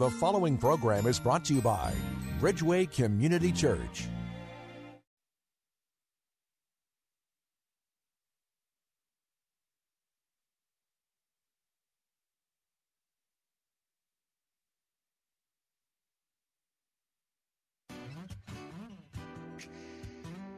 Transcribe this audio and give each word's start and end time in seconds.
The 0.00 0.08
following 0.08 0.56
program 0.56 1.06
is 1.06 1.20
brought 1.20 1.44
to 1.44 1.54
you 1.54 1.60
by 1.60 1.92
Bridgeway 2.40 2.90
Community 2.90 3.52
Church. 3.52 4.08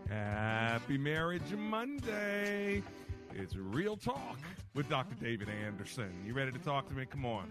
Happy 0.09 0.97
Marriage 0.97 1.42
Monday. 1.59 2.80
It's 3.34 3.56
Real 3.56 3.97
Talk 3.97 4.38
with 4.77 4.88
Dr. 4.88 5.16
David 5.20 5.48
Anderson. 5.48 6.12
You 6.24 6.33
ready 6.33 6.52
to 6.52 6.61
talk 6.61 6.88
to 6.91 6.95
me? 6.95 7.06
Come 7.06 7.27
on. 7.27 7.50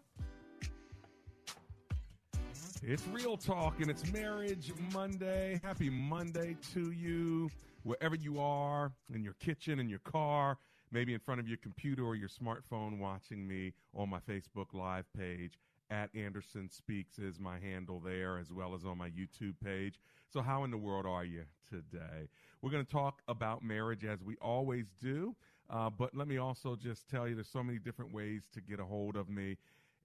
It's 2.83 3.07
Real 3.09 3.37
Talk 3.37 3.79
and 3.79 3.91
it's 3.91 4.11
Marriage 4.11 4.73
Monday. 4.91 5.61
Happy 5.63 5.87
Monday 5.87 6.55
to 6.73 6.89
you, 6.89 7.51
wherever 7.83 8.15
you 8.15 8.39
are, 8.39 8.91
in 9.13 9.23
your 9.23 9.35
kitchen, 9.35 9.79
in 9.79 9.87
your 9.87 9.99
car, 9.99 10.57
maybe 10.91 11.13
in 11.13 11.19
front 11.19 11.39
of 11.39 11.47
your 11.47 11.57
computer 11.57 12.03
or 12.03 12.15
your 12.15 12.27
smartphone, 12.27 12.97
watching 12.97 13.47
me 13.47 13.73
on 13.93 14.09
my 14.09 14.17
Facebook 14.19 14.73
Live 14.73 15.05
page. 15.15 15.59
At 15.91 16.09
Anderson 16.15 16.71
Speaks 16.71 17.19
is 17.19 17.39
my 17.39 17.59
handle 17.59 17.99
there, 17.99 18.39
as 18.39 18.51
well 18.51 18.73
as 18.73 18.83
on 18.83 18.97
my 18.97 19.09
YouTube 19.09 19.53
page. 19.63 19.99
So, 20.33 20.41
how 20.41 20.63
in 20.63 20.71
the 20.71 20.77
world 20.77 21.05
are 21.05 21.25
you 21.25 21.43
today? 21.69 22.29
We're 22.63 22.71
going 22.71 22.85
to 22.85 22.91
talk 22.91 23.21
about 23.27 23.63
marriage 23.63 24.05
as 24.05 24.23
we 24.23 24.37
always 24.41 24.85
do. 24.99 25.35
Uh, 25.69 25.89
but 25.89 26.15
let 26.15 26.27
me 26.27 26.37
also 26.37 26.75
just 26.75 27.07
tell 27.07 27.27
you 27.27 27.35
there's 27.35 27.47
so 27.47 27.63
many 27.63 27.77
different 27.77 28.13
ways 28.13 28.41
to 28.53 28.61
get 28.61 28.79
a 28.79 28.85
hold 28.85 29.15
of 29.15 29.29
me. 29.29 29.57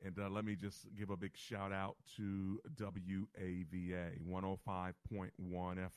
And 0.04 0.18
uh, 0.18 0.28
let 0.28 0.44
me 0.44 0.54
just 0.54 0.86
give 0.96 1.10
a 1.10 1.16
big 1.16 1.36
shout 1.36 1.72
out 1.72 1.96
to 2.16 2.60
WAVA 2.78 4.20
105.1 4.28 4.92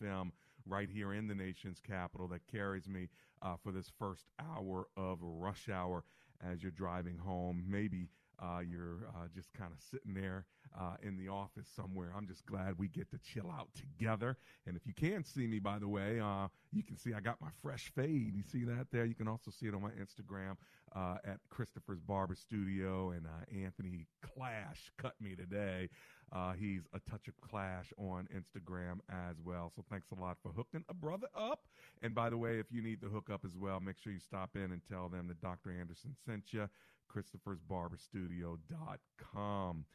FM 0.02 0.32
right 0.66 0.90
here 0.90 1.14
in 1.14 1.28
the 1.28 1.36
nation's 1.36 1.80
capital 1.80 2.28
that 2.30 2.42
carries 2.48 2.88
me 2.88 3.10
uh, 3.42 3.56
for 3.62 3.72
this 3.72 3.92
first 4.00 4.26
hour 4.40 4.88
of 4.96 5.20
rush 5.22 5.70
hour 5.70 6.04
as 6.42 6.62
you're 6.62 6.72
driving 6.72 7.18
home. 7.18 7.64
Maybe 7.68 8.10
uh, 8.42 8.60
you're 8.60 9.08
uh, 9.10 9.28
just 9.34 9.52
kind 9.54 9.72
of 9.74 9.82
sitting 9.82 10.14
there 10.14 10.46
uh, 10.80 10.96
in 11.02 11.18
the 11.18 11.28
office 11.28 11.68
somewhere. 11.76 12.14
I'm 12.16 12.28
just 12.28 12.46
glad 12.46 12.78
we 12.78 12.88
get 12.88 13.10
to 13.12 13.18
chill 13.18 13.52
out 13.52 13.70
together. 13.76 14.38
And 14.66 14.78
if 14.78 14.86
you 14.86 14.94
can 14.94 15.24
see 15.24 15.48
me, 15.48 15.60
by 15.60 15.80
the 15.80 15.88
way, 15.88 16.20
uh, 16.20 16.48
you 16.72 16.84
can 16.84 16.98
see 16.98 17.14
I 17.14 17.20
got 17.20 17.42
my 17.42 17.50
fresh 17.62 17.92
fade. 17.96 18.34
You 18.36 18.44
see 18.44 18.64
that 18.66 18.88
there? 18.92 19.06
You 19.06 19.16
can 19.16 19.28
also 19.28 19.52
see 19.52 19.68
it 19.68 19.74
on 19.74 19.82
my 19.82 19.92
Instagram 19.92 20.56
uh, 20.96 21.18
at 21.26 21.38
Christopher's 21.50 22.00
Barber 22.00 22.36
Studio. 22.36 23.12
And 23.12 23.26
uh, 23.26 23.66
Anthony 23.66 24.08
Clash 24.22 24.92
cut 24.98 25.16
me 25.20 25.36
today. 25.36 25.90
Uh, 26.32 26.54
he's 26.54 26.82
a 26.94 27.00
touch 27.10 27.28
of 27.28 27.40
Clash 27.42 27.92
on 27.98 28.28
Instagram 28.36 29.00
as 29.10 29.38
well. 29.44 29.72
So 29.76 29.84
thanks 29.90 30.08
a 30.16 30.22
lot 30.22 30.38
for 30.42 30.52
hooking 30.52 30.84
a 30.90 30.94
brother 30.94 31.28
up. 31.36 31.66
And 32.02 32.14
by 32.14 32.30
the 32.30 32.38
way, 32.38 32.60
if 32.60 32.68
you 32.72 32.82
need 32.82 33.02
the 33.02 33.08
hook 33.08 33.30
up 33.32 33.44
as 33.46 33.56
well, 33.58 33.80
make 33.80 33.98
sure 33.98 34.14
you 34.14 34.20
stop 34.20 34.52
in 34.56 34.72
and 34.72 34.82
tell 34.88 35.10
them 35.10 35.28
that 35.28 35.42
Dr. 35.42 35.72
Anderson 35.72 36.16
sent 36.26 36.54
you. 36.54 36.70
Christopher's 37.10 37.60
Barber 37.60 37.98
Christopher'sBarberStudio.com. 37.98 39.86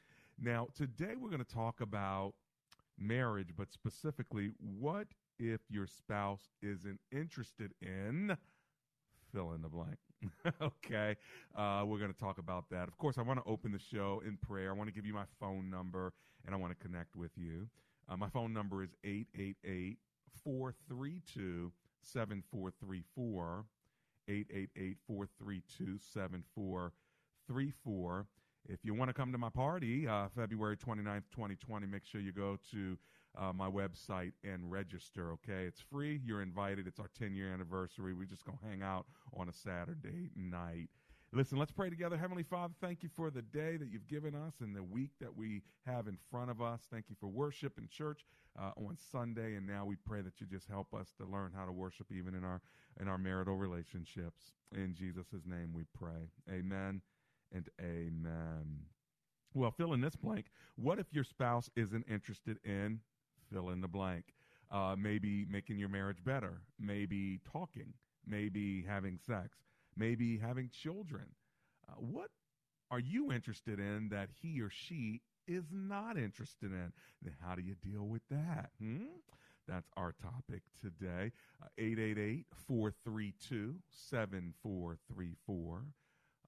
Now, 0.41 0.66
today 0.75 1.15
we're 1.19 1.31
going 1.31 1.44
to 1.44 1.55
talk 1.55 1.81
about 1.81 2.34
marriage, 2.99 3.50
but 3.56 3.72
specifically, 3.72 4.50
what 4.59 5.06
if 5.38 5.61
your 5.69 5.87
spouse 5.87 6.49
isn't 6.62 7.00
interested 7.12 7.72
in 7.81 8.37
fill 9.32 9.53
in 9.53 9.62
the 9.62 9.69
blank? 9.69 9.99
okay, 10.62 11.16
uh, 11.56 11.84
we're 11.86 11.98
going 11.98 12.12
to 12.12 12.19
talk 12.19 12.38
about 12.38 12.64
that. 12.70 12.88
Of 12.88 12.98
course, 12.98 13.19
I 13.19 13.22
want 13.22 13.44
to 13.44 13.50
open 13.50 13.72
the 13.72 13.78
show 13.78 14.22
in 14.26 14.36
prayer. 14.36 14.70
I 14.70 14.75
want 14.75 14.88
to 14.88 14.94
give 14.94 15.06
you 15.06 15.14
my 15.14 15.25
phone 15.41 15.70
number 15.70 16.12
and 16.47 16.54
I 16.54 16.58
want 16.58 16.78
to 16.78 16.86
connect 16.86 17.16
with 17.16 17.30
you. 17.36 17.69
Uh, 18.08 18.16
my 18.16 18.28
phone 18.28 18.52
number 18.52 18.82
is 18.82 18.91
888 19.04 19.98
432 20.42 21.72
7434. 22.02 23.64
888 24.28 24.97
432 25.06 25.98
7434. 25.98 28.26
If 28.66 28.78
you 28.82 28.94
want 28.94 29.10
to 29.10 29.14
come 29.14 29.31
to 29.32 29.38
my 29.38 29.50
party, 29.50 30.08
uh, 30.08 30.28
February 30.34 30.76
29th, 30.76 31.25
2020, 31.32 31.86
make 31.86 32.06
sure 32.06 32.20
you 32.20 32.32
go 32.32 32.58
to 32.72 32.96
uh, 33.39 33.53
my 33.53 33.69
website 33.69 34.33
and 34.43 34.71
register, 34.71 35.33
okay? 35.33 35.65
It's 35.65 35.81
free. 35.81 36.21
You're 36.25 36.43
invited. 36.43 36.87
It's 36.87 37.00
our 37.00 37.11
10 37.19 37.34
year 37.34 37.53
anniversary. 37.53 38.15
We're 38.15 38.25
just 38.25 38.45
going 38.45 38.59
to 38.59 38.67
hang 38.67 38.83
out 38.83 39.06
on 39.37 39.49
a 39.49 39.53
Saturday 39.53 40.31
night. 40.37 40.89
Listen, 41.33 41.59
let's 41.59 41.73
pray 41.73 41.91
together. 41.91 42.17
Heavenly 42.17 42.44
Father, 42.44 42.75
thank 42.81 43.03
you 43.03 43.09
for 43.09 43.28
the 43.28 43.43
day 43.43 43.77
that 43.77 43.89
you've 43.91 44.06
given 44.06 44.37
us 44.37 44.55
and 44.61 44.75
the 44.75 44.84
week 44.84 45.11
that 45.21 45.37
we 45.37 45.62
have 45.84 46.06
in 46.06 46.17
front 46.31 46.49
of 46.49 46.62
us. 46.62 46.83
Thank 46.93 47.06
you 47.09 47.17
for 47.19 47.27
worship 47.27 47.77
in 47.77 47.89
church 47.89 48.25
uh, 48.56 48.71
on 48.77 48.97
Sunday, 49.11 49.56
and 49.56 49.67
now 49.67 49.84
we 49.84 49.97
pray 49.97 50.21
that 50.21 50.41
you 50.41 50.47
just 50.47 50.69
help 50.69 50.94
us 50.94 51.12
to 51.19 51.27
learn 51.27 51.50
how 51.53 51.65
to 51.65 51.73
worship 51.73 52.06
even 52.12 52.37
in 52.37 52.44
our 52.44 52.61
in 53.00 53.09
our 53.09 53.19
marital 53.19 53.56
relationships. 53.56 54.53
In 54.73 54.94
Jesus' 54.94 55.44
name, 55.44 55.73
we 55.75 55.83
pray. 55.93 56.31
Amen 56.49 57.03
and 57.53 57.69
amen. 57.81 58.84
Well, 59.55 59.73
fill 59.73 59.93
in 59.93 60.00
this 60.00 60.15
blank. 60.15 60.47
What 60.77 61.00
if 61.00 61.06
your 61.12 61.25
spouse 61.25 61.69
isn't 61.75 62.06
interested 62.09 62.59
in 62.65 63.00
fill 63.54 63.70
in 63.70 63.81
the 63.81 63.88
blank? 63.88 64.25
Uh, 64.70 64.97
maybe 64.98 65.47
making 65.48 65.78
your 65.78 65.88
marriage 65.88 66.25
better, 66.25 66.62
maybe 66.81 67.38
talking, 67.50 67.94
maybe 68.26 68.82
having 68.82 69.19
sex, 69.25 69.59
maybe 69.97 70.38
having 70.38 70.69
children. 70.69 71.26
Uh, 71.88 71.94
what 71.98 72.31
are 72.91 72.98
you 72.98 73.32
interested 73.32 73.78
in 73.78 74.09
that 74.10 74.31
he 74.43 74.60
or 74.60 74.70
she 74.70 75.20
is 75.47 75.64
not 75.70 76.16
interested 76.16 76.72
in? 76.72 76.93
Then 77.22 77.34
how 77.41 77.54
do 77.54 77.62
you 77.62 77.75
deal 77.75 78.04
with 78.04 78.22
that? 78.31 78.70
Hmm? 78.81 79.19
That's 79.69 79.88
our 79.97 80.12
topic 80.20 80.62
today. 80.81 81.31
Uh, 81.62 81.69
888 81.78 82.47
432 82.66 83.76
7434 83.91 85.82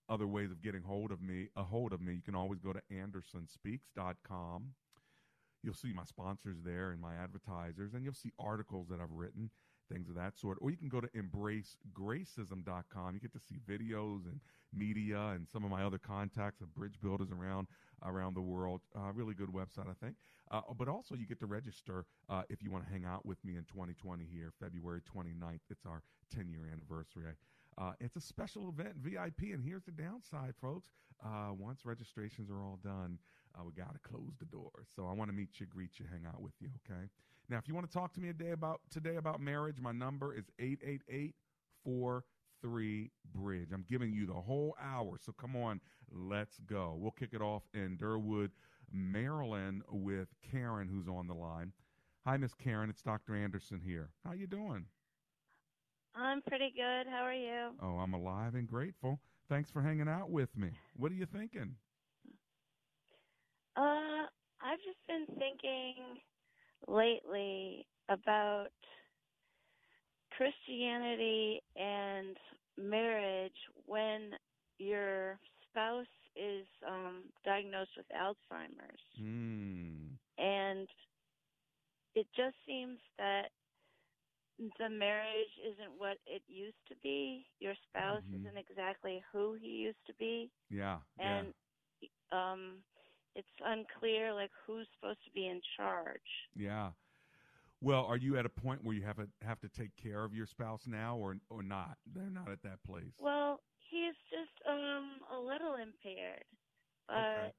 other 0.09 0.27
ways 0.27 0.51
of 0.51 0.63
getting 0.63 0.83
hold 0.83 1.11
of 1.11 1.21
me, 1.21 1.49
a 1.57 1.63
hold 1.65 1.93
of 1.93 2.01
me, 2.01 2.15
you 2.15 2.23
can 2.23 2.35
always 2.35 2.61
go 2.61 2.73
to 2.73 2.81
andersonspeaks.com. 2.93 4.75
You'll 5.67 5.75
see 5.75 5.93
my 5.93 6.05
sponsors 6.05 6.59
there 6.65 6.93
and 6.93 7.01
my 7.01 7.17
advertisers, 7.17 7.93
and 7.93 8.05
you'll 8.05 8.15
see 8.15 8.31
articles 8.39 8.87
that 8.89 9.01
I've 9.01 9.11
written, 9.11 9.51
things 9.93 10.09
of 10.09 10.15
that 10.15 10.39
sort. 10.39 10.59
Or 10.61 10.71
you 10.71 10.77
can 10.77 10.89
go 10.89 11.01
to 11.01 11.09
embracegracism.com. 11.09 13.15
You 13.15 13.21
get 13.21 13.33
to 13.33 13.41
see 13.41 13.57
videos 13.69 14.27
and 14.27 14.39
media 14.73 15.33
and 15.35 15.49
some 15.49 15.65
of 15.65 15.73
my 15.73 15.83
other 15.83 15.99
contacts 15.99 16.61
of 16.61 16.73
bridge 16.73 17.01
builders 17.03 17.33
around 17.33 17.67
around 18.05 18.35
the 18.35 18.41
world. 18.41 18.83
Uh, 18.97 19.11
really 19.13 19.35
good 19.35 19.49
website, 19.49 19.91
I 19.91 19.95
think. 20.01 20.15
Uh, 20.53 20.61
but 20.79 20.87
also, 20.87 21.17
you 21.17 21.27
get 21.27 21.41
to 21.41 21.47
register 21.47 22.05
uh, 22.29 22.43
if 22.49 22.63
you 22.63 22.71
want 22.71 22.87
to 22.87 22.93
hang 22.93 23.05
out 23.05 23.27
with 23.27 23.45
me 23.45 23.57
in 23.57 23.65
2020 23.65 24.25
here, 24.33 24.53
February 24.61 25.01
29th. 25.13 25.59
It's 25.69 25.85
our 25.85 26.05
10 26.33 26.49
year 26.49 26.69
anniversary. 26.73 27.25
Uh, 27.77 27.95
it's 28.01 28.15
a 28.15 28.21
special 28.21 28.69
event, 28.69 28.95
VIP, 29.03 29.53
and 29.53 29.61
here's 29.63 29.83
the 29.83 29.91
downside, 29.91 30.55
folks. 30.63 30.91
Uh, 31.25 31.53
once 31.53 31.85
registrations 31.85 32.51
are 32.51 32.63
all 32.63 32.79
done, 32.83 33.19
uh, 33.59 33.65
we 33.65 33.73
got 33.73 33.93
to 33.95 34.01
close 34.01 34.33
the 34.39 34.45
door. 34.47 34.71
So 34.95 35.07
I 35.07 35.13
want 35.13 35.31
to 35.31 35.37
meet 35.37 35.61
you, 35.61 35.67
greet 35.67 35.99
you, 35.99 36.07
hang 36.11 36.27
out 36.27 36.43
with 36.43 36.53
you, 36.61 36.69
okay? 36.85 37.09
Now, 37.49 37.59
if 37.59 37.69
you 37.69 37.75
want 37.75 37.89
to 37.89 37.93
talk 37.93 38.13
to 38.15 38.21
me 38.21 38.29
a 38.29 38.33
day 38.33 38.51
about 38.51 38.81
today 38.91 39.17
about 39.17 39.41
marriage, 39.41 39.81
my 39.81 39.93
number 39.93 40.35
is 40.35 40.45
888 40.59 41.35
43 41.85 43.11
Bridge. 43.33 43.69
I'm 43.73 43.85
giving 43.89 44.13
you 44.13 44.27
the 44.27 44.35
whole 44.35 44.75
hour, 44.83 45.19
so 45.25 45.33
come 45.33 45.55
on, 45.55 45.81
let's 46.11 46.59
go. 46.67 46.97
We'll 46.99 47.13
kick 47.13 47.31
it 47.33 47.41
off 47.41 47.63
in 47.73 47.97
Derwood, 47.97 48.51
Maryland 48.93 49.83
with 49.91 50.29
Karen, 50.51 50.89
who's 50.89 51.09
on 51.09 51.29
the 51.29 51.35
line. 51.35 51.73
Hi, 52.25 52.37
Miss 52.37 52.55
Karen. 52.55 52.91
It's 52.91 53.03
Dr. 53.03 53.37
Anderson 53.37 53.81
here. 53.85 54.11
How 54.25 54.33
you 54.33 54.49
doing? 54.49 54.87
I'm 56.17 56.43
pretty 56.43 56.73
good. 56.75 57.07
How 57.09 57.23
are 57.23 57.33
you? 57.33 57.71
Oh, 57.81 57.99
I'm 57.99 58.15
alive 58.15 58.55
and 58.57 58.67
grateful. 58.67 59.21
Thanks 59.49 59.71
for 59.71 59.81
hanging 59.83 60.09
out 60.09 60.31
with 60.31 60.57
me. 60.57 60.71
What 60.97 61.13
are 61.13 61.15
you 61.15 61.27
thinking? 61.27 61.77
I've 64.87 64.95
just 64.95 65.07
been 65.09 65.39
thinking 65.39 66.19
lately 66.87 67.87
about 68.09 68.69
Christianity 70.31 71.61
and 71.77 72.37
marriage 72.77 73.57
when 73.87 74.33
your 74.79 75.39
spouse 75.71 76.07
is 76.37 76.67
um, 76.87 77.25
diagnosed 77.45 77.93
with 77.97 78.07
Alzheimer's. 78.15 79.03
Mm. 79.21 80.19
And 80.39 80.89
it 82.15 82.27
just 82.37 82.57
seems 82.67 82.99
that 83.19 83.51
the 84.79 84.89
marriage 84.91 85.53
isn't 85.65 85.99
what 85.99 86.19
it 86.27 86.43
used 86.47 86.77
to 86.89 86.95
be. 87.03 87.47
Your 87.61 87.75
spouse 87.89 88.23
Mhm. 88.23 88.41
isn't 88.41 88.59
exactly 88.59 89.23
who 89.33 89.55
he 89.61 89.69
used 89.69 90.05
to 90.07 90.15
be. 90.15 90.51
Yeah. 90.71 91.01
And 91.19 91.55
um 92.33 92.79
it's 93.37 93.49
unclear 93.65 94.35
like 94.35 94.51
who's 94.67 94.89
supposed 94.97 95.25
to 95.27 95.31
be 95.33 95.47
in 95.49 95.61
charge. 95.77 96.31
yeah. 96.57 96.91
Well, 97.81 98.07
are 98.07 98.17
you 98.17 98.39
at 98.39 98.47
a 98.47 98.49
point 98.51 98.85
where 98.85 98.95
you 98.97 99.03
have 99.03 99.19
a, 99.19 99.29
have 99.45 99.61
to 99.61 99.69
take 99.69 99.97
care 99.97 100.25
of 100.25 100.35
your 100.35 100.47
spouse 100.47 100.87
now, 100.87 101.17
or 101.17 101.37
or 101.51 101.63
not? 101.63 101.99
They're 102.15 102.31
not 102.31 102.51
at 102.51 102.63
that 102.63 102.83
place. 102.85 103.15
Well, 103.21 103.61
he's 103.91 104.17
just 104.31 104.55
um 104.69 105.21
a 105.33 105.39
little 105.39 105.75
impaired. 105.77 106.45
But 107.09 107.15
Okay. 107.15 107.53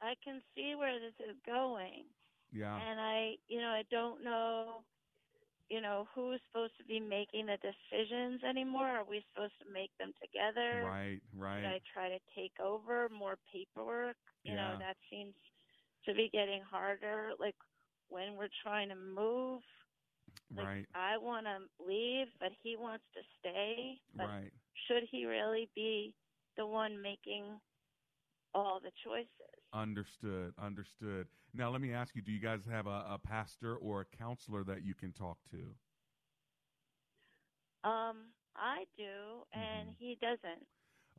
I 0.00 0.14
can 0.24 0.42
see 0.54 0.74
where 0.74 0.98
this 1.00 1.14
is 1.20 1.36
going. 1.46 2.04
yeah. 2.52 2.80
And 2.80 3.00
I, 3.00 3.36
you 3.48 3.60
know, 3.60 3.68
I 3.70 3.82
don't 3.90 4.22
know, 4.24 4.84
you 5.68 5.80
know, 5.80 6.06
who's 6.14 6.40
supposed 6.48 6.76
to 6.78 6.84
be 6.84 7.00
making 7.00 7.46
the 7.46 7.58
decisions 7.62 8.42
anymore. 8.44 8.88
Are 8.88 9.04
we 9.04 9.24
supposed 9.32 9.54
to 9.64 9.72
make 9.72 9.90
them 9.98 10.12
together? 10.20 10.84
Right. 10.84 11.20
Right. 11.36 11.62
Should 11.62 11.68
I 11.68 11.80
try 11.92 12.08
to 12.08 12.18
take 12.36 12.52
over 12.62 13.08
more 13.08 13.36
paperwork? 13.52 14.16
You 14.44 14.54
know, 14.56 14.74
that 14.78 14.96
seems 15.10 15.34
to 16.06 16.14
be 16.14 16.30
getting 16.32 16.62
harder. 16.62 17.30
Like 17.38 17.56
when 18.08 18.36
we're 18.36 18.52
trying 18.62 18.88
to 18.90 18.96
move, 18.96 19.62
like 20.56 20.66
right. 20.66 20.86
I 20.94 21.16
want 21.18 21.46
to 21.46 21.58
leave, 21.84 22.28
but 22.40 22.50
he 22.62 22.76
wants 22.76 23.04
to 23.14 23.20
stay. 23.40 23.98
But 24.18 24.28
Right. 24.28 24.52
should 24.86 25.04
he 25.10 25.24
really 25.26 25.68
be 25.74 26.14
the 26.56 26.66
one 26.66 27.00
making 27.00 27.60
all 28.54 28.80
the 28.80 28.92
choices? 29.04 29.63
Understood. 29.74 30.54
Understood. 30.58 31.28
Now, 31.54 31.70
let 31.70 31.82
me 31.82 31.92
ask 31.92 32.16
you: 32.16 32.22
Do 32.22 32.32
you 32.32 32.40
guys 32.40 32.66
have 32.66 32.86
a, 32.86 33.06
a 33.10 33.18
pastor 33.22 33.76
or 33.76 34.00
a 34.00 34.06
counselor 34.06 34.64
that 34.64 34.82
you 34.84 34.94
can 34.94 35.12
talk 35.12 35.38
to? 35.50 35.74
Um, 37.84 38.32
I 38.56 38.86
do, 38.96 39.44
and 39.52 39.88
Mhm. 39.88 39.96
he 39.98 40.16
doesn't. 40.16 40.66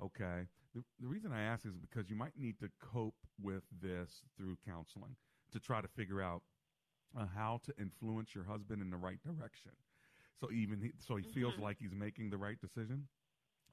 Okay. 0.01 0.47
The, 0.73 0.83
the 0.99 1.07
reason 1.07 1.31
I 1.31 1.41
ask 1.41 1.65
is 1.65 1.77
because 1.77 2.09
you 2.09 2.15
might 2.15 2.37
need 2.37 2.59
to 2.59 2.69
cope 2.79 3.15
with 3.41 3.63
this 3.81 4.23
through 4.37 4.57
counseling 4.65 5.15
to 5.51 5.59
try 5.59 5.81
to 5.81 5.87
figure 5.87 6.21
out 6.21 6.43
uh, 7.17 7.25
how 7.27 7.59
to 7.63 7.73
influence 7.79 8.35
your 8.35 8.45
husband 8.45 8.81
in 8.81 8.89
the 8.89 8.97
right 8.97 9.21
direction. 9.21 9.71
So 10.39 10.51
even 10.51 10.81
he, 10.81 10.91
so 10.99 11.15
he 11.17 11.23
feels 11.23 11.57
Mhm. 11.57 11.59
like 11.59 11.77
he's 11.79 11.93
making 11.95 12.29
the 12.29 12.37
right 12.37 12.59
decision. 12.59 13.07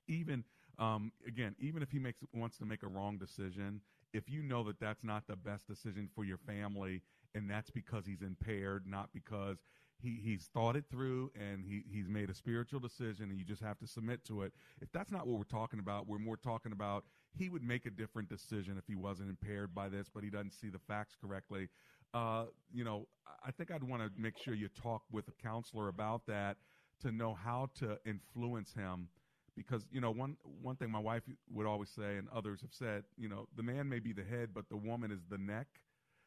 Even 0.08 0.44
um, 0.78 1.12
again, 1.26 1.54
even 1.58 1.82
if 1.82 1.90
he 1.90 1.98
makes 1.98 2.20
wants 2.32 2.58
to 2.58 2.64
make 2.64 2.82
a 2.82 2.88
wrong 2.88 3.18
decision, 3.18 3.80
if 4.12 4.28
you 4.28 4.42
know 4.42 4.62
that 4.64 4.80
that's 4.80 5.04
not 5.04 5.26
the 5.26 5.36
best 5.36 5.66
decision 5.66 6.08
for 6.14 6.24
your 6.24 6.38
family, 6.38 7.02
and 7.34 7.50
that's 7.50 7.70
because 7.70 8.06
he's 8.06 8.22
impaired, 8.22 8.84
not 8.86 9.10
because 9.12 9.58
he, 10.02 10.20
he's 10.22 10.50
thought 10.52 10.76
it 10.76 10.84
through 10.90 11.30
and 11.34 11.64
he, 11.64 11.84
he's 11.90 12.08
made 12.08 12.28
a 12.28 12.34
spiritual 12.34 12.80
decision, 12.80 13.30
and 13.30 13.38
you 13.38 13.44
just 13.44 13.62
have 13.62 13.78
to 13.78 13.86
submit 13.86 14.24
to 14.26 14.42
it. 14.42 14.52
If 14.80 14.90
that's 14.92 15.10
not 15.10 15.26
what 15.26 15.38
we're 15.38 15.44
talking 15.44 15.78
about, 15.78 16.06
we're 16.08 16.18
more 16.18 16.36
talking 16.36 16.72
about 16.72 17.04
he 17.34 17.48
would 17.48 17.62
make 17.62 17.86
a 17.86 17.90
different 17.90 18.28
decision 18.28 18.76
if 18.76 18.84
he 18.86 18.94
wasn't 18.94 19.30
impaired 19.30 19.74
by 19.74 19.88
this, 19.88 20.08
but 20.12 20.22
he 20.22 20.30
doesn't 20.30 20.52
see 20.52 20.68
the 20.68 20.78
facts 20.78 21.16
correctly. 21.20 21.68
Uh, 22.12 22.44
you 22.72 22.84
know, 22.84 23.06
I 23.46 23.50
think 23.52 23.70
I'd 23.70 23.84
want 23.84 24.02
to 24.02 24.10
make 24.20 24.34
sure 24.44 24.52
you 24.52 24.68
talk 24.68 25.02
with 25.10 25.28
a 25.28 25.42
counselor 25.42 25.88
about 25.88 26.26
that 26.26 26.58
to 27.00 27.10
know 27.10 27.34
how 27.34 27.70
to 27.78 27.98
influence 28.04 28.74
him 28.74 29.08
because 29.56 29.86
you 29.90 30.00
know 30.00 30.10
one 30.10 30.36
one 30.62 30.76
thing 30.76 30.90
my 30.90 30.98
wife 30.98 31.22
would 31.52 31.66
always 31.66 31.90
say 31.90 32.16
and 32.16 32.28
others 32.34 32.60
have 32.60 32.72
said 32.72 33.04
you 33.16 33.28
know 33.28 33.46
the 33.56 33.62
man 33.62 33.88
may 33.88 33.98
be 33.98 34.12
the 34.12 34.24
head 34.24 34.50
but 34.54 34.68
the 34.68 34.76
woman 34.76 35.10
is 35.10 35.20
the 35.28 35.38
neck 35.38 35.66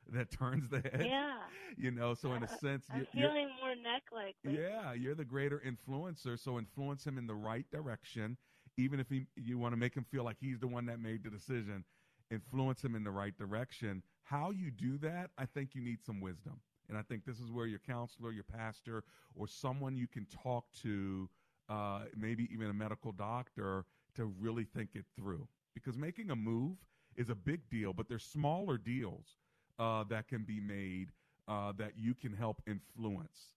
that 0.13 0.29
turns 0.29 0.69
the 0.69 0.81
head. 0.81 1.05
Yeah. 1.07 1.37
you 1.77 1.91
know 1.91 2.13
so 2.13 2.33
in 2.33 2.43
a 2.43 2.47
sense 2.61 2.85
I'm 2.91 2.97
you're, 2.97 3.07
you're- 3.13 3.33
feeling 3.33 3.49
more 3.61 3.75
neck 3.75 4.03
like. 4.11 4.35
Yeah 4.43 4.93
you're 4.93 5.15
the 5.15 5.25
greater 5.25 5.61
influencer 5.65 6.39
so 6.39 6.57
influence 6.59 7.05
him 7.05 7.17
in 7.17 7.27
the 7.27 7.35
right 7.35 7.65
direction. 7.71 8.37
Even 8.77 8.99
if 8.99 9.09
he, 9.09 9.25
you 9.37 9.57
want 9.57 9.71
to 9.71 9.77
make 9.77 9.95
him 9.95 10.03
feel 10.11 10.25
like 10.25 10.35
he's 10.39 10.59
the 10.59 10.67
one 10.67 10.85
that 10.87 10.99
made 10.99 11.23
the 11.23 11.29
decision 11.29 11.85
influence 12.29 12.83
him 12.83 12.93
in 12.95 13.03
the 13.03 13.11
right 13.11 13.37
direction. 13.37 14.01
How 14.23 14.51
you 14.51 14.71
do 14.71 14.97
that 14.99 15.29
i 15.37 15.45
think 15.45 15.73
you 15.75 15.81
need 15.81 16.03
some 16.03 16.19
wisdom. 16.21 16.59
And 16.89 16.97
i 16.97 17.01
think 17.01 17.25
this 17.25 17.39
is 17.39 17.51
where 17.51 17.65
your 17.65 17.79
counselor 17.79 18.31
your 18.31 18.43
pastor 18.43 19.03
or 19.35 19.47
someone 19.47 19.95
you 19.95 20.07
can 20.07 20.25
talk 20.25 20.65
to 20.83 21.29
uh, 21.69 22.01
maybe 22.15 22.47
even 22.51 22.69
a 22.69 22.73
medical 22.73 23.11
doctor 23.11 23.85
to 24.15 24.25
really 24.25 24.63
think 24.65 24.89
it 24.95 25.05
through. 25.15 25.47
Because 25.73 25.97
making 25.97 26.31
a 26.31 26.35
move 26.35 26.77
is 27.15 27.29
a 27.29 27.35
big 27.35 27.69
deal 27.69 27.93
but 27.93 28.07
there's 28.07 28.23
smaller 28.23 28.77
deals 28.77 29.37
uh, 29.79 30.03
that 30.05 30.27
can 30.27 30.43
be 30.43 30.59
made 30.59 31.11
uh, 31.47 31.71
that 31.77 31.93
you 31.97 32.13
can 32.13 32.33
help 32.33 32.61
influence. 32.67 33.53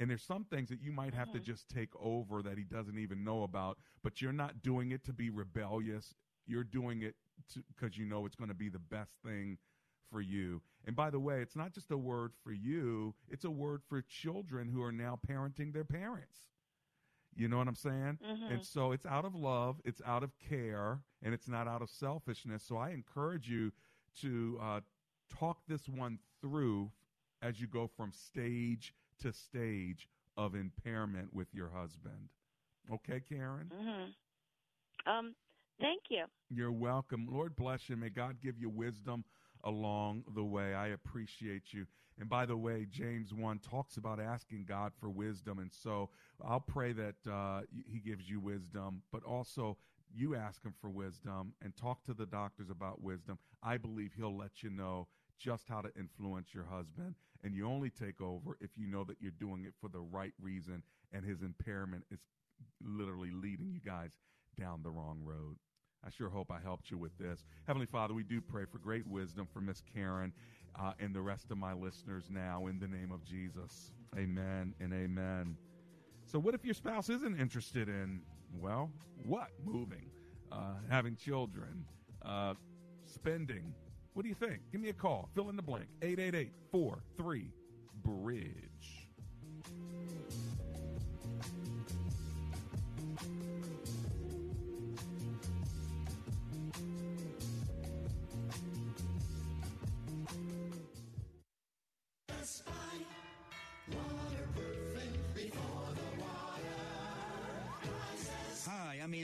And 0.00 0.10
there's 0.10 0.22
some 0.22 0.44
things 0.44 0.68
that 0.68 0.80
you 0.80 0.92
might 0.92 1.14
have 1.14 1.30
to 1.32 1.38
Mhm. 1.38 1.44
just 1.44 1.68
take 1.68 1.90
over 2.00 2.42
that 2.42 2.56
he 2.58 2.64
doesn't 2.64 2.98
even 2.98 3.24
know 3.24 3.42
about 3.42 3.78
but 4.02 4.20
you're 4.20 4.32
not 4.32 4.62
doing 4.62 4.90
it 4.92 5.04
to 5.04 5.12
be 5.12 5.30
rebellious. 5.30 6.14
You're 6.46 6.64
doing 6.64 7.02
it 7.02 7.16
because 7.68 7.96
you 7.98 8.04
know 8.06 8.24
it's 8.26 8.36
going 8.36 8.48
to 8.48 8.54
be 8.54 8.68
the 8.68 8.78
best 8.78 9.14
thing 9.24 9.58
for 10.10 10.20
you. 10.20 10.62
And 10.86 10.94
by 10.96 11.10
the 11.10 11.20
way 11.20 11.40
it's 11.42 11.56
not 11.56 11.72
just 11.72 11.90
a 11.90 11.96
word 11.98 12.32
for 12.42 12.52
you 12.52 13.14
it's 13.28 13.44
a 13.44 13.50
word 13.50 13.82
for 13.88 14.00
children 14.02 14.68
who 14.68 14.82
are 14.82 14.92
now 14.92 15.18
parenting 15.28 15.72
their 15.72 15.84
parents 15.84 16.48
you 17.38 17.48
know 17.48 17.56
what 17.58 17.68
i'm 17.68 17.74
saying 17.74 18.18
Mhm. 18.22 18.52
and 18.52 18.64
so 18.64 18.92
it's 18.92 19.06
out 19.06 19.24
of 19.24 19.34
love 19.34 19.80
it's 19.84 20.02
out 20.04 20.22
of 20.22 20.32
care 20.38 21.00
and 21.22 21.32
it's 21.32 21.48
not 21.48 21.66
out 21.66 21.80
of 21.82 21.88
selfishness 21.88 22.62
so 22.62 22.76
i 22.76 22.90
encourage 22.90 23.48
you 23.48 23.72
to 24.20 24.58
uh, 24.60 24.80
talk 25.30 25.58
this 25.66 25.88
one 25.88 26.18
through 26.42 26.90
as 27.40 27.60
you 27.60 27.66
go 27.66 27.86
from 27.86 28.12
stage 28.12 28.92
to 29.20 29.32
stage 29.32 30.08
of 30.36 30.54
impairment 30.54 31.32
with 31.32 31.48
your 31.54 31.70
husband 31.70 32.28
okay 32.92 33.20
karen 33.20 33.70
Mm-hmm. 33.74 34.10
Um, 35.10 35.34
thank 35.80 36.02
you. 36.10 36.24
you're 36.50 36.72
welcome. 36.72 37.26
Lord 37.30 37.56
bless 37.56 37.88
you. 37.88 37.96
May 37.96 38.10
God 38.10 38.40
give 38.42 38.58
you 38.58 38.68
wisdom 38.68 39.24
along 39.64 40.24
the 40.34 40.44
way. 40.44 40.74
I 40.74 40.88
appreciate 40.88 41.72
you. 41.72 41.86
And 42.18 42.28
by 42.28 42.46
the 42.46 42.56
way, 42.56 42.86
James 42.90 43.32
1 43.32 43.60
talks 43.60 43.96
about 43.96 44.20
asking 44.20 44.64
God 44.68 44.92
for 44.98 45.08
wisdom. 45.08 45.58
And 45.58 45.72
so 45.72 46.10
I'll 46.44 46.60
pray 46.60 46.92
that 46.92 47.30
uh, 47.30 47.60
he 47.86 48.00
gives 48.00 48.28
you 48.28 48.40
wisdom, 48.40 49.02
but 49.12 49.22
also 49.22 49.76
you 50.12 50.34
ask 50.34 50.64
him 50.64 50.74
for 50.80 50.90
wisdom 50.90 51.52
and 51.62 51.76
talk 51.76 52.02
to 52.04 52.14
the 52.14 52.26
doctors 52.26 52.70
about 52.70 53.02
wisdom. 53.02 53.38
I 53.62 53.76
believe 53.76 54.12
he'll 54.16 54.36
let 54.36 54.62
you 54.62 54.70
know 54.70 55.06
just 55.38 55.68
how 55.68 55.80
to 55.80 55.90
influence 55.96 56.48
your 56.52 56.64
husband. 56.64 57.14
And 57.44 57.54
you 57.54 57.68
only 57.68 57.90
take 57.90 58.20
over 58.20 58.56
if 58.60 58.70
you 58.76 58.88
know 58.88 59.04
that 59.04 59.18
you're 59.20 59.30
doing 59.30 59.64
it 59.64 59.74
for 59.80 59.88
the 59.88 60.00
right 60.00 60.32
reason 60.40 60.82
and 61.12 61.24
his 61.24 61.42
impairment 61.42 62.04
is 62.10 62.18
literally 62.82 63.30
leading 63.30 63.70
you 63.70 63.80
guys 63.80 64.10
down 64.58 64.82
the 64.82 64.90
wrong 64.90 65.20
road. 65.22 65.56
I 66.06 66.10
sure 66.10 66.28
hope 66.28 66.50
I 66.50 66.60
helped 66.62 66.90
you 66.90 66.98
with 66.98 67.16
this. 67.18 67.44
Heavenly 67.66 67.86
Father, 67.86 68.14
we 68.14 68.22
do 68.22 68.40
pray 68.40 68.64
for 68.70 68.78
great 68.78 69.06
wisdom 69.06 69.46
for 69.52 69.60
Miss 69.60 69.82
Karen 69.94 70.32
uh, 70.78 70.92
and 70.98 71.14
the 71.14 71.20
rest 71.20 71.50
of 71.50 71.58
my 71.58 71.72
listeners 71.72 72.24
now 72.30 72.66
in 72.66 72.78
the 72.78 72.86
name 72.86 73.10
of 73.12 73.24
Jesus. 73.24 73.92
Amen 74.16 74.74
and 74.80 74.92
amen. 74.92 75.56
So, 76.24 76.38
what 76.38 76.54
if 76.54 76.64
your 76.64 76.74
spouse 76.74 77.08
isn't 77.08 77.38
interested 77.40 77.88
in, 77.88 78.20
well, 78.54 78.90
what? 79.24 79.48
Moving, 79.64 80.10
uh, 80.52 80.74
having 80.88 81.16
children, 81.16 81.84
uh, 82.24 82.54
spending? 83.06 83.74
What 84.12 84.22
do 84.22 84.28
you 84.28 84.34
think? 84.34 84.60
Give 84.72 84.80
me 84.80 84.88
a 84.88 84.94
call. 84.94 85.28
Fill 85.34 85.48
in 85.48 85.56
the 85.56 85.62
blank. 85.62 85.86
888 86.02 86.52
43 86.70 87.52
Bridge. 88.02 88.67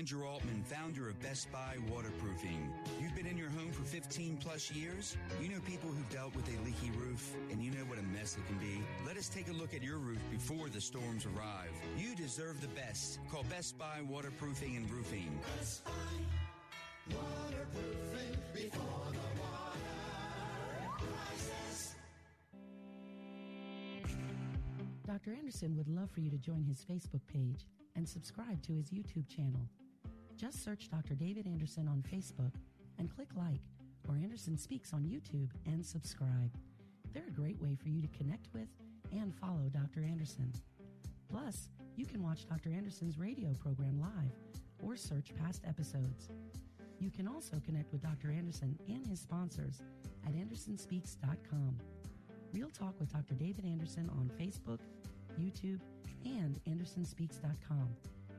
Andrew 0.04 0.28
Altman, 0.28 0.62
founder 0.64 1.08
of 1.08 1.18
Best 1.22 1.50
Buy 1.50 1.76
Waterproofing. 1.90 2.70
You've 3.00 3.16
been 3.16 3.24
in 3.24 3.38
your 3.38 3.48
home 3.48 3.72
for 3.72 3.84
15 3.84 4.36
plus 4.36 4.70
years. 4.70 5.16
You 5.40 5.48
know 5.48 5.60
people 5.60 5.88
who've 5.88 6.10
dealt 6.10 6.36
with 6.36 6.46
a 6.46 6.60
leaky 6.62 6.90
roof, 6.98 7.34
and 7.50 7.62
you 7.62 7.70
know 7.70 7.86
what 7.86 7.98
a 7.98 8.02
mess 8.02 8.36
it 8.36 8.46
can 8.46 8.58
be. 8.58 8.82
Let 9.06 9.16
us 9.16 9.30
take 9.30 9.48
a 9.48 9.52
look 9.54 9.72
at 9.72 9.82
your 9.82 9.96
roof 9.96 10.18
before 10.30 10.68
the 10.68 10.78
storms 10.78 11.24
arrive. 11.24 11.70
You 11.96 12.14
deserve 12.14 12.60
the 12.60 12.68
best. 12.68 13.18
Call 13.32 13.44
Best 13.44 13.78
Buy 13.78 14.02
Waterproofing 14.06 14.76
and 14.76 14.90
Roofing. 14.90 15.40
Best 15.56 15.86
Buy 15.86 17.16
Waterproofing 17.16 18.36
before 18.52 19.10
the 19.10 19.40
water 19.40 19.80
rises. 21.00 21.94
Dr. 25.06 25.32
Anderson 25.32 25.74
would 25.78 25.88
love 25.88 26.10
for 26.10 26.20
you 26.20 26.28
to 26.28 26.36
join 26.36 26.62
his 26.62 26.84
Facebook 26.84 27.26
page 27.26 27.64
and 27.96 28.06
subscribe 28.06 28.62
to 28.64 28.74
his 28.74 28.90
YouTube 28.90 29.26
channel. 29.34 29.66
Just 30.36 30.64
search 30.64 30.90
Dr. 30.90 31.14
David 31.14 31.46
Anderson 31.46 31.88
on 31.88 32.02
Facebook 32.02 32.52
and 32.98 33.14
click 33.14 33.28
like 33.36 33.60
or 34.08 34.16
Anderson 34.16 34.58
Speaks 34.58 34.92
on 34.92 35.02
YouTube 35.04 35.50
and 35.66 35.84
subscribe. 35.84 36.50
They're 37.12 37.28
a 37.28 37.32
great 37.32 37.60
way 37.60 37.76
for 37.76 37.88
you 37.88 38.02
to 38.02 38.08
connect 38.08 38.48
with 38.52 38.68
and 39.12 39.34
follow 39.34 39.70
Dr. 39.72 40.02
Anderson. 40.02 40.52
Plus, 41.30 41.68
you 41.96 42.04
can 42.04 42.22
watch 42.22 42.46
Dr. 42.48 42.70
Anderson's 42.72 43.18
radio 43.18 43.52
program 43.54 44.00
live 44.00 44.32
or 44.82 44.96
search 44.96 45.34
past 45.36 45.62
episodes. 45.66 46.28
You 46.98 47.10
can 47.10 47.28
also 47.28 47.60
connect 47.64 47.92
with 47.92 48.02
Dr. 48.02 48.30
Anderson 48.30 48.78
and 48.88 49.06
his 49.06 49.20
sponsors 49.20 49.82
at 50.26 50.34
AndersonSpeaks.com. 50.34 51.78
Real 52.52 52.70
Talk 52.70 52.98
with 52.98 53.12
Dr. 53.12 53.34
David 53.34 53.64
Anderson 53.64 54.08
on 54.10 54.30
Facebook, 54.38 54.80
YouTube, 55.38 55.80
and 56.24 56.60
AndersonSpeaks.com. 56.68 58.13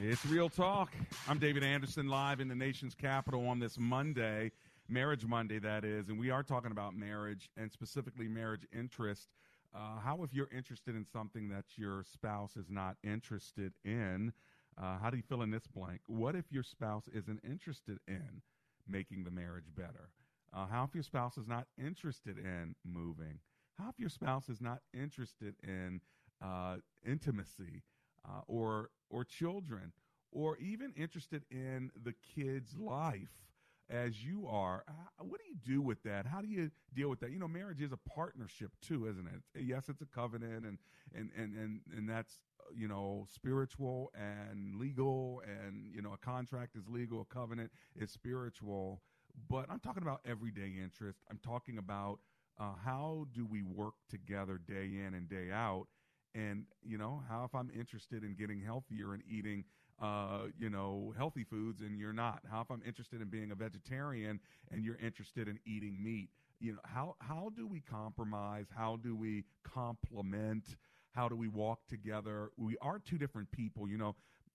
It's 0.00 0.24
Real 0.26 0.48
Talk. 0.48 0.92
I'm 1.26 1.40
David 1.40 1.64
Anderson, 1.64 2.06
live 2.06 2.38
in 2.38 2.46
the 2.46 2.54
nation's 2.54 2.94
capital 2.94 3.48
on 3.48 3.58
this 3.58 3.76
Monday, 3.80 4.52
Marriage 4.88 5.26
Monday, 5.26 5.58
that 5.58 5.84
is. 5.84 6.08
And 6.08 6.16
we 6.16 6.30
are 6.30 6.44
talking 6.44 6.70
about 6.70 6.94
marriage 6.94 7.50
and 7.56 7.72
specifically 7.72 8.28
marriage 8.28 8.64
interest. 8.72 9.28
Uh, 9.74 9.98
how, 9.98 10.22
if 10.22 10.32
you're 10.32 10.48
interested 10.56 10.94
in 10.94 11.04
something 11.04 11.48
that 11.48 11.64
your 11.74 12.04
spouse 12.04 12.56
is 12.56 12.70
not 12.70 12.96
interested 13.02 13.72
in, 13.84 14.32
uh, 14.80 14.98
how 14.98 15.10
do 15.10 15.16
you 15.16 15.22
fill 15.28 15.42
in 15.42 15.50
this 15.50 15.66
blank? 15.66 16.00
What 16.06 16.36
if 16.36 16.44
your 16.52 16.62
spouse 16.62 17.08
isn't 17.12 17.40
interested 17.44 17.98
in 18.06 18.42
making 18.86 19.24
the 19.24 19.32
marriage 19.32 19.74
better? 19.76 20.10
Uh, 20.54 20.66
how 20.66 20.84
if 20.84 20.94
your 20.94 21.02
spouse 21.02 21.36
is 21.36 21.48
not 21.48 21.66
interested 21.76 22.38
in 22.38 22.76
moving? 22.84 23.40
How 23.76 23.88
if 23.88 23.98
your 23.98 24.10
spouse 24.10 24.48
is 24.48 24.60
not 24.60 24.78
interested 24.94 25.56
in 25.64 26.00
uh, 26.40 26.76
intimacy? 27.04 27.82
Uh, 28.26 28.40
or 28.46 28.90
or 29.10 29.24
children, 29.24 29.92
or 30.30 30.56
even 30.58 30.92
interested 30.96 31.44
in 31.50 31.90
the 32.02 32.14
kid's 32.34 32.76
life 32.76 33.48
as 33.90 34.22
you 34.22 34.46
are. 34.46 34.84
What 35.18 35.40
do 35.40 35.46
you 35.48 35.56
do 35.64 35.80
with 35.80 36.02
that? 36.02 36.26
How 36.26 36.40
do 36.40 36.48
you 36.48 36.70
deal 36.94 37.08
with 37.08 37.20
that? 37.20 37.30
You 37.30 37.38
know, 37.38 37.48
marriage 37.48 37.80
is 37.80 37.92
a 37.92 37.96
partnership 37.96 38.72
too, 38.80 39.08
isn't 39.08 39.26
it? 39.26 39.62
Yes, 39.62 39.88
it's 39.88 40.02
a 40.02 40.06
covenant, 40.06 40.66
and 40.66 40.78
and 41.14 41.30
and 41.36 41.54
and 41.56 41.80
and 41.96 42.08
that's 42.08 42.42
you 42.74 42.88
know 42.88 43.26
spiritual 43.32 44.12
and 44.14 44.76
legal, 44.76 45.42
and 45.46 45.94
you 45.94 46.02
know 46.02 46.12
a 46.12 46.18
contract 46.18 46.76
is 46.76 46.88
legal, 46.88 47.22
a 47.22 47.34
covenant 47.34 47.70
is 47.96 48.10
spiritual. 48.10 49.00
But 49.48 49.66
I'm 49.70 49.80
talking 49.80 50.02
about 50.02 50.20
everyday 50.24 50.72
interest. 50.82 51.20
I'm 51.30 51.38
talking 51.38 51.78
about 51.78 52.18
uh, 52.58 52.72
how 52.84 53.26
do 53.32 53.46
we 53.46 53.62
work 53.62 53.94
together 54.08 54.58
day 54.58 54.90
in 55.06 55.14
and 55.14 55.28
day 55.28 55.50
out 55.52 55.86
and 56.34 56.64
you 56.82 56.98
know 56.98 57.22
how 57.28 57.44
if 57.44 57.54
i'm 57.54 57.70
interested 57.78 58.22
in 58.22 58.34
getting 58.34 58.60
healthier 58.60 59.14
and 59.14 59.22
eating 59.28 59.64
uh, 60.00 60.42
you 60.58 60.70
know 60.70 61.12
healthy 61.16 61.42
foods 61.44 61.80
and 61.80 61.98
you're 61.98 62.12
not? 62.12 62.40
How 62.50 62.60
if 62.60 62.70
i'm 62.70 62.82
interested 62.86 63.20
in 63.20 63.28
being 63.28 63.50
a 63.50 63.54
vegetarian 63.56 64.38
and 64.70 64.84
you're 64.84 64.98
interested 64.98 65.48
in 65.48 65.58
eating 65.66 66.02
meat? 66.02 66.28
You 66.60 66.74
know 66.74 66.78
how 66.84 67.16
how 67.20 67.50
do 67.56 67.66
we 67.66 67.80
compromise? 67.80 68.66
How 68.76 68.96
do 68.96 69.16
we 69.16 69.44
complement? 69.64 70.76
How 71.12 71.28
do 71.28 71.34
we 71.36 71.48
walk 71.48 71.80
together? 71.88 72.50
We 72.56 72.76
are 72.80 72.98
two 72.98 73.18
different 73.18 73.50
people 73.50 73.88
you 73.88 73.98
know. 73.98 74.14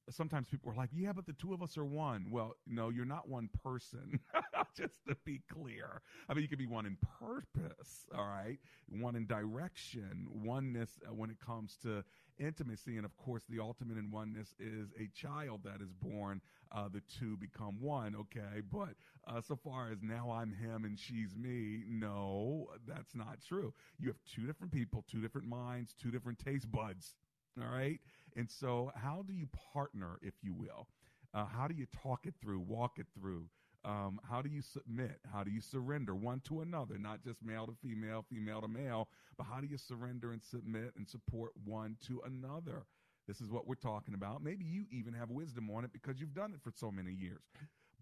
Sometimes 0.10 0.50
people 0.50 0.70
are 0.70 0.76
like, 0.76 0.90
yeah, 0.94 1.14
but 1.14 1.26
the 1.26 1.32
two 1.32 1.54
of 1.54 1.62
us 1.64 1.78
are 1.78 1.86
one. 1.86 2.28
Well, 2.30 2.56
no, 2.68 2.90
you're 2.90 3.06
not 3.06 3.30
one 3.30 3.50
person. 3.64 4.20
Just 4.78 5.06
to 5.08 5.16
be 5.26 5.42
clear. 5.52 6.02
I 6.28 6.34
mean, 6.34 6.42
you 6.42 6.48
could 6.48 6.58
be 6.58 6.66
one 6.66 6.86
in 6.86 6.98
purpose, 7.20 8.08
all 8.16 8.26
right? 8.26 8.58
One 8.90 9.16
in 9.16 9.28
direction, 9.28 10.28
oneness 10.32 10.90
uh, 11.08 11.14
when 11.14 11.30
it 11.30 11.38
comes 11.40 11.78
to 11.84 12.04
intimacy. 12.40 12.98
And 12.98 13.06
of 13.06 13.16
course, 13.18 13.44
the 13.50 13.60
ultimate 13.60 13.98
in 13.98 14.10
oneness 14.12 14.56
is 14.60 14.90
a 15.00 15.08
child 15.16 15.62
that 15.66 15.82
is 15.82 15.94
born. 15.94 16.42
Uh, 16.72 16.90
the 16.92 17.02
two 17.20 17.38
become 17.38 17.80
one, 17.80 18.16
okay? 18.16 18.62
But 18.72 18.96
uh, 19.28 19.42
so 19.42 19.56
far 19.56 19.92
as 19.92 20.00
now 20.02 20.32
I'm 20.32 20.52
him 20.52 20.86
and 20.86 20.98
she's 20.98 21.36
me, 21.36 21.84
no, 21.88 22.68
that's 22.88 23.14
not 23.14 23.40
true. 23.48 23.74
You 24.00 24.08
have 24.08 24.18
two 24.34 24.48
different 24.48 24.74
people, 24.74 25.06
two 25.10 25.22
different 25.22 25.48
minds, 25.48 25.94
two 26.02 26.10
different 26.10 26.40
taste 26.40 26.72
buds, 26.72 27.16
all 27.62 27.68
right? 27.68 28.00
And 28.36 28.50
so, 28.50 28.92
how 28.96 29.24
do 29.28 29.34
you 29.34 29.48
partner, 29.74 30.18
if 30.24 30.34
you 30.42 30.54
will? 30.54 30.88
Uh, 31.34 31.46
how 31.46 31.68
do 31.68 31.76
you 31.76 31.86
talk 32.02 32.26
it 32.26 32.34
through, 32.42 32.60
walk 32.60 32.94
it 32.98 33.08
through? 33.16 33.48
Um, 33.86 34.20
how 34.30 34.42
do 34.42 34.50
you 34.50 34.62
submit? 34.62 35.20
How 35.32 35.44
do 35.44 35.52
you 35.52 35.60
surrender 35.60 36.16
one 36.16 36.40
to 36.48 36.62
another, 36.62 36.98
not 36.98 37.22
just 37.22 37.44
male 37.44 37.66
to 37.68 37.74
female, 37.82 38.26
female 38.30 38.62
to 38.62 38.68
male, 38.68 39.10
but 39.38 39.46
how 39.46 39.60
do 39.60 39.68
you 39.68 39.78
surrender 39.78 40.32
and 40.32 40.42
submit 40.42 40.94
and 40.96 41.08
support 41.08 41.52
one 41.66 41.98
to 42.08 42.22
another? 42.26 42.86
This 43.28 43.42
is 43.42 43.50
what 43.50 43.68
we're 43.68 43.76
talking 43.76 44.14
about. 44.14 44.44
Maybe 44.44 44.66
you 44.66 44.86
even 44.92 45.14
have 45.14 45.30
wisdom 45.30 45.70
on 45.70 45.84
it 45.84 45.92
because 45.94 46.20
you've 46.20 46.34
done 46.34 46.54
it 46.54 46.62
for 46.62 46.72
so 46.76 46.92
many 46.92 47.12
years. 47.12 47.42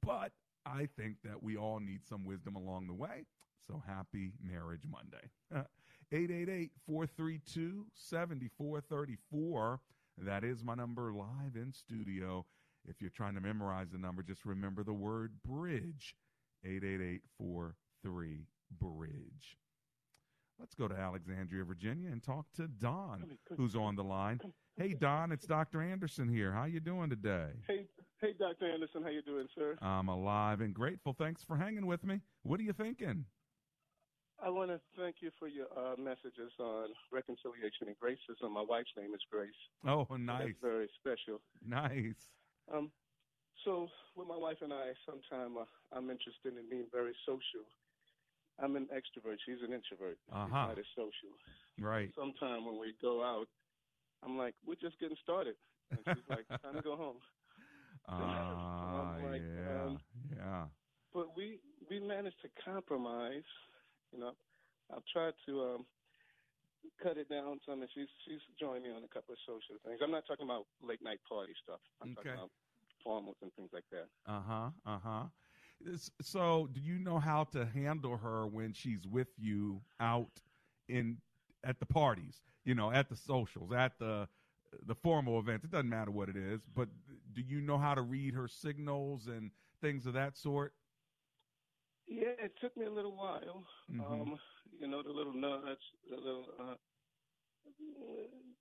But 0.04 0.32
I 0.66 0.88
think 0.98 1.18
that 1.24 1.42
we 1.42 1.58
all 1.58 1.80
need 1.80 2.06
some 2.08 2.26
wisdom 2.26 2.56
along 2.56 2.88
the 2.88 2.94
way. 2.94 3.26
So 3.68 3.82
happy 3.86 4.34
Marriage 4.44 4.84
Monday. 4.90 5.30
888 6.12 6.72
432 6.86 7.86
7434. 7.94 9.80
That 10.18 10.44
is 10.44 10.64
my 10.64 10.76
number 10.76 11.14
live 11.14 11.56
in 11.56 11.72
studio. 11.72 12.46
If 12.88 13.02
you're 13.02 13.12
trying 13.12 13.36
to 13.36 13.42
memorize 13.42 13.92
the 13.92 13.98
number, 13.98 14.24
just 14.24 14.46
remember 14.46 14.84
the 14.84 14.94
word 14.94 15.34
bridge 15.46 16.16
888 16.64 17.22
bridge. 18.80 19.58
Let's 20.60 20.76
go 20.76 20.88
to 20.88 20.96
Alexandria, 20.96 21.64
Virginia 21.64 22.10
and 22.12 22.22
talk 22.22 22.46
to 22.56 22.68
Don, 22.68 23.38
who's 23.58 23.76
on 23.76 23.96
the 23.96 24.04
line. 24.04 24.40
Hey 24.78 24.94
Don, 24.94 25.32
it's 25.32 25.46
Dr. 25.46 25.82
Anderson 25.82 26.30
here. 26.30 26.52
How 26.52 26.66
you 26.66 26.80
doing 26.80 27.10
today? 27.10 27.50
Hey, 27.68 27.88
hey 28.22 28.34
Dr. 28.38 28.72
Anderson, 28.72 29.02
how 29.04 29.10
you 29.10 29.22
doing, 29.24 29.48
sir? 29.56 29.76
I'm 29.82 30.08
alive 30.08 30.62
and 30.62 30.74
grateful. 30.74 31.14
Thanks 31.14 31.44
for 31.44 31.58
hanging 31.58 31.88
with 31.88 32.04
me. 32.06 32.22
What 32.44 32.60
are 32.60 32.64
you 32.64 32.74
thinking? 32.74 33.26
I 34.44 34.50
want 34.50 34.72
to 34.72 34.80
thank 34.98 35.18
you 35.22 35.30
for 35.38 35.48
your 35.48 35.68
uh, 35.78 35.96
messages 36.02 36.52
on 36.60 36.90
reconciliation 37.12 37.88
and 37.88 37.96
gracism. 38.02 38.52
My 38.52 38.66
wife's 38.68 38.90
name 38.98 39.14
is 39.14 39.22
Grace. 39.32 39.52
Oh, 39.86 40.08
nice. 40.16 40.42
That's 40.46 40.62
very 40.62 40.90
special. 41.00 41.42
Nice. 41.64 42.30
Um, 42.68 42.92
so 43.66 43.88
with 44.16 44.28
my 44.28 44.38
wife 44.38 44.58
and 44.62 44.74
I, 44.74 44.92
sometimes 45.06 45.56
uh, 45.60 45.66
I'm 45.96 46.10
interested 46.10 46.58
in 46.58 46.70
being 46.70 46.88
very 46.92 47.16
social. 47.26 47.66
I'm 48.60 48.76
an 48.76 48.88
extrovert. 48.94 49.38
She's 49.46 49.62
an 49.66 49.74
introvert. 49.74 50.18
Uh-huh. 50.32 50.48
Not 50.68 50.80
as 50.80 50.86
social. 50.96 51.34
Right. 51.80 52.10
Sometimes 52.18 52.66
when 52.66 52.80
we 52.80 52.94
go 53.02 53.24
out, 53.24 53.48
I'm 54.24 54.38
like, 54.38 54.54
we're 54.66 54.76
just 54.76 55.00
getting 55.00 55.18
started. 55.24 55.56
And 55.92 56.00
she's 56.06 56.28
like, 56.30 56.46
time 56.62 56.76
to 56.76 56.82
go 56.82 56.96
home. 56.96 57.18
Ah, 58.08 59.16
uh, 59.20 59.32
like, 59.32 59.42
yeah, 59.42 59.84
um, 59.84 60.00
yeah. 60.36 60.64
But 61.14 61.36
we 61.36 61.60
we 61.90 62.00
managed 62.00 62.10
managed 62.10 62.42
to 62.42 62.50
compromise. 62.64 63.44
You 64.14 64.20
know, 64.20 64.32
I've 64.94 65.06
tried 65.12 65.34
to 65.46 65.62
um, 65.62 65.86
cut 67.02 67.18
it 67.18 67.30
down 67.30 67.60
some, 67.66 67.82
and 67.82 67.90
she's 67.94 68.10
she's 68.26 68.42
joined 68.60 68.84
me 68.84 68.92
on 68.92 69.04
a 69.04 69.12
couple 69.14 69.34
of 69.34 69.40
social 69.46 69.78
things. 69.86 70.00
I'm 70.04 70.12
not 70.12 70.26
talking 70.28 70.46
about 70.46 70.68
late 70.82 71.02
night 71.04 71.22
party 71.30 71.54
stuff. 71.64 71.82
I'm 72.02 72.10
Okay. 72.20 72.34
talking 72.34 72.36
about 72.36 72.52
formals 73.06 73.40
and 73.42 73.54
things 73.56 73.70
like 73.74 73.86
that. 73.92 74.08
Uh 74.26 74.42
huh. 74.42 74.70
Uh 74.86 75.00
huh. 75.00 75.24
So, 76.22 76.68
do 76.72 76.80
you 76.80 76.98
know 77.00 77.20
how 77.20 77.44
to 77.46 77.66
handle 77.66 78.18
her 78.18 78.48
when 78.48 78.74
she's 78.74 79.08
with 79.08 79.30
you 79.38 79.82
out 80.00 80.42
in 80.88 81.18
at 81.64 81.80
the 81.80 81.86
parties? 81.86 82.42
You 82.64 82.76
know, 82.76 82.92
at 82.92 83.10
the 83.10 83.16
socials, 83.16 83.72
at 83.72 83.98
the 84.00 84.28
the 84.86 84.96
formal 84.96 85.40
events. 85.40 85.66
It 85.66 85.72
doesn't 85.72 85.90
matter 85.90 86.12
what 86.12 86.30
it 86.30 86.38
is, 86.38 86.66
but 86.66 86.90
do 87.34 87.42
you 87.42 87.62
know 87.62 87.78
how 87.78 87.94
to 87.96 88.02
read 88.02 88.34
her 88.36 88.48
signals 88.48 89.28
and 89.28 89.52
things 89.82 90.06
of 90.06 90.14
that 90.14 90.38
sort? 90.38 90.74
Yeah, 92.08 92.36
it 92.40 92.54
took 92.62 92.76
me 92.78 92.86
a 92.86 92.92
little 92.92 93.16
while. 93.16 93.66
Mhm. 93.90 94.32
Um, 94.32 94.40
you 94.80 94.88
know, 94.88 95.02
the 95.04 95.10
little 95.12 95.34
nudge, 95.34 95.78
the 96.10 96.16
little 96.18 96.46
uh, 96.60 96.76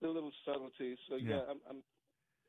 the 0.00 0.08
little 0.08 0.32
subtleties. 0.44 0.98
So 1.08 1.16
yeah, 1.16 1.36
Yeah. 1.36 1.40
I'm, 1.50 1.60
I'm 1.68 1.82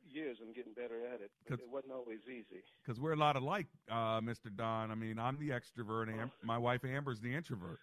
years. 0.10 0.38
I'm 0.42 0.54
getting 0.54 0.74
better 0.74 1.06
at 1.14 1.22
it. 1.22 1.32
It 1.48 1.60
wasn't 1.70 1.94
always 1.94 2.20
easy. 2.28 2.64
Because 2.84 3.00
we're 3.00 3.14
a 3.14 3.18
lot 3.18 3.36
alike, 3.36 3.68
uh, 3.90 4.20
Mr. 4.22 4.54
Don. 4.56 4.92
I 4.92 4.96
mean, 4.96 5.20
I'm 5.20 5.38
the 5.38 5.50
extrovert, 5.50 6.10
and 6.10 6.20
Am- 6.20 6.32
my 6.44 6.58
wife 6.58 6.84
Amber's 6.84 7.20
the 7.22 7.34
introvert. 7.34 7.80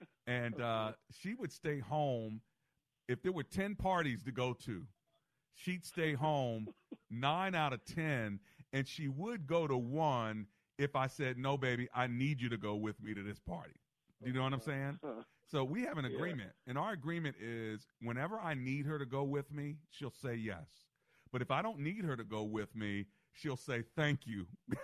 And 0.26 0.60
uh, 0.60 0.92
she 1.10 1.34
would 1.34 1.52
stay 1.52 1.78
home 1.78 2.40
if 3.08 3.22
there 3.22 3.30
were 3.32 3.42
10 3.42 3.74
parties 3.76 4.22
to 4.24 4.32
go 4.32 4.54
to. 4.64 4.86
She'd 5.54 5.84
stay 5.84 6.14
home 6.14 6.68
nine 7.10 7.54
out 7.54 7.72
of 7.72 7.84
10, 7.84 8.40
and 8.72 8.88
she 8.88 9.08
would 9.08 9.46
go 9.46 9.66
to 9.66 9.76
one 9.76 10.46
if 10.78 10.96
I 10.96 11.06
said, 11.06 11.38
No, 11.38 11.56
baby, 11.56 11.88
I 11.94 12.06
need 12.06 12.40
you 12.40 12.48
to 12.48 12.56
go 12.56 12.74
with 12.74 13.00
me 13.02 13.14
to 13.14 13.22
this 13.22 13.38
party. 13.38 13.74
Do 14.24 14.30
you 14.30 14.36
know 14.36 14.44
what 14.44 14.52
I'm 14.54 14.60
saying? 14.60 14.98
So 15.46 15.62
we 15.64 15.82
have 15.82 15.98
an 15.98 16.04
Yeah. 16.06 16.10
agreement, 16.16 16.52
and 16.66 16.78
our 16.78 16.92
agreement 16.92 17.36
is 17.38 17.86
whenever 18.00 18.38
I 18.40 18.54
need 18.54 18.86
her 18.86 18.98
to 18.98 19.06
go 19.06 19.22
with 19.24 19.50
me, 19.52 19.76
she'll 19.90 20.10
say 20.10 20.34
yes. 20.34 20.86
But 21.32 21.42
if 21.42 21.50
I 21.50 21.62
don't 21.62 21.80
need 21.80 22.04
her 22.04 22.16
to 22.16 22.24
go 22.24 22.42
with 22.44 22.74
me, 22.74 23.06
she'll 23.32 23.56
say 23.56 23.82
thank 23.82 24.26
you. 24.26 24.46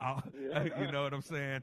Yeah. 0.00 0.64
You 0.78 0.90
know 0.92 1.02
what 1.02 1.12
I'm 1.12 1.20
saying? 1.20 1.62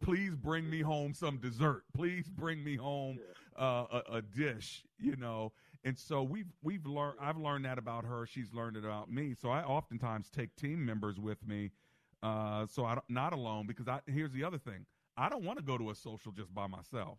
Please 0.00 0.34
bring 0.34 0.68
me 0.68 0.80
home 0.82 1.14
some 1.14 1.38
dessert. 1.38 1.84
Please 1.94 2.28
bring 2.28 2.62
me 2.62 2.76
home 2.76 3.18
uh, 3.58 3.86
a, 3.90 4.16
a 4.16 4.22
dish. 4.22 4.84
You 4.98 5.16
know, 5.16 5.52
and 5.84 5.98
so 5.98 6.22
we've 6.22 6.52
we've 6.62 6.84
learned. 6.84 7.18
I've 7.20 7.38
learned 7.38 7.64
that 7.64 7.78
about 7.78 8.04
her. 8.04 8.26
She's 8.26 8.52
learned 8.52 8.76
it 8.76 8.84
about 8.84 9.10
me. 9.10 9.34
So 9.34 9.48
I 9.50 9.62
oftentimes 9.62 10.28
take 10.28 10.54
team 10.56 10.84
members 10.84 11.18
with 11.18 11.46
me, 11.46 11.70
uh, 12.22 12.66
so 12.66 12.84
I'm 12.84 13.00
not 13.08 13.32
alone. 13.32 13.66
Because 13.66 13.88
I 13.88 14.00
here's 14.06 14.32
the 14.32 14.44
other 14.44 14.58
thing. 14.58 14.84
I 15.18 15.28
don't 15.28 15.44
want 15.44 15.58
to 15.58 15.64
go 15.64 15.76
to 15.76 15.90
a 15.90 15.94
social 15.94 16.32
just 16.32 16.54
by 16.54 16.66
myself. 16.66 17.18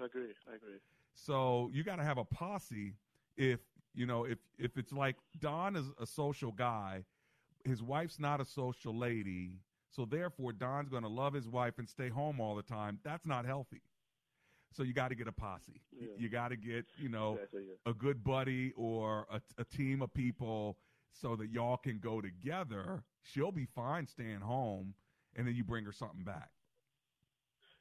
I 0.00 0.04
agree. 0.04 0.32
I 0.50 0.56
agree. 0.56 0.78
So 1.14 1.70
you 1.72 1.84
got 1.84 1.96
to 1.96 2.04
have 2.04 2.18
a 2.18 2.24
posse. 2.24 2.94
If 3.36 3.60
you 3.94 4.06
know, 4.06 4.24
if 4.24 4.38
if 4.58 4.76
it's 4.76 4.92
like 4.92 5.16
Don 5.38 5.76
is 5.76 5.86
a 6.00 6.06
social 6.06 6.52
guy, 6.52 7.04
his 7.64 7.82
wife's 7.82 8.18
not 8.18 8.40
a 8.40 8.44
social 8.44 8.94
lady, 8.96 9.60
so 9.90 10.04
therefore 10.04 10.52
Don's 10.52 10.88
going 10.88 11.04
to 11.04 11.08
love 11.08 11.32
his 11.32 11.48
wife 11.48 11.78
and 11.78 11.88
stay 11.88 12.08
home 12.08 12.40
all 12.40 12.56
the 12.56 12.62
time. 12.62 12.98
That's 13.04 13.24
not 13.26 13.46
healthy. 13.46 13.82
So 14.72 14.82
you 14.82 14.92
got 14.92 15.08
to 15.08 15.14
get 15.14 15.28
a 15.28 15.32
posse. 15.32 15.80
Yeah. 15.98 16.08
You 16.18 16.28
got 16.28 16.48
to 16.48 16.56
get 16.56 16.84
you 16.98 17.08
know 17.08 17.34
Exactly, 17.34 17.62
yeah. 17.68 17.90
a 17.90 17.94
good 17.94 18.22
buddy 18.22 18.72
or 18.76 19.26
a, 19.30 19.40
a 19.58 19.64
team 19.64 20.02
of 20.02 20.12
people 20.12 20.76
so 21.12 21.36
that 21.36 21.50
y'all 21.50 21.78
can 21.78 21.98
go 21.98 22.20
together. 22.20 23.02
She'll 23.22 23.52
be 23.52 23.64
fine 23.64 24.06
staying 24.06 24.40
home, 24.40 24.94
and 25.34 25.46
then 25.46 25.54
you 25.54 25.64
bring 25.64 25.84
her 25.84 25.92
something 25.92 26.24
back. 26.24 26.50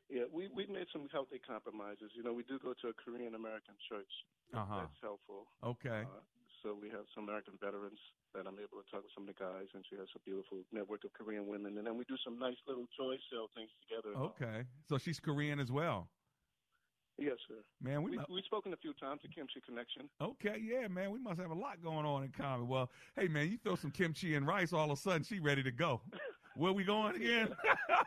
Yeah, 0.10 0.30
we 0.32 0.48
we 0.54 0.68
made 0.68 0.86
some 0.94 1.10
healthy 1.12 1.42
compromises. 1.42 2.14
You 2.14 2.22
know, 2.24 2.34
we 2.34 2.44
do 2.44 2.60
go 2.60 2.74
to 2.82 2.88
a 2.90 2.94
Korean 2.94 3.34
American 3.34 3.74
church. 3.90 4.12
Uh-huh. 4.54 4.86
That's 4.86 5.02
helpful. 5.02 5.48
Okay. 5.66 6.06
Uh, 6.06 6.22
so 6.62 6.78
we 6.80 6.90
have 6.90 7.06
some 7.14 7.26
American 7.26 7.54
veterans 7.62 7.98
that 8.34 8.46
I'm 8.48 8.58
able 8.62 8.82
to 8.82 8.86
talk 8.90 9.02
with 9.02 9.14
some 9.14 9.28
of 9.28 9.34
the 9.34 9.38
guys, 9.38 9.66
and 9.74 9.84
she 9.90 9.96
has 9.98 10.08
a 10.16 10.20
beautiful 10.22 10.62
network 10.72 11.04
of 11.06 11.14
Korean 11.14 11.48
women. 11.48 11.78
And 11.78 11.86
then 11.86 11.98
we 11.98 12.06
do 12.06 12.18
some 12.24 12.38
nice 12.38 12.58
little 12.68 12.86
toy 12.98 13.18
sale 13.32 13.50
things 13.56 13.70
together. 13.82 14.14
Okay. 14.18 14.66
So 14.90 14.98
she's 14.98 15.20
Korean 15.20 15.60
as 15.60 15.72
well. 15.72 16.10
Yes, 17.18 17.38
sir. 17.48 17.56
Man, 17.82 18.04
we 18.04 18.12
we 18.12 18.18
mu- 18.18 18.24
we've 18.30 18.44
spoken 18.44 18.74
a 18.74 18.78
few 18.78 18.94
times. 18.94 19.22
The 19.24 19.30
Kimchi 19.30 19.62
Connection. 19.66 20.10
Okay, 20.20 20.58
yeah, 20.62 20.88
man, 20.90 21.12
we 21.12 21.20
must 21.20 21.40
have 21.40 21.50
a 21.50 21.56
lot 21.56 21.82
going 21.82 22.06
on 22.06 22.24
in 22.24 22.30
common. 22.32 22.68
Well, 22.68 22.92
hey, 23.18 23.30
man, 23.30 23.50
you 23.50 23.58
throw 23.58 23.76
some 23.76 23.92
kimchi 23.92 24.36
and 24.36 24.46
rice, 24.46 24.74
all 24.74 24.92
of 24.92 24.98
a 24.98 25.02
sudden 25.02 25.24
she 25.24 25.40
ready 25.40 25.64
to 25.64 25.72
go. 25.72 26.02
Where 26.56 26.72
we 26.72 26.84
going 26.84 27.16
again? 27.16 27.50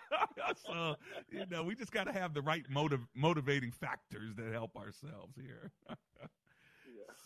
so, 0.66 0.96
you 1.30 1.44
know, 1.50 1.62
we 1.62 1.74
just 1.74 1.92
got 1.92 2.04
to 2.04 2.12
have 2.12 2.34
the 2.34 2.42
right 2.42 2.64
motiv- 2.70 3.06
motivating 3.14 3.72
factors 3.72 4.34
that 4.36 4.52
help 4.52 4.76
ourselves 4.76 5.34
here. 5.36 5.70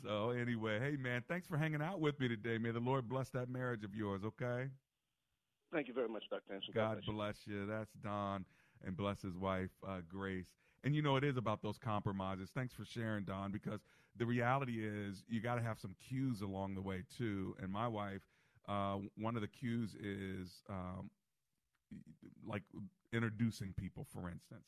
So, 0.02 0.30
anyway, 0.30 0.80
hey, 0.80 0.96
man, 0.96 1.22
thanks 1.28 1.46
for 1.46 1.56
hanging 1.56 1.82
out 1.82 2.00
with 2.00 2.18
me 2.18 2.26
today. 2.26 2.58
May 2.58 2.72
the 2.72 2.80
Lord 2.80 3.08
bless 3.08 3.28
that 3.30 3.48
marriage 3.48 3.85
of 3.85 3.94
yours, 3.94 4.22
okay? 4.24 4.68
Thank 5.72 5.87
you 5.87 5.94
very 5.94 6.08
much, 6.08 6.24
Dr. 6.28 6.54
Anderson. 6.54 6.72
God 6.74 7.00
bless 7.06 7.37
you. 7.46 7.66
That's 7.66 7.92
Don, 8.02 8.44
and 8.85 8.96
bless 8.96 9.22
his 9.22 9.37
wife, 9.37 9.70
uh, 9.87 10.00
Grace. 10.08 10.46
And 10.82 10.94
you 10.96 11.02
know, 11.02 11.16
it 11.16 11.24
is 11.24 11.37
about 11.37 11.62
those 11.62 11.78
compromises. 11.78 12.50
Thanks 12.52 12.74
for 12.74 12.85
sharing, 12.85 13.24
Don, 13.24 13.52
because 13.52 13.80
the 14.16 14.26
reality 14.26 14.85
is 14.85 15.22
you 15.28 15.40
got 15.40 15.54
to 15.54 15.62
have 15.62 15.78
some 15.78 15.94
cues 16.08 16.40
along 16.40 16.74
the 16.74 16.82
way, 16.82 17.04
too. 17.16 17.54
And 17.62 17.70
my 17.70 17.87
wife, 17.87 18.22
uh, 18.68 18.96
one 19.16 19.37
of 19.37 19.42
the 19.42 19.48
cues 19.48 19.94
is 19.94 20.62
um, 20.68 21.11
like 22.46 22.62
introducing 23.12 23.75
people, 23.77 24.07
for 24.12 24.29
instance. 24.29 24.66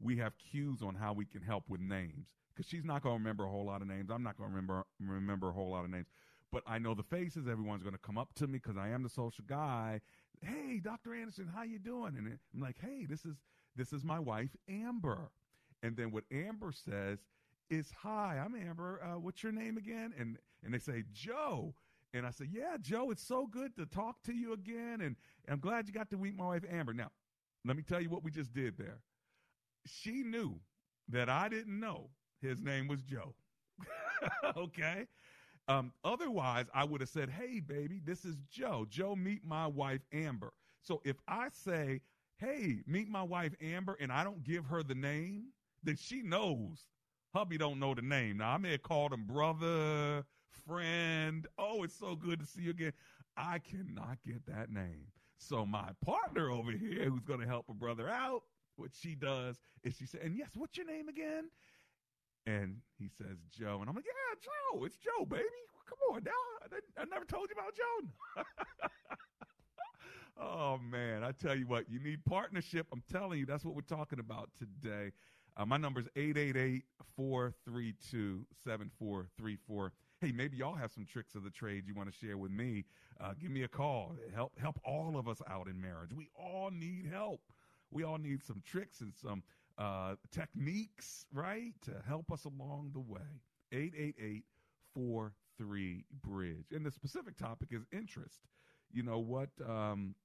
We 0.00 0.16
have 0.18 0.32
cues 0.38 0.80
on 0.82 0.94
how 0.94 1.12
we 1.12 1.24
can 1.24 1.42
help 1.42 1.64
with 1.68 1.80
names 1.80 2.28
because 2.54 2.68
she's 2.68 2.84
not 2.84 3.02
going 3.02 3.16
to 3.16 3.18
remember 3.18 3.44
a 3.44 3.50
whole 3.50 3.66
lot 3.66 3.82
of 3.82 3.88
names. 3.88 4.10
I'm 4.10 4.22
not 4.22 4.36
going 4.36 4.50
to 4.50 4.54
remember 4.54 4.84
remember 5.00 5.48
a 5.48 5.52
whole 5.52 5.70
lot 5.70 5.84
of 5.84 5.90
names, 5.90 6.06
but 6.52 6.62
I 6.66 6.78
know 6.78 6.94
the 6.94 7.02
faces. 7.02 7.48
Everyone's 7.48 7.82
going 7.82 7.94
to 7.94 8.00
come 8.00 8.18
up 8.18 8.34
to 8.34 8.46
me 8.46 8.60
because 8.62 8.76
I 8.76 8.88
am 8.90 9.02
the 9.02 9.08
social 9.08 9.44
guy. 9.46 10.00
Hey, 10.40 10.80
Dr. 10.82 11.14
Anderson, 11.14 11.50
how 11.52 11.64
you 11.64 11.80
doing? 11.80 12.14
And 12.16 12.38
I'm 12.54 12.60
like, 12.60 12.76
hey, 12.80 13.06
this 13.08 13.24
is 13.24 13.36
this 13.76 13.92
is 13.92 14.04
my 14.04 14.18
wife 14.18 14.50
Amber. 14.68 15.30
And 15.82 15.96
then 15.96 16.10
what 16.10 16.24
Amber 16.32 16.72
says 16.72 17.18
is, 17.70 17.92
hi, 18.02 18.40
I'm 18.44 18.54
Amber. 18.54 19.00
Uh, 19.02 19.18
what's 19.18 19.42
your 19.42 19.52
name 19.52 19.76
again? 19.76 20.12
And 20.18 20.38
and 20.64 20.74
they 20.74 20.78
say 20.78 21.04
Joe. 21.12 21.74
And 22.14 22.26
I 22.26 22.30
said, 22.30 22.48
yeah, 22.50 22.76
Joe, 22.80 23.10
it's 23.10 23.26
so 23.26 23.46
good 23.46 23.76
to 23.76 23.86
talk 23.86 24.22
to 24.24 24.32
you 24.32 24.52
again. 24.52 25.00
And 25.02 25.16
I'm 25.48 25.60
glad 25.60 25.86
you 25.86 25.94
got 25.94 26.10
to 26.10 26.16
meet 26.16 26.36
my 26.36 26.46
wife 26.46 26.64
Amber. 26.70 26.94
Now, 26.94 27.10
let 27.64 27.76
me 27.76 27.82
tell 27.82 28.00
you 28.00 28.08
what 28.08 28.24
we 28.24 28.30
just 28.30 28.52
did 28.54 28.78
there. 28.78 28.98
She 29.86 30.22
knew 30.22 30.58
that 31.08 31.28
I 31.28 31.48
didn't 31.48 31.78
know 31.78 32.10
his 32.40 32.62
name 32.62 32.88
was 32.88 33.02
Joe. 33.02 33.34
okay. 34.56 35.06
Um, 35.68 35.92
otherwise, 36.02 36.66
I 36.72 36.84
would 36.84 37.00
have 37.02 37.10
said, 37.10 37.28
Hey, 37.28 37.60
baby, 37.60 38.00
this 38.04 38.24
is 38.24 38.36
Joe. 38.50 38.86
Joe, 38.88 39.14
meet 39.14 39.44
my 39.44 39.66
wife, 39.66 40.00
Amber. 40.12 40.52
So 40.82 41.02
if 41.04 41.16
I 41.28 41.48
say, 41.52 42.00
Hey, 42.38 42.80
meet 42.86 43.08
my 43.08 43.22
wife, 43.22 43.52
Amber, 43.60 43.96
and 44.00 44.10
I 44.12 44.24
don't 44.24 44.44
give 44.44 44.64
her 44.66 44.82
the 44.82 44.94
name, 44.94 45.48
then 45.82 45.96
she 45.96 46.22
knows. 46.22 46.86
Hubby 47.34 47.58
don't 47.58 47.78
know 47.78 47.94
the 47.94 48.02
name. 48.02 48.38
Now, 48.38 48.52
I 48.52 48.58
may 48.58 48.72
have 48.72 48.82
called 48.82 49.12
him 49.12 49.26
brother, 49.26 50.24
friend. 50.66 51.46
Oh, 51.58 51.82
it's 51.82 51.98
so 51.98 52.16
good 52.16 52.40
to 52.40 52.46
see 52.46 52.62
you 52.62 52.70
again. 52.70 52.92
I 53.36 53.58
cannot 53.58 54.18
get 54.26 54.46
that 54.46 54.70
name. 54.70 55.06
So 55.38 55.64
my 55.64 55.90
partner 56.04 56.50
over 56.50 56.72
here, 56.72 57.04
who's 57.04 57.24
going 57.24 57.40
to 57.40 57.46
help 57.46 57.66
a 57.68 57.74
brother 57.74 58.08
out, 58.08 58.42
what 58.76 58.90
she 59.00 59.14
does 59.14 59.58
is 59.84 59.96
she 59.96 60.06
said, 60.06 60.20
and 60.22 60.36
yes, 60.36 60.50
what's 60.54 60.76
your 60.76 60.86
name 60.86 61.08
again? 61.08 61.44
And 62.46 62.78
he 62.98 63.08
says 63.08 63.38
Joe, 63.50 63.78
and 63.80 63.88
I'm 63.88 63.94
like, 63.94 64.04
yeah, 64.06 64.34
Joe, 64.42 64.84
it's 64.84 64.96
Joe, 64.96 65.24
baby. 65.24 65.44
Come 65.88 65.98
on 66.14 66.24
now, 66.24 66.30
I, 66.62 67.02
I 67.02 67.04
never 67.06 67.24
told 67.24 67.48
you 67.48 67.54
about 67.58 67.74
Joe. 67.74 68.44
oh 70.40 70.78
man, 70.78 71.24
I 71.24 71.32
tell 71.32 71.56
you 71.56 71.66
what, 71.66 71.90
you 71.90 71.98
need 71.98 72.24
partnership. 72.24 72.86
I'm 72.92 73.02
telling 73.10 73.38
you, 73.38 73.46
that's 73.46 73.64
what 73.64 73.74
we're 73.74 73.80
talking 73.82 74.18
about 74.18 74.50
today. 74.58 75.12
Uh, 75.56 75.66
my 75.66 75.76
number 75.76 76.00
is 76.00 76.08
888-432-7434. 77.18 79.90
Hey, 80.20 80.32
maybe 80.32 80.56
y'all 80.56 80.74
have 80.74 80.92
some 80.92 81.06
tricks 81.06 81.36
of 81.36 81.44
the 81.44 81.50
trade 81.50 81.84
you 81.86 81.94
want 81.94 82.10
to 82.10 82.26
share 82.26 82.36
with 82.36 82.50
me. 82.50 82.84
Uh, 83.20 83.34
give 83.40 83.52
me 83.52 83.62
a 83.62 83.68
call. 83.68 84.16
Help 84.34 84.58
help 84.58 84.80
all 84.84 85.16
of 85.16 85.28
us 85.28 85.40
out 85.48 85.68
in 85.68 85.80
marriage. 85.80 86.10
We 86.12 86.28
all 86.34 86.70
need 86.72 87.06
help. 87.12 87.40
We 87.92 88.02
all 88.02 88.18
need 88.18 88.42
some 88.42 88.60
tricks 88.66 89.00
and 89.00 89.14
some 89.14 89.44
uh, 89.78 90.16
techniques, 90.32 91.24
right, 91.32 91.72
to 91.82 91.92
help 92.06 92.32
us 92.32 92.44
along 92.44 92.90
the 92.94 93.00
way. 93.00 93.42
888 93.70 94.44
43 94.94 96.04
Bridge. 96.22 96.66
And 96.72 96.84
the 96.84 96.90
specific 96.90 97.36
topic 97.36 97.68
is 97.70 97.82
interest. 97.92 98.40
You 98.90 99.04
know 99.04 99.20
what? 99.20 99.50
Um, 99.64 100.16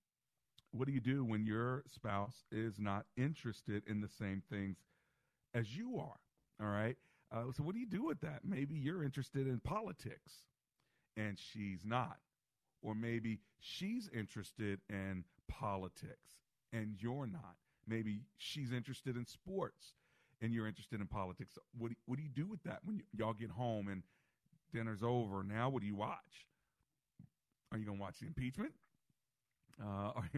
what 0.71 0.88
do 0.88 0.91
you 0.91 1.01
do 1.01 1.23
when 1.23 1.45
your 1.45 1.84
spouse 1.88 2.45
is 2.51 2.79
not 2.79 3.06
interested 3.15 3.84
in 3.86 4.01
the 4.01 4.08
same 4.08 4.41
things 4.49 4.77
as 5.53 5.77
you 5.77 5.99
are? 5.99 6.17
All 6.60 6.71
right. 6.71 6.97
Uh, 7.34 7.52
so, 7.52 7.63
what 7.63 7.74
do 7.74 7.80
you 7.82 7.88
do 7.88 8.06
with 8.06 8.22
that? 8.22 8.41
Maybe 8.43 8.76
you're 8.76 9.04
interested 9.04 9.48
in 9.48 9.60
politics 9.60 10.43
and 11.17 11.38
she's 11.39 11.86
not. 11.86 12.17
Or 12.82 12.96
maybe 12.96 13.39
she's 13.60 14.10
interested 14.13 14.82
in 14.89 15.24
politics 15.48 16.38
and 16.74 16.96
you're 17.00 17.28
not. 17.28 17.56
Maybe 17.88 18.22
she's 18.38 18.72
interested 18.72 19.15
in 19.17 19.26
sports 19.26 19.96
and 20.41 20.54
you're 20.54 20.67
interested 20.67 21.02
in 21.02 21.08
politics. 21.08 21.58
What 21.78 21.89
do, 21.89 21.96
what 22.06 22.17
do 22.17 22.24
you 22.24 22.30
do 22.30 22.48
with 22.48 22.62
that 22.63 22.80
when 22.84 22.98
y- 22.98 23.04
y'all 23.13 23.34
get 23.34 23.52
home 23.52 23.88
and 23.88 24.04
dinner's 24.74 25.04
over? 25.04 25.43
Now, 25.43 25.69
what 25.69 25.82
do 25.82 25.88
you 25.88 25.96
watch? 25.96 26.48
Are 27.72 27.78
you 27.78 27.86
going 27.86 27.98
to 27.98 28.02
watch 28.02 28.19
the 28.19 28.28
impeachment? 28.28 28.74
Uh, 29.82 29.86
are, 30.15 30.30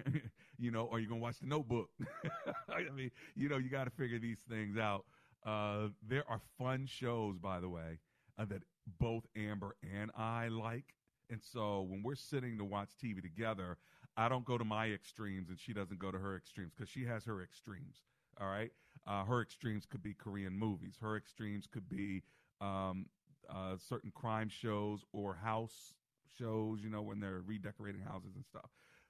you 0.58 0.72
know, 0.72 0.88
are 0.92 1.00
you 1.00 1.08
going 1.08 1.20
to 1.20 1.24
watch 1.24 1.40
the 1.40 1.48
notebook? 1.48 1.90
I 2.70 2.90
mean, 2.96 3.12
you 3.36 3.50
know, 3.50 3.58
you 3.58 3.70
got 3.70 3.86
to 3.86 3.92
figure 3.92 4.20
these 4.20 4.40
things 4.50 4.78
out. 4.78 5.06
Uh, 5.46 5.90
there 6.08 6.24
are 6.30 6.42
fun 6.58 6.86
shows, 6.88 7.38
by 7.38 7.60
the 7.60 7.70
way, 7.70 8.00
uh, 8.38 8.46
that 8.46 8.64
both 9.00 9.26
Amber 9.36 9.76
and 9.84 10.12
I 10.18 10.48
like. 10.48 10.96
And 11.30 11.42
so 11.42 11.82
when 11.82 12.04
we're 12.04 12.16
sitting 12.16 12.58
to 12.58 12.66
watch 12.66 12.90
TV 13.02 13.22
together, 13.22 13.78
I 14.18 14.30
don't 14.30 14.46
go 14.46 14.58
to 14.58 14.66
my 14.66 14.88
extremes 14.92 15.50
and 15.50 15.60
she 15.60 15.74
doesn't 15.74 16.00
go 16.00 16.12
to 16.12 16.18
her 16.18 16.36
extremes 16.38 16.72
because 16.76 16.90
she 16.90 17.06
has 17.06 17.26
her 17.26 17.42
extremes. 17.42 18.04
All 18.40 18.48
right. 18.48 18.72
Uh, 19.08 19.24
her 19.26 19.42
extremes 19.42 19.86
could 19.86 20.04
be 20.04 20.14
Korean 20.14 20.58
movies. 20.58 20.96
Her 21.02 21.18
extremes 21.18 21.68
could 21.68 21.88
be 21.90 22.24
um, 22.62 23.08
uh, 23.50 23.76
certain 23.78 24.12
crime 24.14 24.50
shows 24.50 25.04
or 25.14 25.36
house 25.36 25.94
shows, 26.38 26.80
you 26.84 26.90
know, 26.90 27.02
when 27.02 27.20
they're 27.20 27.42
redecorating 27.46 28.02
houses 28.02 28.36
and 28.36 28.46
stuff. 28.46 28.70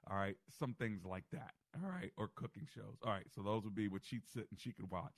All 0.09 0.17
right. 0.17 0.35
Some 0.59 0.73
things 0.75 1.03
like 1.05 1.25
that. 1.31 1.53
All 1.83 1.89
right. 1.89 2.11
Or 2.17 2.29
cooking 2.35 2.67
shows. 2.73 2.97
All 3.03 3.11
right. 3.11 3.25
So 3.33 3.41
those 3.41 3.63
would 3.63 3.75
be 3.75 3.87
what 3.87 4.03
she'd 4.03 4.27
sit 4.27 4.47
and 4.51 4.59
she 4.59 4.71
could 4.71 4.89
watch. 4.91 5.13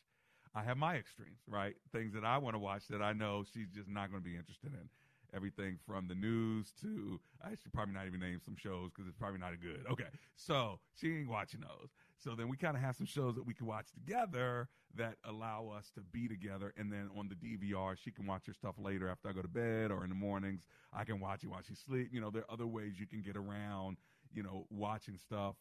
I 0.55 0.63
have 0.63 0.77
my 0.77 0.95
extremes, 0.95 1.39
right? 1.47 1.75
Things 1.91 2.13
that 2.13 2.23
I 2.23 2.37
want 2.37 2.55
to 2.55 2.59
watch 2.59 2.87
that 2.89 3.01
I 3.01 3.13
know 3.13 3.43
she's 3.53 3.69
just 3.69 3.89
not 3.89 4.09
going 4.09 4.21
to 4.21 4.29
be 4.29 4.35
interested 4.35 4.73
in. 4.73 4.89
Everything 5.35 5.77
from 5.85 6.07
the 6.07 6.15
news 6.15 6.71
to 6.81 7.19
I 7.43 7.49
should 7.49 7.73
probably 7.73 7.93
not 7.93 8.07
even 8.07 8.21
name 8.21 8.39
some 8.43 8.55
shows 8.55 8.91
because 8.91 9.07
it's 9.09 9.17
probably 9.17 9.39
not 9.39 9.51
good. 9.61 9.85
Okay, 9.91 10.05
so 10.35 10.79
she 10.99 11.17
ain't 11.17 11.29
watching 11.29 11.59
those. 11.59 11.89
So 12.17 12.33
then 12.33 12.47
we 12.47 12.55
kind 12.55 12.77
of 12.77 12.81
have 12.81 12.95
some 12.95 13.05
shows 13.05 13.35
that 13.35 13.45
we 13.45 13.53
can 13.53 13.67
watch 13.67 13.87
together 13.93 14.69
that 14.95 15.17
allow 15.25 15.69
us 15.77 15.91
to 15.95 16.01
be 16.01 16.29
together. 16.29 16.73
And 16.77 16.91
then 16.91 17.09
on 17.15 17.29
the 17.29 17.35
DVR, 17.35 17.97
she 18.01 18.09
can 18.09 18.25
watch 18.25 18.47
her 18.47 18.53
stuff 18.53 18.75
later 18.79 19.09
after 19.09 19.29
I 19.29 19.33
go 19.33 19.41
to 19.41 19.47
bed 19.49 19.91
or 19.91 20.03
in 20.03 20.09
the 20.09 20.15
mornings. 20.15 20.65
I 20.93 21.03
can 21.03 21.19
watch 21.19 21.43
it 21.43 21.47
while 21.47 21.61
she 21.61 21.75
sleep. 21.75 22.09
You 22.11 22.21
know, 22.21 22.31
there 22.31 22.43
are 22.43 22.53
other 22.53 22.65
ways 22.65 22.93
you 22.97 23.05
can 23.05 23.21
get 23.21 23.35
around. 23.35 23.97
You 24.33 24.43
know, 24.43 24.65
watching 24.69 25.17
stuff 25.17 25.55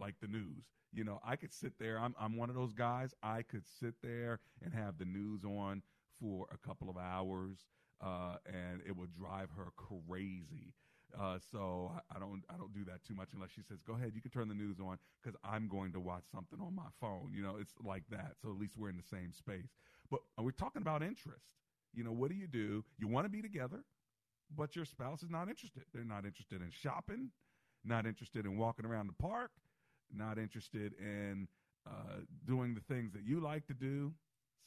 like 0.00 0.14
the 0.20 0.28
news. 0.28 0.64
You 0.92 1.04
know, 1.04 1.20
I 1.24 1.36
could 1.36 1.52
sit 1.52 1.74
there. 1.78 1.98
I'm 1.98 2.14
I'm 2.18 2.36
one 2.36 2.50
of 2.50 2.56
those 2.56 2.72
guys. 2.72 3.14
I 3.22 3.42
could 3.42 3.64
sit 3.66 3.94
there 4.02 4.40
and 4.62 4.74
have 4.74 4.98
the 4.98 5.04
news 5.04 5.44
on 5.44 5.82
for 6.20 6.46
a 6.52 6.66
couple 6.66 6.90
of 6.90 6.96
hours, 6.96 7.58
uh, 8.04 8.36
and 8.46 8.82
it 8.86 8.96
would 8.96 9.12
drive 9.12 9.50
her 9.56 9.68
crazy. 9.76 10.74
Uh, 11.18 11.38
so 11.50 11.92
I, 11.94 12.16
I 12.16 12.18
don't 12.20 12.42
I 12.48 12.56
don't 12.56 12.72
do 12.72 12.84
that 12.84 13.04
too 13.04 13.14
much 13.14 13.30
unless 13.34 13.50
she 13.50 13.62
says, 13.62 13.78
"Go 13.86 13.94
ahead, 13.94 14.12
you 14.14 14.20
can 14.20 14.30
turn 14.30 14.48
the 14.48 14.54
news 14.54 14.78
on," 14.80 14.98
because 15.22 15.38
I'm 15.44 15.68
going 15.68 15.92
to 15.92 16.00
watch 16.00 16.24
something 16.32 16.60
on 16.60 16.74
my 16.74 16.88
phone. 17.00 17.32
You 17.34 17.42
know, 17.42 17.56
it's 17.60 17.74
like 17.82 18.04
that. 18.10 18.32
So 18.42 18.50
at 18.50 18.58
least 18.58 18.76
we're 18.76 18.90
in 18.90 18.96
the 18.96 19.02
same 19.16 19.32
space. 19.32 19.70
But 20.10 20.20
we're 20.38 20.50
talking 20.50 20.82
about 20.82 21.02
interest. 21.02 21.46
You 21.92 22.04
know, 22.04 22.12
what 22.12 22.30
do 22.30 22.36
you 22.36 22.46
do? 22.46 22.84
You 22.98 23.08
want 23.08 23.26
to 23.26 23.30
be 23.30 23.42
together, 23.42 23.84
but 24.56 24.76
your 24.76 24.84
spouse 24.84 25.22
is 25.22 25.30
not 25.30 25.48
interested. 25.48 25.84
They're 25.92 26.04
not 26.04 26.24
interested 26.24 26.62
in 26.62 26.70
shopping, 26.70 27.30
not 27.84 28.06
interested 28.06 28.44
in 28.46 28.56
walking 28.56 28.86
around 28.86 29.08
the 29.08 29.22
park, 29.22 29.50
not 30.14 30.38
interested 30.38 30.92
in 30.98 31.48
uh, 31.88 32.20
doing 32.46 32.74
the 32.74 32.80
things 32.94 33.12
that 33.12 33.24
you 33.24 33.40
like 33.40 33.66
to 33.66 33.74
do. 33.74 34.12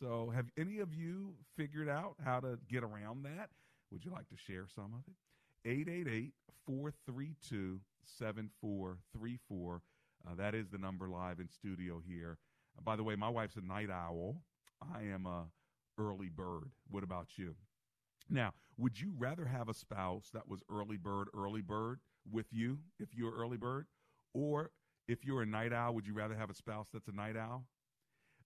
So, 0.01 0.31
have 0.33 0.47
any 0.57 0.79
of 0.79 0.93
you 0.93 1.35
figured 1.55 1.87
out 1.87 2.15
how 2.23 2.39
to 2.39 2.57
get 2.69 2.83
around 2.83 3.23
that? 3.23 3.49
Would 3.91 4.03
you 4.03 4.11
like 4.11 4.27
to 4.29 4.35
share 4.37 4.65
some 4.73 4.93
of 4.93 5.01
it? 5.07 5.69
888 5.69 6.33
432 6.65 7.79
7434. 8.05 9.81
Uh, 10.25 10.35
That 10.35 10.55
is 10.55 10.69
the 10.69 10.77
number 10.77 11.07
live 11.07 11.39
in 11.39 11.49
studio 11.49 12.01
here. 12.05 12.37
Uh, 12.77 12.81
by 12.81 12.95
the 12.95 13.03
way, 13.03 13.15
my 13.15 13.29
wife's 13.29 13.55
a 13.55 13.61
night 13.61 13.89
owl. 13.89 14.37
I 14.81 15.03
am 15.03 15.25
a 15.25 15.45
early 15.97 16.29
bird. 16.29 16.71
What 16.89 17.03
about 17.03 17.37
you? 17.37 17.55
Now, 18.29 18.53
would 18.77 18.99
you 18.99 19.13
rather 19.17 19.45
have 19.45 19.69
a 19.69 19.73
spouse 19.73 20.29
that 20.33 20.47
was 20.47 20.61
early 20.69 20.97
bird, 20.97 21.27
early 21.35 21.61
bird 21.61 21.99
with 22.29 22.47
you 22.51 22.79
if 22.99 23.13
you're 23.13 23.35
early 23.35 23.57
bird? 23.57 23.85
Or 24.33 24.71
if 25.07 25.25
you're 25.25 25.41
a 25.41 25.45
night 25.45 25.73
owl, 25.73 25.93
would 25.95 26.07
you 26.07 26.13
rather 26.13 26.35
have 26.35 26.49
a 26.49 26.53
spouse 26.53 26.87
that's 26.93 27.07
a 27.07 27.11
night 27.11 27.35
owl? 27.35 27.65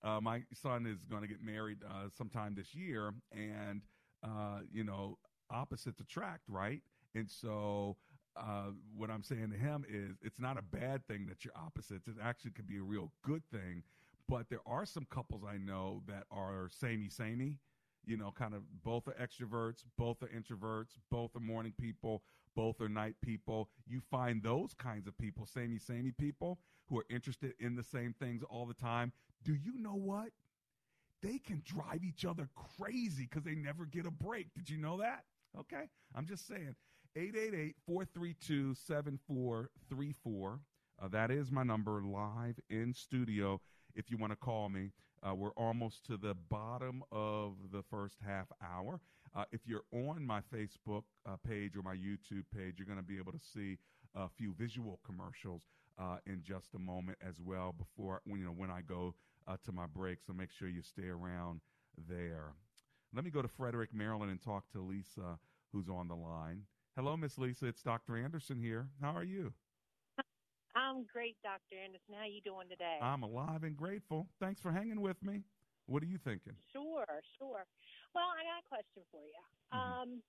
Uh, 0.04 0.20
my 0.22 0.44
son 0.54 0.86
is 0.86 1.04
going 1.10 1.22
to 1.22 1.28
get 1.28 1.42
married 1.44 1.80
uh, 1.88 2.08
sometime 2.16 2.54
this 2.56 2.76
year, 2.76 3.14
and 3.32 3.82
uh, 4.24 4.60
you 4.72 4.84
know, 4.84 5.18
opposites 5.50 6.00
attract, 6.00 6.44
right? 6.48 6.82
And 7.16 7.30
so, 7.30 7.98
uh, 8.36 8.72
what 8.96 9.10
I'm 9.10 9.24
saying 9.24 9.50
to 9.52 9.58
him 9.58 9.86
is, 9.90 10.18
it's 10.22 10.40
not 10.40 10.58
a 10.58 10.62
bad 10.62 11.08
thing 11.08 11.26
that 11.28 11.44
you're 11.44 11.58
opposites. 11.58 12.08
It 12.08 12.16
actually 12.22 12.52
could 12.52 12.68
be 12.68 12.78
a 12.78 12.84
real 12.84 13.12
good 13.24 13.44
thing. 13.52 13.84
But 14.30 14.50
there 14.50 14.60
are 14.66 14.86
some 14.86 15.08
couples 15.10 15.44
I 15.48 15.58
know 15.58 16.04
that 16.08 16.24
are 16.30 16.70
samey, 16.70 17.10
samey. 17.10 17.58
You 18.06 18.18
know, 18.18 18.32
kind 18.38 18.54
of 18.54 18.62
both 18.84 19.08
are 19.08 19.16
extroverts, 19.22 19.84
both 19.98 20.22
are 20.22 20.28
introverts, 20.28 20.98
both 21.12 21.36
are 21.36 21.42
morning 21.42 21.74
people, 21.80 22.24
both 22.58 22.82
are 22.82 22.90
night 22.90 23.16
people. 23.24 23.70
You 23.88 24.02
find 24.12 24.42
those 24.42 24.74
kinds 24.74 25.08
of 25.08 25.16
people, 25.18 25.46
samey, 25.46 25.78
samey 25.78 26.12
people, 26.12 26.58
who 26.90 26.98
are 26.98 27.06
interested 27.10 27.54
in 27.60 27.76
the 27.76 27.84
same 27.84 28.16
things 28.20 28.42
all 28.50 28.66
the 28.66 28.74
time. 28.74 29.14
Do 29.44 29.54
you 29.54 29.78
know 29.78 29.94
what? 29.96 30.30
They 31.22 31.38
can 31.38 31.62
drive 31.64 32.04
each 32.04 32.26
other 32.26 32.50
crazy 32.80 33.28
because 33.30 33.44
they 33.44 33.54
never 33.56 33.86
get 33.86 34.08
a 34.08 34.12
break. 34.12 34.48
Did 34.56 34.70
you 34.70 34.78
know 34.78 34.98
that? 34.98 35.24
Okay. 35.58 35.84
I'm 36.16 36.26
just 36.26 36.48
saying. 36.48 36.76
888 37.16 37.76
432 37.86 38.74
7434. 38.76 40.60
Uh, 41.02 41.08
That 41.10 41.30
is 41.32 41.52
my 41.52 41.64
number 41.64 42.02
live 42.02 42.60
in 42.70 42.94
studio 42.94 43.62
if 43.96 44.10
you 44.10 44.18
want 44.18 44.32
to 44.32 44.38
call 44.38 44.70
me. 44.70 44.92
Uh, 45.28 45.36
we're 45.36 45.52
almost 45.52 46.06
to 46.06 46.18
the 46.18 46.36
bottom 46.36 47.04
of 47.12 47.54
the 47.72 47.84
first 47.84 48.18
half 48.26 48.48
hour. 48.64 49.00
Uh, 49.36 49.46
if 49.52 49.62
you're 49.66 49.84
on 49.92 50.26
my 50.26 50.42
Facebook 50.54 51.04
uh, 51.26 51.36
page 51.48 51.76
or 51.76 51.82
my 51.82 51.96
YouTube 51.96 52.44
page, 52.56 52.76
you're 52.78 52.86
going 52.86 52.98
to 52.98 53.04
be 53.04 53.18
able 53.18 53.32
to 53.32 53.40
see 53.40 53.78
a 54.16 54.28
few 54.30 54.54
visual 54.58 55.00
commercials 55.06 55.64
uh, 56.00 56.18
in 56.26 56.42
just 56.44 56.74
a 56.76 56.80
moment 56.80 57.18
as 57.28 57.40
well 57.44 57.74
before 57.78 58.22
when 58.26 58.40
you 58.40 58.46
know 58.46 58.52
when 58.52 58.70
I 58.70 58.82
go 58.82 59.16
uh, 59.48 59.58
to 59.66 59.72
my 59.72 59.86
break. 59.86 60.20
So 60.26 60.34
make 60.34 60.52
sure 60.52 60.68
you 60.68 60.82
stay 60.82 61.08
around 61.08 61.62
there. 62.10 62.54
Let 63.14 63.24
me 63.24 63.32
go 63.32 63.42
to 63.42 63.48
Frederick, 63.48 63.94
Maryland, 63.94 64.32
and 64.32 64.42
talk 64.42 64.70
to 64.74 64.82
Lisa, 64.82 65.40
who's 65.72 65.90
on 65.90 66.08
the 66.08 66.16
line. 66.16 66.64
Hello, 66.96 67.16
Miss 67.16 67.38
Lisa. 67.38 67.68
It's 67.68 67.82
Dr. 67.82 68.18
Anderson 68.18 68.60
here. 68.60 68.88
How 69.02 69.16
are 69.16 69.24
you? 69.24 69.54
I'm 70.76 71.06
great, 71.12 71.38
Dr. 71.42 71.82
Anderson. 71.84 72.14
How 72.20 72.26
you 72.26 72.42
doing 72.42 72.70
today? 72.70 73.00
I'm 73.02 73.24
alive 73.24 73.64
and 73.64 73.76
grateful. 73.76 74.28
Thanks 74.40 74.62
for 74.62 74.72
hanging 74.72 75.02
with 75.02 75.22
me. 75.24 75.42
What 75.88 76.04
are 76.04 76.06
you 76.06 76.18
thinking? 76.18 76.54
Sure, 76.72 77.06
sure. 77.40 77.66
Well, 78.14 78.26
I 78.26 78.44
got 78.44 78.64
a 78.66 78.68
question 78.68 79.04
for 79.12 79.22
you. 79.26 79.78
Um, 79.78 80.24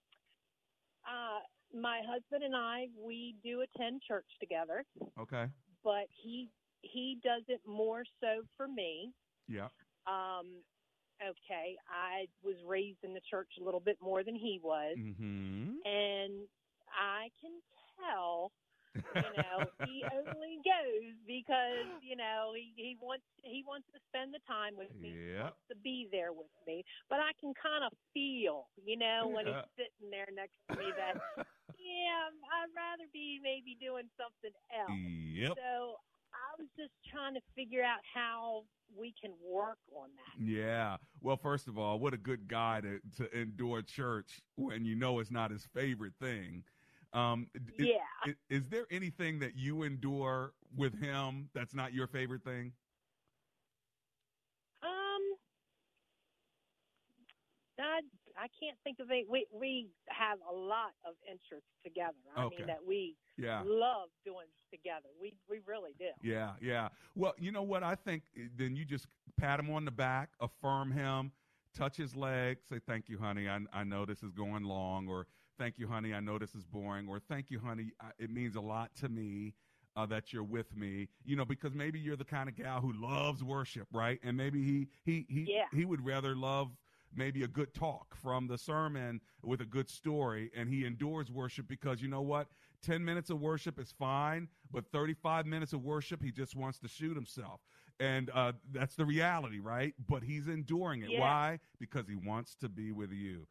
uh, 1.09 1.41
my 1.79 2.01
husband 2.07 2.43
and 2.45 2.55
I, 2.57 2.89
we 2.97 3.37
do 3.43 3.63
attend 3.63 4.03
church 4.07 4.27
together, 4.41 4.85
Okay. 5.19 5.47
but 5.85 6.07
he 6.23 6.51
he 6.83 7.19
does 7.23 7.43
it 7.49 7.61
more 7.67 8.05
so 8.21 8.43
for 8.57 8.69
me. 8.69 9.13
Yeah. 9.49 9.69
Um, 10.07 10.63
okay, 11.23 11.77
I 11.89 12.27
was 12.43 12.57
raised 12.67 12.99
in 13.03 13.15
the 13.15 13.21
church 13.31 13.51
a 13.61 13.65
little 13.65 13.81
bit 13.81 13.99
more 14.01 14.23
than 14.25 14.35
he 14.35 14.61
was, 14.63 14.97
Mm-hmm. 14.99 15.77
and 15.85 16.49
I 16.93 17.31
can 17.41 17.61
tell 17.99 18.53
you 19.15 19.33
know 19.37 19.71
he 19.83 20.05
only 20.13 20.59
goes 20.65 21.15
because 21.27 21.89
you 22.03 22.17
know 22.17 22.53
he 22.55 22.73
he 22.77 22.97
wants 23.01 23.25
he 23.43 23.63
wants 23.67 23.87
to 23.95 23.99
spend 24.11 24.33
the 24.35 24.43
time 24.47 24.75
with 24.77 24.91
me 25.01 25.17
he 25.19 25.41
wants 25.41 25.59
to 25.71 25.77
be 25.83 26.09
there 26.11 26.33
with 26.33 26.51
me 26.67 26.83
but 27.09 27.19
i 27.21 27.31
can 27.41 27.53
kind 27.61 27.85
of 27.85 27.93
feel 28.13 28.69
you 28.85 28.97
know 28.97 29.29
when 29.31 29.47
Yeah. 29.47 29.63
he's 29.65 29.87
sitting 29.87 30.11
there 30.11 30.29
next 30.35 30.59
to 30.71 30.77
me 30.79 30.89
that 30.97 31.15
yeah 31.79 32.29
i'd 32.61 32.73
rather 32.77 33.07
be 33.13 33.39
maybe 33.43 33.77
doing 33.81 34.09
something 34.19 34.55
else 34.75 34.91
Yep. 35.35 35.57
so 35.57 35.97
i 36.35 36.49
was 36.59 36.69
just 36.77 36.93
trying 37.11 37.35
to 37.35 37.41
figure 37.55 37.83
out 37.85 38.01
how 38.15 38.65
we 38.97 39.15
can 39.21 39.33
work 39.45 39.79
on 39.95 40.09
that 40.17 40.35
Yeah. 40.43 40.97
Well, 41.21 41.37
first 41.37 41.69
of 41.69 41.77
all, 41.79 41.99
what 41.99 42.15
a 42.15 42.17
good 42.17 42.49
guy 42.49 42.81
to, 42.81 43.01
to 43.19 43.39
endure 43.39 43.83
church 43.83 44.41
when 44.57 44.85
you 44.85 44.95
know 44.95 45.19
it's 45.19 45.31
not 45.31 45.51
his 45.51 45.67
favorite 45.75 46.15
thing. 46.21 46.63
Um, 47.13 47.51
Yeah. 47.79 47.99
i- 48.27 48.37
Is, 48.51 48.69
there 48.69 48.87
anything 48.91 49.39
that 49.41 49.57
you 49.57 49.83
endure 49.83 50.55
with 50.77 50.95
him 50.99 51.51
that's 51.55 51.75
not 51.75 51.93
your 51.93 52.07
favorite 52.07 52.45
thing? 52.45 52.73
Um, 54.83 55.39
I 57.79 58.01
I 58.37 58.49
can't 58.61 58.79
think 58.85 58.99
of 59.01 59.11
it. 59.11 59.29
We 59.29 59.47
we 59.53 59.89
have 60.09 60.39
a 60.49 60.53
lot 60.53 60.93
of 61.05 61.15
interests 61.29 61.71
together. 61.83 62.15
I 62.37 62.45
Okay. 62.45 62.57
mean 62.59 62.67
that 62.67 62.85
we 62.85 63.17
Yeah. 63.37 63.63
love 63.65 64.11
doing 64.25 64.47
together. 64.71 65.09
We 65.21 65.35
we 65.49 65.61
really 65.61 65.93
do. 65.99 66.11
Yeah, 66.23 66.57
yeah. 66.61 66.89
Well, 67.15 67.35
you 67.39 67.53
know 67.53 67.63
what? 67.63 67.83
I 67.83 67.95
think 67.95 68.25
eh, 68.37 68.49
then 68.55 68.77
you 68.77 68.85
just 68.85 69.07
pat 69.37 69.59
him 69.61 69.71
on 69.71 69.85
the 69.85 69.91
back, 69.91 70.31
affirm 70.41 70.91
him, 70.91 71.33
touch 71.75 71.97
his 71.97 72.15
leg, 72.17 72.59
say, 72.65 72.79
Thank 72.81 73.09
you, 73.09 73.19
honey. 73.19 73.49
I, 73.49 73.61
I 73.73 73.85
know 73.85 74.05
this 74.05 74.23
is 74.23 74.33
going 74.33 74.65
long, 74.65 75.09
or 75.09 75.27
Thank 75.59 75.79
you, 75.79 75.89
honey. 75.89 76.15
I 76.15 76.21
know 76.21 76.39
this 76.39 76.55
is 76.55 76.65
boring, 76.65 77.09
or 77.09 77.19
Thank 77.19 77.51
you, 77.51 77.59
honey. 77.59 77.93
I, 78.01 78.11
it 78.19 78.31
means 78.31 78.55
a 78.55 78.61
lot 78.61 78.95
to 79.01 79.09
me 79.09 79.55
uh, 79.97 80.07
that 80.07 80.33
you're 80.33 80.45
with 80.45 80.77
me, 80.77 81.09
you 81.25 81.35
know, 81.35 81.45
because 81.45 81.75
maybe 81.75 81.99
you're 81.99 82.17
the 82.17 82.25
kind 82.25 82.49
of 82.49 82.55
gal 82.55 82.81
who 82.81 82.93
loves 82.93 83.43
worship, 83.43 83.89
right? 83.93 84.21
And 84.23 84.37
maybe 84.37 84.63
he 84.63 84.87
he 85.05 85.27
he 85.29 85.53
Yeah. 85.53 85.65
he 85.73 85.85
would 85.85 86.05
rather 86.05 86.37
love 86.37 86.71
maybe 87.15 87.43
a 87.43 87.49
good 87.49 87.75
talk 87.75 88.15
from 88.15 88.47
the 88.47 88.57
sermon 88.59 89.21
with 89.43 89.61
a 89.61 89.65
good 89.65 89.89
story, 89.89 90.51
and 90.55 90.69
he 90.69 90.85
endures 90.85 91.31
worship 91.33 91.67
because 91.67 92.01
you 92.01 92.09
know 92.09 92.23
what? 92.23 92.49
10 92.83 93.05
minutes 93.05 93.29
of 93.31 93.41
worship 93.41 93.81
is 93.81 93.91
fine, 93.91 94.47
but 94.71 94.85
35 94.93 95.47
minutes 95.47 95.73
of 95.73 95.83
worship, 95.83 96.23
he 96.23 96.31
just 96.31 96.55
wants 96.55 96.79
to 96.79 96.87
shoot 96.87 97.17
himself. 97.17 97.61
And 97.99 98.31
uh, 98.33 98.53
that's 98.71 98.95
the 98.95 99.05
reality, 99.05 99.59
right? 99.59 99.95
But 100.09 100.23
he's 100.23 100.47
enduring 100.47 101.03
it. 101.03 101.11
Yeah. 101.11 101.21
Why? 101.21 101.59
Because 101.81 102.07
he 102.07 102.15
wants 102.15 102.55
to 102.57 102.69
be 102.69 102.93
with 102.93 103.11
you. 103.11 103.49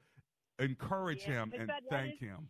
Encourage 0.59 1.21
Yeah, 1.27 1.43
him 1.43 1.53
and 1.55 1.69
that- 1.69 1.83
that 1.83 1.89
thank 1.89 2.13
is- 2.15 2.19
him. 2.19 2.49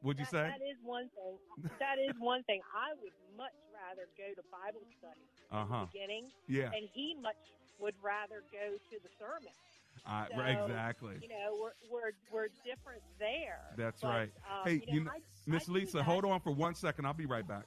What'd 0.00 0.20
you 0.20 0.26
say? 0.26 0.42
That 0.48 0.62
is 0.62 0.78
one 0.82 1.08
thing. 1.10 1.38
That 1.80 1.98
is 1.98 2.16
one 2.20 2.44
thing. 2.44 2.62
I 2.72 2.94
would 2.94 3.12
much 3.36 3.52
rather 3.74 4.06
go 4.16 4.32
to 4.32 4.42
Bible 4.48 4.86
study 4.96 5.20
Uh 5.50 5.62
in 5.62 5.66
huh. 5.68 5.80
the 5.80 5.86
beginning, 5.86 6.32
Yeah. 6.46 6.70
and 6.72 6.88
he 6.94 7.14
much 7.14 7.36
would 7.80 8.00
rather 8.00 8.42
go 8.52 8.76
to 8.78 8.98
the 9.02 9.08
sermon. 9.18 9.52
Uh, 10.06 10.26
So, 10.28 10.40
exactly. 10.40 11.18
You 11.20 11.28
know, 11.28 11.56
we're 11.60 11.72
we're 11.90 12.12
we're 12.30 12.48
different 12.64 13.02
there. 13.18 13.74
That's 13.76 14.00
But, 14.00 14.08
right. 14.08 14.32
um, 14.48 14.64
hey, 14.64 14.84
you 14.86 15.02
know, 15.02 15.12
Miss 15.46 15.68
Lisa, 15.68 16.02
hold 16.04 16.24
on 16.24 16.40
for 16.40 16.52
one 16.52 16.74
second. 16.76 17.04
I'll 17.04 17.12
be 17.12 17.26
right 17.26 17.46
back. 17.46 17.66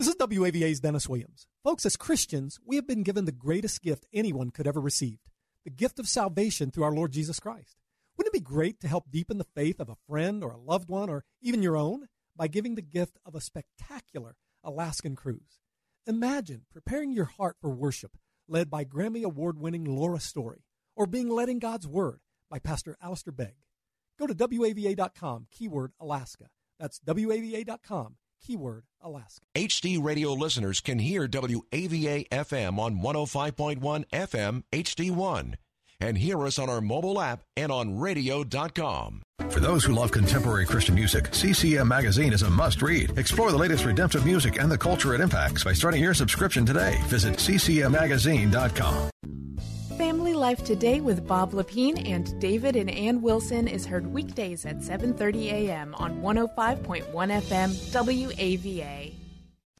This 0.00 0.08
is 0.08 0.16
WAVA's 0.16 0.80
Dennis 0.80 1.10
Williams. 1.10 1.46
Folks, 1.62 1.84
as 1.84 1.94
Christians, 1.94 2.58
we 2.64 2.76
have 2.76 2.86
been 2.86 3.02
given 3.02 3.26
the 3.26 3.32
greatest 3.32 3.82
gift 3.82 4.06
anyone 4.14 4.48
could 4.48 4.66
ever 4.66 4.80
receive 4.80 5.18
the 5.62 5.70
gift 5.70 5.98
of 5.98 6.08
salvation 6.08 6.70
through 6.70 6.84
our 6.84 6.94
Lord 6.94 7.12
Jesus 7.12 7.38
Christ. 7.38 7.76
Wouldn't 8.16 8.34
it 8.34 8.38
be 8.38 8.42
great 8.42 8.80
to 8.80 8.88
help 8.88 9.10
deepen 9.10 9.36
the 9.36 9.44
faith 9.54 9.78
of 9.78 9.90
a 9.90 9.98
friend 10.08 10.42
or 10.42 10.52
a 10.52 10.58
loved 10.58 10.88
one 10.88 11.10
or 11.10 11.26
even 11.42 11.62
your 11.62 11.76
own 11.76 12.08
by 12.34 12.48
giving 12.48 12.76
the 12.76 12.80
gift 12.80 13.18
of 13.26 13.34
a 13.34 13.42
spectacular 13.42 14.36
Alaskan 14.64 15.16
cruise? 15.16 15.60
Imagine 16.06 16.62
preparing 16.72 17.12
your 17.12 17.26
heart 17.26 17.58
for 17.60 17.68
worship 17.68 18.16
led 18.48 18.70
by 18.70 18.86
Grammy 18.86 19.22
Award 19.22 19.58
winning 19.60 19.84
Laura 19.84 20.18
Story 20.18 20.64
or 20.96 21.04
being 21.04 21.28
led 21.28 21.50
in 21.50 21.58
God's 21.58 21.86
Word 21.86 22.20
by 22.48 22.58
Pastor 22.58 22.96
Alistair 23.02 23.32
Begg. 23.32 23.56
Go 24.18 24.26
to 24.26 24.32
WAVA.com, 24.32 25.48
keyword 25.50 25.92
Alaska. 26.00 26.46
That's 26.78 27.00
WAVA.com, 27.00 28.16
keyword 28.40 28.84
Alaska. 29.02 29.44
HD 29.54 30.02
radio 30.02 30.32
listeners 30.32 30.80
can 30.80 30.98
hear 30.98 31.28
WAVA 31.28 32.28
FM 32.28 32.78
on 32.78 33.00
105.1 33.00 34.04
FM 34.12 34.62
HD1 34.72 35.54
and 36.00 36.18
hear 36.18 36.44
us 36.46 36.58
on 36.58 36.70
our 36.70 36.80
mobile 36.80 37.20
app 37.20 37.42
and 37.56 37.70
on 37.70 37.98
radio.com. 37.98 39.22
For 39.50 39.60
those 39.60 39.84
who 39.84 39.92
love 39.92 40.12
contemporary 40.12 40.64
Christian 40.64 40.94
music, 40.94 41.34
CCM 41.34 41.86
Magazine 41.88 42.32
is 42.32 42.42
a 42.42 42.50
must 42.50 42.82
read. 42.82 43.18
Explore 43.18 43.50
the 43.50 43.58
latest 43.58 43.84
redemptive 43.84 44.24
music 44.24 44.58
and 44.58 44.70
the 44.70 44.78
culture 44.78 45.14
it 45.14 45.20
impacts 45.20 45.64
by 45.64 45.72
starting 45.72 46.02
your 46.02 46.14
subscription 46.14 46.64
today. 46.64 46.98
Visit 47.04 47.34
ccmmagazine.com. 47.34 49.10
Family 50.00 50.32
Life 50.32 50.64
Today 50.64 51.02
with 51.02 51.28
Bob 51.28 51.52
Lepine 51.52 52.08
and 52.08 52.40
David 52.40 52.74
and 52.74 52.90
Ann 52.90 53.20
Wilson 53.20 53.68
is 53.68 53.84
heard 53.84 54.06
weekdays 54.06 54.64
at 54.64 54.78
7:30 54.78 55.52
a.m. 55.52 55.94
on 55.94 56.22
105.1 56.22 57.04
FM 57.12 57.70
WAVA. 57.92 59.19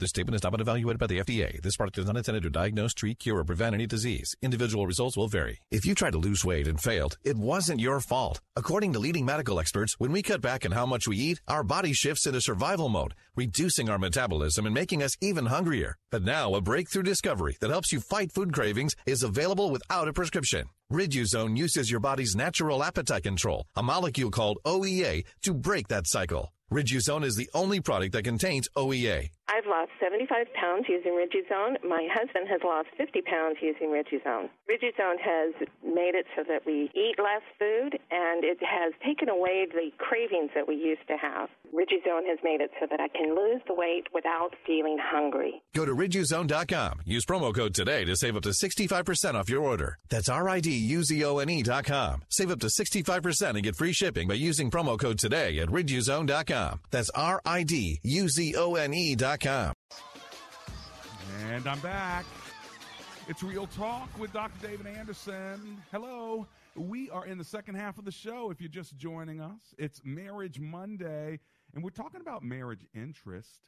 This 0.00 0.08
statement 0.08 0.32
has 0.32 0.42
not 0.42 0.52
been 0.52 0.62
evaluated 0.62 0.98
by 0.98 1.08
the 1.08 1.18
FDA. 1.18 1.60
This 1.60 1.76
product 1.76 1.98
is 1.98 2.06
not 2.06 2.16
intended 2.16 2.42
to 2.44 2.48
diagnose, 2.48 2.94
treat, 2.94 3.18
cure, 3.18 3.36
or 3.36 3.44
prevent 3.44 3.74
any 3.74 3.86
disease. 3.86 4.34
Individual 4.40 4.86
results 4.86 5.14
will 5.14 5.28
vary. 5.28 5.60
If 5.70 5.84
you 5.84 5.94
tried 5.94 6.12
to 6.12 6.18
lose 6.18 6.42
weight 6.42 6.66
and 6.66 6.80
failed, 6.80 7.18
it 7.22 7.36
wasn't 7.36 7.80
your 7.80 8.00
fault. 8.00 8.40
According 8.56 8.94
to 8.94 8.98
leading 8.98 9.26
medical 9.26 9.60
experts, 9.60 9.96
when 9.98 10.10
we 10.10 10.22
cut 10.22 10.40
back 10.40 10.64
on 10.64 10.72
how 10.72 10.86
much 10.86 11.06
we 11.06 11.18
eat, 11.18 11.42
our 11.48 11.62
body 11.62 11.92
shifts 11.92 12.24
into 12.24 12.40
survival 12.40 12.88
mode, 12.88 13.12
reducing 13.36 13.90
our 13.90 13.98
metabolism 13.98 14.64
and 14.64 14.74
making 14.74 15.02
us 15.02 15.18
even 15.20 15.44
hungrier. 15.44 15.96
But 16.10 16.22
now, 16.22 16.54
a 16.54 16.62
breakthrough 16.62 17.02
discovery 17.02 17.58
that 17.60 17.68
helps 17.68 17.92
you 17.92 18.00
fight 18.00 18.32
food 18.32 18.54
cravings 18.54 18.96
is 19.04 19.22
available 19.22 19.70
without 19.70 20.08
a 20.08 20.14
prescription. 20.14 20.70
Riduzone 20.90 21.58
uses 21.58 21.90
your 21.90 22.00
body's 22.00 22.34
natural 22.34 22.82
appetite 22.82 23.24
control, 23.24 23.66
a 23.76 23.82
molecule 23.82 24.30
called 24.30 24.60
OEA, 24.64 25.24
to 25.42 25.52
break 25.52 25.88
that 25.88 26.06
cycle. 26.06 26.54
Riduzone 26.72 27.24
is 27.24 27.34
the 27.34 27.50
only 27.52 27.80
product 27.80 28.12
that 28.12 28.22
contains 28.22 28.68
OEA. 28.76 29.30
I've 29.48 29.66
lost 29.66 29.90
75 30.00 30.46
pounds 30.54 30.86
using 30.88 31.10
Riduzone. 31.18 31.82
My 31.82 32.06
husband 32.14 32.46
has 32.48 32.60
lost 32.64 32.86
50 32.96 33.20
pounds 33.22 33.56
using 33.60 33.88
Riduzone. 33.90 34.48
Riduzone 34.70 35.18
has 35.18 35.52
made 35.82 36.14
it 36.14 36.26
so 36.36 36.44
that 36.46 36.64
we 36.64 36.88
eat 36.94 37.16
less 37.18 37.42
food 37.58 37.98
and 38.12 38.44
it 38.44 38.58
has 38.62 38.92
taken 39.04 39.28
away 39.28 39.66
the 39.68 39.90
cravings 39.98 40.50
that 40.54 40.68
we 40.68 40.76
used 40.76 41.02
to 41.08 41.16
have. 41.16 41.48
Riduzone 41.74 42.28
has 42.30 42.38
made 42.44 42.60
it 42.60 42.70
so 42.78 42.86
that 42.88 43.00
I 43.00 43.08
can 43.08 43.34
lose 43.34 43.60
the 43.66 43.74
weight 43.74 44.06
without 44.14 44.54
feeling 44.64 44.98
hungry. 45.02 45.60
Go 45.74 45.84
to 45.84 45.94
riduzone.com. 45.96 47.00
Use 47.04 47.26
promo 47.26 47.52
code 47.52 47.74
today 47.74 48.04
to 48.04 48.14
save 48.14 48.36
up 48.36 48.44
to 48.44 48.50
65% 48.50 49.34
off 49.34 49.50
your 49.50 49.62
order. 49.62 49.98
That's 50.10 50.28
R-I-D-U-Z-O-N-E.com. 50.28 52.22
Save 52.28 52.50
up 52.52 52.60
to 52.60 52.68
65% 52.68 53.50
and 53.50 53.62
get 53.64 53.74
free 53.74 53.92
shipping 53.92 54.28
by 54.28 54.34
using 54.34 54.70
promo 54.70 54.96
code 54.96 55.18
today 55.18 55.58
at 55.58 55.68
riduzone.com. 55.68 56.59
That's 56.90 57.10
R-I-D-U-Z-O-N-E.com. 57.10 57.72
And 61.50 61.66
I'm 61.66 61.80
back. 61.80 62.24
It's 63.28 63.42
Real 63.42 63.66
Talk 63.66 64.08
with 64.18 64.32
Dr. 64.32 64.66
David 64.66 64.86
Anderson. 64.86 65.78
Hello. 65.92 66.46
We 66.76 67.10
are 67.10 67.26
in 67.26 67.38
the 67.38 67.44
second 67.44 67.74
half 67.76 67.98
of 67.98 68.04
the 68.04 68.12
show 68.12 68.50
if 68.50 68.60
you're 68.60 68.68
just 68.68 68.96
joining 68.96 69.40
us. 69.40 69.74
It's 69.78 70.00
Marriage 70.04 70.58
Monday, 70.60 71.40
and 71.74 71.82
we're 71.82 71.90
talking 71.90 72.20
about 72.20 72.42
marriage 72.42 72.86
interest. 72.94 73.60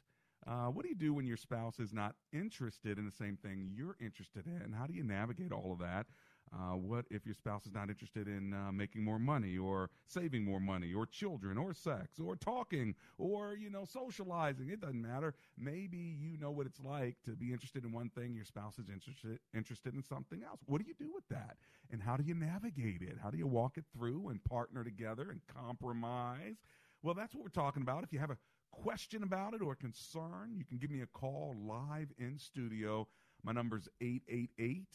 Uh, 0.45 0.65
what 0.67 0.83
do 0.83 0.89
you 0.89 0.95
do 0.95 1.13
when 1.13 1.25
your 1.25 1.37
spouse 1.37 1.79
is 1.79 1.93
not 1.93 2.15
interested 2.33 2.97
in 2.97 3.05
the 3.05 3.11
same 3.11 3.37
thing 3.37 3.69
you're 3.73 3.95
interested 4.01 4.45
in? 4.45 4.73
How 4.73 4.85
do 4.85 4.93
you 4.93 5.03
navigate 5.03 5.51
all 5.51 5.71
of 5.71 5.79
that? 5.79 6.05
Uh, 6.53 6.75
what 6.75 7.05
if 7.09 7.25
your 7.25 7.33
spouse 7.33 7.65
is 7.65 7.73
not 7.73 7.89
interested 7.89 8.27
in 8.27 8.53
uh, 8.53 8.71
making 8.71 9.03
more 9.03 9.17
money 9.17 9.57
or 9.57 9.89
saving 10.05 10.43
more 10.43 10.59
money 10.59 10.93
or 10.93 11.05
children 11.05 11.57
or 11.57 11.73
sex 11.73 12.19
or 12.23 12.35
talking 12.35 12.93
or, 13.17 13.55
you 13.55 13.69
know, 13.69 13.85
socializing? 13.85 14.69
It 14.69 14.79
doesn't 14.79 15.01
matter. 15.01 15.33
Maybe 15.57 15.97
you 15.97 16.37
know 16.37 16.51
what 16.51 16.67
it's 16.67 16.79
like 16.79 17.15
to 17.25 17.31
be 17.31 17.51
interested 17.51 17.83
in 17.83 17.91
one 17.91 18.09
thing, 18.09 18.35
your 18.35 18.45
spouse 18.45 18.77
is 18.77 18.87
interested, 18.87 19.39
interested 19.55 19.95
in 19.95 20.03
something 20.03 20.43
else. 20.43 20.59
What 20.67 20.79
do 20.79 20.87
you 20.87 20.93
do 20.93 21.11
with 21.13 21.27
that? 21.29 21.57
And 21.91 22.01
how 22.01 22.17
do 22.17 22.23
you 22.23 22.35
navigate 22.35 23.01
it? 23.01 23.17
How 23.21 23.31
do 23.31 23.37
you 23.37 23.47
walk 23.47 23.77
it 23.77 23.85
through 23.95 24.29
and 24.29 24.43
partner 24.43 24.83
together 24.83 25.31
and 25.31 25.41
compromise? 25.47 26.57
Well, 27.01 27.15
that's 27.15 27.33
what 27.33 27.43
we're 27.43 27.49
talking 27.49 27.81
about. 27.81 28.03
If 28.03 28.13
you 28.13 28.19
have 28.19 28.31
a 28.31 28.37
question 28.71 29.23
about 29.23 29.53
it 29.53 29.61
or 29.61 29.75
concern, 29.75 30.53
you 30.55 30.65
can 30.65 30.77
give 30.77 30.91
me 30.91 31.01
a 31.01 31.07
call 31.07 31.55
live 31.67 32.09
in 32.17 32.37
studio. 32.37 33.07
My 33.43 33.51
number's 33.51 33.89
888 34.01 34.85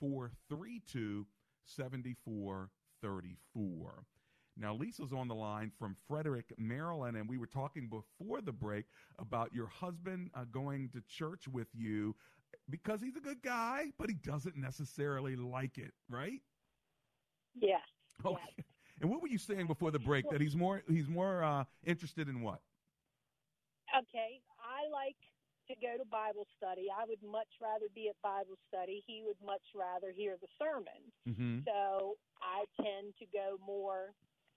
432 0.00 1.26
7434. 1.64 4.04
Now, 4.56 4.74
Lisa's 4.74 5.12
on 5.12 5.28
the 5.28 5.34
line 5.34 5.70
from 5.78 5.96
Frederick, 6.08 6.52
Maryland, 6.58 7.16
and 7.16 7.28
we 7.28 7.38
were 7.38 7.46
talking 7.46 7.88
before 7.88 8.40
the 8.40 8.52
break 8.52 8.86
about 9.18 9.54
your 9.54 9.68
husband 9.68 10.30
uh, 10.34 10.44
going 10.50 10.88
to 10.90 11.00
church 11.08 11.46
with 11.48 11.68
you 11.72 12.14
because 12.68 13.00
he's 13.00 13.16
a 13.16 13.20
good 13.20 13.40
guy, 13.42 13.92
but 13.98 14.10
he 14.10 14.16
doesn't 14.16 14.56
necessarily 14.56 15.36
like 15.36 15.78
it, 15.78 15.92
right? 16.08 16.40
Yes. 17.54 17.80
Okay. 18.24 18.42
yes. 18.58 18.66
And 19.00 19.10
what 19.10 19.22
were 19.22 19.28
you 19.28 19.38
saying 19.38 19.66
before 19.66 19.90
the 19.90 19.98
break 19.98 20.28
that 20.30 20.42
he's 20.42 20.54
more 20.54 20.82
he's 20.86 21.08
more 21.08 21.42
uh, 21.42 21.64
interested 21.84 22.28
in 22.28 22.42
what? 22.42 22.60
Okay, 23.96 24.42
I 24.62 24.88
like 24.92 25.16
to 25.70 25.78
go 25.80 25.94
to 25.96 26.04
Bible 26.06 26.46
study. 26.58 26.86
I 26.90 27.06
would 27.06 27.22
much 27.22 27.50
rather 27.62 27.86
be 27.94 28.08
at 28.10 28.18
Bible 28.22 28.58
study. 28.68 29.02
He 29.06 29.22
would 29.24 29.38
much 29.44 29.64
rather 29.74 30.10
hear 30.12 30.36
the 30.40 30.50
sermon. 30.58 31.00
Mm-hmm. 31.28 31.64
So 31.66 32.18
I 32.42 32.66
tend 32.82 33.14
to 33.18 33.26
go 33.30 33.56
more 33.64 34.12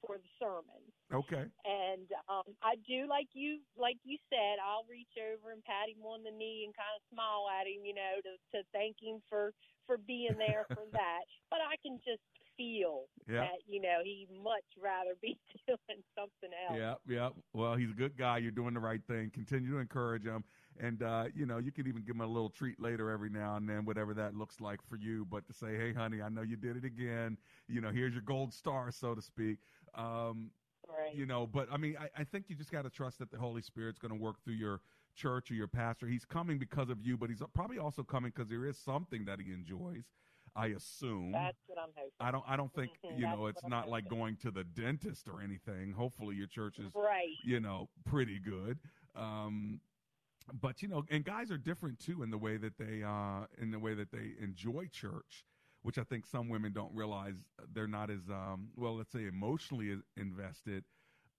for 0.06 0.18
the 0.20 0.32
sermon. 0.36 0.82
Okay. 1.14 1.46
And 1.64 2.08
um, 2.28 2.52
I 2.62 2.76
do 2.88 3.08
like 3.08 3.30
you 3.34 3.60
like 3.78 3.98
you 4.04 4.18
said, 4.30 4.60
I'll 4.60 4.84
reach 4.90 5.14
over 5.16 5.52
and 5.54 5.64
pat 5.64 5.88
him 5.88 6.04
on 6.04 6.24
the 6.24 6.32
knee 6.36 6.66
and 6.68 6.76
kind 6.76 6.92
of 6.98 7.04
smile 7.14 7.48
at 7.48 7.68
him, 7.68 7.86
you 7.86 7.96
know, 7.96 8.20
to 8.24 8.34
to 8.58 8.64
thank 8.74 8.98
him 9.00 9.22
for 9.30 9.54
for 9.88 9.98
being 9.98 10.36
there 10.38 10.66
for 10.70 10.84
that. 10.92 11.24
But 11.50 11.60
I 11.64 11.76
can 11.80 12.00
just 12.04 12.24
feel 12.58 13.06
Yeah. 13.28 13.48
that, 13.48 13.64
you 13.68 13.82
know, 13.82 14.00
he'd 14.04 14.28
much 14.44 14.66
rather 14.82 15.16
be 15.22 15.38
doing 15.68 16.04
something 16.16 16.52
else. 16.70 16.78
Yeah, 16.78 16.96
yeah. 17.08 17.30
Well, 17.54 17.76
he's 17.76 17.90
a 17.90 17.98
good 17.98 18.18
guy. 18.18 18.38
You're 18.38 18.52
doing 18.52 18.74
the 18.74 18.80
right 18.80 19.02
thing. 19.08 19.32
Continue 19.34 19.72
to 19.72 19.78
encourage 19.80 20.24
him, 20.24 20.44
and 20.80 21.02
uh, 21.04 21.26
you 21.36 21.46
know 21.46 21.58
you 21.58 21.72
can 21.72 21.88
even 21.88 22.04
give 22.04 22.16
him 22.16 22.22
a 22.22 22.28
little 22.28 22.50
treat 22.50 22.80
later 22.80 23.10
every 23.10 23.30
now 23.30 23.56
and 23.56 23.68
then, 23.68 23.86
whatever 23.86 24.14
that 24.14 24.36
looks 24.36 24.60
like 24.62 24.80
for 24.88 24.96
you. 24.96 25.26
But 25.26 25.46
to 25.48 25.54
say, 25.54 25.76
hey, 25.78 25.94
honey, 25.94 26.22
I 26.22 26.30
know 26.30 26.42
you 26.42 26.56
did 26.56 26.78
it 26.78 26.86
again. 26.86 27.38
You 27.68 27.82
know, 27.82 27.92
here's 27.92 28.14
your 28.14 28.22
gold 28.24 28.54
star, 28.54 28.92
so 28.92 29.16
to 29.16 29.22
speak. 29.22 29.60
Um, 29.96 30.52
Right. 30.88 31.16
You 31.16 31.26
know, 31.26 31.48
but 31.48 31.68
I 31.72 31.78
mean, 31.78 31.96
I, 32.00 32.10
I 32.22 32.24
think 32.24 32.46
you 32.50 32.56
just 32.56 32.72
got 32.72 32.84
to 32.84 32.90
trust 32.90 33.20
that 33.20 33.32
the 33.32 33.38
Holy 33.38 33.62
Spirit's 33.62 33.98
going 33.98 34.14
to 34.14 34.20
work 34.20 34.36
through 34.44 34.56
your 34.56 34.82
church 35.16 35.50
or 35.50 35.54
your 35.56 35.68
pastor. 35.68 36.08
He's 36.08 36.26
coming 36.26 36.58
because 36.60 36.90
of 36.90 37.02
you, 37.02 37.18
but 37.18 37.30
he's 37.30 37.42
probably 37.54 37.78
also 37.80 38.04
coming 38.04 38.32
because 38.36 38.50
there 38.50 38.66
is 38.66 38.78
something 38.78 39.26
that 39.26 39.40
he 39.40 39.54
enjoys. 39.54 40.04
I 40.56 40.68
assume. 40.68 41.32
That's 41.32 41.58
what 41.66 41.80
I'm 41.80 41.90
hoping. 41.96 42.12
I 42.20 42.32
don't. 42.32 42.44
I 42.48 42.56
don't 42.56 42.72
think 42.74 42.92
Mhm, 43.04 43.18
you 43.18 43.28
know. 43.28 43.42
what 43.42 43.56
It's 43.56 43.64
not 43.68 43.90
like 43.90 44.08
going 44.08 44.36
to 44.38 44.52
the 44.52 44.64
dentist 44.64 45.28
or 45.28 45.42
anything. 45.42 45.94
Hopefully, 45.94 46.36
your 46.36 46.48
church 46.48 46.78
is 46.80 46.94
Right. 46.94 47.38
You 47.44 47.60
know, 47.60 47.90
pretty 48.06 48.40
good. 48.40 48.80
Um, 49.16 49.82
but 50.62 50.82
you 50.82 50.88
know, 50.88 51.04
and 51.10 51.24
guys 51.24 51.52
are 51.52 51.58
different 51.58 52.00
too 52.00 52.24
in 52.24 52.32
the 52.32 52.38
way 52.38 52.58
that 52.58 52.78
they 52.78 53.04
uh, 53.04 53.46
in 53.62 53.72
the 53.72 53.80
way 53.80 53.94
that 53.94 54.12
they 54.12 54.34
enjoy 54.42 54.88
church, 54.92 55.46
which 55.82 55.98
I 55.98 56.04
think 56.04 56.26
some 56.26 56.50
women 56.50 56.74
don't 56.74 56.94
realize 56.94 57.44
they're 57.74 57.88
not 57.88 58.10
as 58.10 58.30
um, 58.30 58.70
well. 58.76 58.96
Let's 58.96 59.12
say 59.12 59.26
emotionally 59.26 59.98
invested 60.18 60.84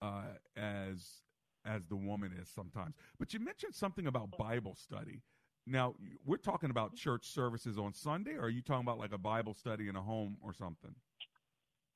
uh, 0.01 0.23
as 0.55 1.21
as 1.65 1.85
the 1.87 1.95
woman 1.95 2.31
is 2.39 2.49
sometimes. 2.49 2.95
But 3.19 3.33
you 3.33 3.39
mentioned 3.39 3.75
something 3.75 4.07
about 4.07 4.37
Bible 4.37 4.75
study. 4.75 5.21
Now 5.67 5.95
we're 6.25 6.37
talking 6.37 6.69
about 6.69 6.95
church 6.95 7.27
services 7.27 7.77
on 7.77 7.93
Sunday, 7.93 8.35
or 8.35 8.43
are 8.43 8.49
you 8.49 8.61
talking 8.61 8.85
about 8.85 8.99
like 8.99 9.13
a 9.13 9.17
Bible 9.17 9.53
study 9.53 9.87
in 9.87 9.95
a 9.95 10.01
home 10.01 10.37
or 10.41 10.53
something? 10.53 10.95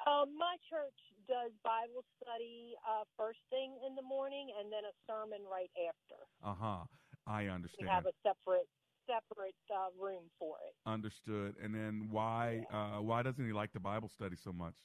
Um, 0.08 0.32
my 0.40 0.56
church 0.70 0.96
does 1.28 1.52
Bible 1.62 2.02
study 2.18 2.74
uh, 2.88 3.04
first 3.18 3.40
thing 3.52 3.78
in 3.86 3.96
the 3.96 4.02
morning 4.02 4.48
and 4.58 4.72
then 4.72 4.88
a 4.88 4.96
sermon 5.06 5.46
right 5.46 5.70
after. 5.76 6.18
Uh 6.42 6.56
huh. 6.58 6.84
I 7.30 7.44
We 7.44 7.50
understand. 7.54 7.90
have 7.90 8.06
a 8.06 8.14
separate 8.24 8.68
separate 9.08 9.56
uh, 9.74 9.90
room 9.98 10.24
for 10.38 10.58
it. 10.68 10.76
Understood. 10.86 11.56
And 11.62 11.74
then 11.74 12.10
why 12.12 12.66
uh, 12.72 13.02
why 13.02 13.24
doesn't 13.24 13.46
he 13.46 13.54
like 13.54 13.72
the 13.74 13.80
Bible 13.80 14.10
study 14.10 14.36
so 14.36 14.52
much? 14.52 14.76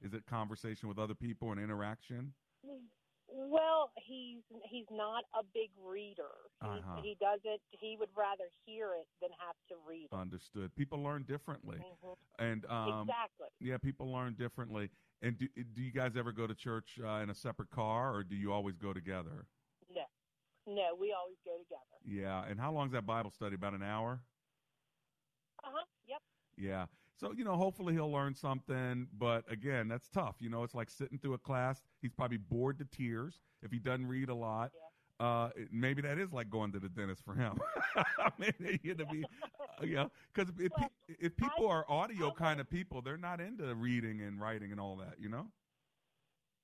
Is 0.00 0.14
it 0.14 0.26
conversation 0.26 0.88
with 0.88 0.98
other 0.98 1.14
people 1.14 1.52
and 1.52 1.60
interaction? 1.60 2.32
Well, 3.28 3.90
he's 3.96 4.42
he's 4.70 4.86
not 4.90 5.24
a 5.34 5.42
big 5.42 5.70
reader. 5.82 6.30
He, 6.62 6.68
Uh-huh. 6.68 7.00
he 7.02 7.16
doesn't. 7.20 7.60
He 7.70 7.96
would 7.98 8.10
rather 8.16 8.44
hear 8.66 8.92
it 8.94 9.06
than 9.20 9.30
have 9.38 9.56
to 9.68 9.76
read 9.86 10.08
it. 10.12 10.14
Understood. 10.16 10.74
People 10.76 11.02
learn 11.02 11.24
differently, 11.24 11.78
Mhm. 11.78 12.16
and 12.38 12.64
um, 12.66 13.08
Exactly. 13.08 13.48
Yeah, 13.60 13.78
people 13.78 14.12
learn 14.12 14.34
differently. 14.34 14.90
And 15.22 15.38
do, 15.38 15.48
do 15.72 15.82
you 15.82 15.90
guys 15.92 16.16
ever 16.16 16.32
go 16.32 16.46
to 16.46 16.54
church 16.54 16.98
uh, 17.02 17.20
in 17.22 17.30
a 17.30 17.34
separate 17.34 17.70
car, 17.70 18.14
or 18.14 18.22
do 18.24 18.34
you 18.36 18.52
always 18.52 18.76
go 18.76 18.92
together? 18.92 19.46
No, 20.66 20.94
we 20.98 21.12
always 21.12 21.36
go 21.44 21.58
together. 21.58 21.82
Yeah. 22.06 22.44
And 22.48 22.58
how 22.58 22.72
long's 22.72 22.92
that 22.92 23.06
Bible 23.06 23.30
study? 23.30 23.54
About 23.54 23.74
an 23.74 23.82
hour. 23.82 24.20
Uh 25.62 25.68
huh. 25.72 25.84
Yep. 26.06 26.18
Yeah. 26.56 26.86
So, 27.16 27.32
you 27.32 27.44
know, 27.44 27.56
hopefully 27.56 27.94
he'll 27.94 28.10
learn 28.10 28.34
something. 28.34 29.06
But 29.16 29.44
again, 29.50 29.88
that's 29.88 30.08
tough. 30.08 30.36
You 30.40 30.50
know, 30.50 30.62
it's 30.62 30.74
like 30.74 30.90
sitting 30.90 31.18
through 31.18 31.34
a 31.34 31.38
class. 31.38 31.82
He's 32.02 32.12
probably 32.12 32.38
bored 32.38 32.78
to 32.78 32.84
tears 32.84 33.40
if 33.62 33.70
he 33.70 33.78
doesn't 33.78 34.06
read 34.06 34.28
a 34.28 34.34
lot. 34.34 34.72
Yeah. 34.74 34.80
Uh, 35.26 35.50
maybe 35.70 36.02
that 36.02 36.18
is 36.18 36.32
like 36.32 36.50
going 36.50 36.72
to 36.72 36.80
the 36.80 36.88
dentist 36.88 37.24
for 37.24 37.34
him. 37.34 37.56
I 38.18 38.30
mean, 38.38 38.80
you 38.82 38.94
know, 38.94 39.04
be, 39.04 39.24
uh, 39.80 39.84
know, 39.86 40.10
because 40.34 40.52
if, 40.58 40.72
pe- 40.74 41.14
if 41.20 41.36
people 41.36 41.68
are 41.68 41.84
audio 41.88 42.32
kind 42.32 42.60
of 42.60 42.68
people, 42.68 43.00
they're 43.00 43.16
not 43.16 43.40
into 43.40 43.72
reading 43.76 44.22
and 44.22 44.40
writing 44.40 44.72
and 44.72 44.80
all 44.80 44.96
that, 44.96 45.14
you 45.20 45.28
know? 45.28 45.46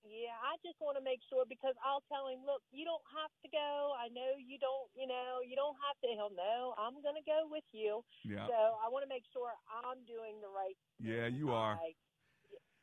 Yeah, 0.03 0.33
I 0.33 0.57
just 0.65 0.81
want 0.81 0.97
to 0.97 1.05
make 1.05 1.21
sure 1.29 1.45
because 1.45 1.77
I'll 1.85 2.01
tell 2.09 2.29
him, 2.33 2.41
look, 2.47 2.65
you 2.73 2.85
don't 2.89 3.05
have 3.21 3.31
to 3.45 3.49
go. 3.53 3.93
I 3.93 4.09
know 4.09 4.33
you 4.41 4.57
don't, 4.59 4.89
you 4.97 5.07
know, 5.07 5.45
you 5.45 5.55
don't 5.57 5.77
have 5.77 5.97
to. 6.01 6.09
He'll 6.09 6.33
know 6.33 6.75
I'm 6.79 7.03
going 7.05 7.21
to 7.21 7.27
go 7.27 7.45
with 7.51 7.65
you. 7.73 8.01
Yeah. 8.25 8.47
So 8.49 8.57
I 8.81 8.89
want 8.89 9.05
to 9.05 9.09
make 9.09 9.25
sure 9.33 9.53
I'm 9.69 10.05
doing 10.09 10.41
the 10.41 10.49
right. 10.49 10.77
Yeah, 10.99 11.27
you 11.27 11.53
are. 11.53 11.79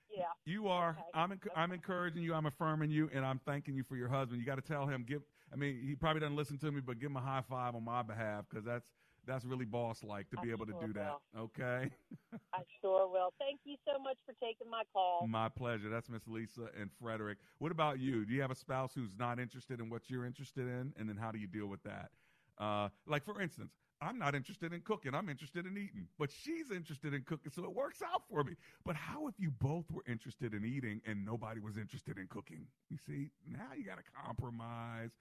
Yeah. 0.09 0.25
You 0.45 0.67
are. 0.67 0.91
Okay. 0.91 1.01
I'm 1.13 1.31
enc- 1.31 1.53
I'm 1.55 1.71
encouraging 1.71 2.23
you. 2.23 2.33
I'm 2.33 2.45
affirming 2.45 2.91
you, 2.91 3.09
and 3.13 3.25
I'm 3.25 3.39
thanking 3.45 3.75
you 3.75 3.83
for 3.83 3.97
your 3.97 4.07
husband. 4.07 4.39
You 4.39 4.45
got 4.45 4.55
to 4.55 4.61
tell 4.61 4.87
him. 4.87 5.03
Give. 5.07 5.21
I 5.51 5.55
mean, 5.55 5.81
he 5.81 5.95
probably 5.95 6.21
doesn't 6.21 6.35
listen 6.35 6.57
to 6.59 6.71
me, 6.71 6.81
but 6.81 6.99
give 6.99 7.09
him 7.09 7.17
a 7.17 7.21
high 7.21 7.43
five 7.49 7.75
on 7.75 7.83
my 7.83 8.03
behalf 8.03 8.45
because 8.49 8.65
that's 8.65 8.85
that's 9.27 9.45
really 9.45 9.65
boss 9.65 10.03
like 10.03 10.29
to 10.29 10.37
be 10.41 10.49
I 10.49 10.53
able 10.53 10.65
to 10.65 10.73
do 10.85 10.93
that. 10.93 11.17
Okay. 11.37 11.89
I 12.53 12.61
sure 12.81 13.07
will. 13.07 13.33
Thank 13.37 13.59
you 13.65 13.75
so 13.85 14.01
much 14.01 14.17
for 14.25 14.33
taking 14.43 14.69
my 14.69 14.83
call. 14.93 15.27
My 15.27 15.49
pleasure. 15.49 15.89
That's 15.89 16.09
Miss 16.09 16.27
Lisa 16.27 16.69
and 16.79 16.89
Frederick. 17.01 17.37
What 17.59 17.71
about 17.71 17.99
you? 17.99 18.25
Do 18.25 18.33
you 18.33 18.41
have 18.41 18.51
a 18.51 18.55
spouse 18.55 18.93
who's 18.95 19.11
not 19.17 19.39
interested 19.39 19.79
in 19.79 19.89
what 19.89 20.09
you're 20.09 20.25
interested 20.25 20.67
in, 20.67 20.93
and 20.97 21.07
then 21.07 21.17
how 21.17 21.31
do 21.31 21.37
you 21.37 21.47
deal 21.47 21.67
with 21.67 21.83
that? 21.83 22.09
Uh, 22.57 22.89
like 23.05 23.23
for 23.23 23.39
instance, 23.41 23.71
I'm 24.01 24.19
not 24.19 24.35
interested 24.35 24.73
in 24.73 24.81
cooking. 24.81 25.15
I'm 25.15 25.29
interested 25.29 25.65
in 25.65 25.73
eating, 25.73 26.07
but 26.19 26.29
she's 26.31 26.71
interested 26.71 27.13
in 27.13 27.23
cooking, 27.23 27.51
so 27.51 27.63
it 27.63 27.73
works 27.73 28.01
out 28.01 28.21
for 28.29 28.43
me. 28.43 28.53
But 28.85 28.95
how 28.95 29.27
if 29.27 29.35
you 29.39 29.51
both 29.51 29.89
were 29.91 30.03
interested 30.07 30.53
in 30.53 30.65
eating 30.65 31.01
and 31.05 31.25
nobody 31.25 31.59
was 31.59 31.77
interested 31.77 32.17
in 32.17 32.27
cooking? 32.27 32.67
You 32.89 32.97
see, 32.97 33.29
now 33.47 33.73
you 33.75 33.83
got 33.83 33.97
to 33.97 34.03
compromise. 34.25 35.11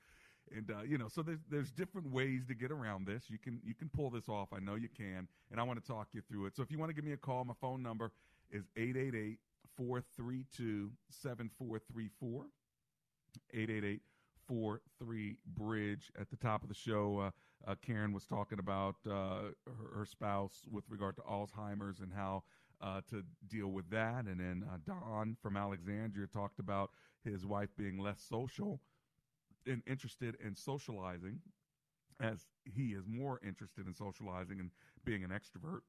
And 0.54 0.70
uh, 0.70 0.82
you 0.82 0.98
know, 0.98 1.08
so 1.08 1.22
there's 1.22 1.40
there's 1.50 1.70
different 1.70 2.10
ways 2.10 2.46
to 2.48 2.54
get 2.54 2.70
around 2.70 3.06
this. 3.06 3.24
You 3.28 3.38
can 3.38 3.60
you 3.64 3.74
can 3.74 3.88
pull 3.88 4.10
this 4.10 4.28
off. 4.28 4.48
I 4.52 4.60
know 4.60 4.74
you 4.74 4.88
can, 4.88 5.28
and 5.50 5.60
I 5.60 5.62
want 5.62 5.82
to 5.82 5.86
talk 5.86 6.08
you 6.12 6.22
through 6.28 6.46
it. 6.46 6.56
So 6.56 6.62
if 6.62 6.70
you 6.70 6.78
want 6.78 6.90
to 6.90 6.94
give 6.94 7.04
me 7.04 7.12
a 7.12 7.16
call, 7.16 7.44
my 7.44 7.54
phone 7.60 7.82
number 7.82 8.12
is 8.50 8.64
888 8.76 9.38
432 9.76 10.90
7434. 11.10 12.46
888 13.52 14.00
43 14.48 15.36
Bridge. 15.56 16.10
At 16.18 16.30
the 16.30 16.36
top 16.36 16.62
of 16.62 16.68
the 16.68 16.74
show, 16.74 17.18
uh, 17.66 17.70
uh, 17.70 17.74
Karen 17.84 18.12
was 18.12 18.24
talking 18.24 18.58
about 18.58 18.96
uh, 19.06 19.50
her, 19.66 19.98
her 19.98 20.06
spouse 20.06 20.62
with 20.70 20.84
regard 20.88 21.16
to 21.16 21.22
Alzheimer's 21.22 22.00
and 22.00 22.12
how 22.14 22.44
uh, 22.80 23.00
to 23.10 23.22
deal 23.48 23.68
with 23.68 23.90
that. 23.90 24.26
And 24.26 24.38
then 24.38 24.64
uh, 24.72 24.76
Don 24.86 25.36
from 25.42 25.56
Alexandria 25.56 26.26
talked 26.26 26.58
about 26.58 26.90
his 27.24 27.44
wife 27.44 27.70
being 27.76 27.98
less 27.98 28.24
social 28.28 28.80
and 29.66 29.82
interested 29.86 30.36
in 30.44 30.54
socializing 30.56 31.40
as 32.20 32.46
he 32.64 32.88
is 32.88 33.04
more 33.06 33.40
interested 33.46 33.86
in 33.86 33.94
socializing 33.94 34.60
and 34.60 34.70
being 35.04 35.24
an 35.24 35.30
extrovert. 35.30 35.80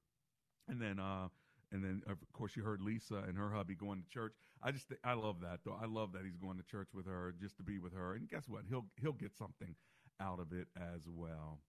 And 0.67 0.81
then, 0.81 0.99
uh, 0.99 1.29
and 1.71 1.83
then 1.83 2.01
of 2.07 2.17
course 2.33 2.55
you 2.55 2.63
heard 2.63 2.81
Lisa 2.81 3.23
and 3.27 3.37
her 3.37 3.49
hubby 3.51 3.75
going 3.75 4.01
to 4.01 4.09
church. 4.09 4.33
I 4.61 4.71
just, 4.71 4.89
thi- 4.89 4.95
I 5.03 5.13
love 5.13 5.37
that 5.41 5.59
though. 5.65 5.77
I 5.81 5.85
love 5.85 6.11
that 6.13 6.23
he's 6.25 6.37
going 6.37 6.57
to 6.57 6.63
church 6.63 6.89
with 6.93 7.05
her 7.05 7.33
just 7.39 7.57
to 7.57 7.63
be 7.63 7.79
with 7.79 7.93
her. 7.93 8.15
And 8.15 8.27
guess 8.29 8.43
what? 8.47 8.63
He'll, 8.69 8.85
he'll 9.01 9.13
get 9.13 9.35
something 9.35 9.75
out 10.19 10.39
of 10.39 10.51
it 10.51 10.67
as 10.75 11.01
well. 11.07 11.59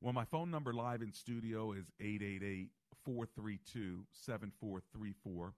Well, 0.00 0.12
my 0.12 0.24
phone 0.24 0.50
number 0.50 0.72
live 0.72 1.02
in 1.02 1.12
studio 1.12 1.72
is 1.72 1.90
888 2.00 2.70
432 3.04 4.04
7434. 4.12 5.52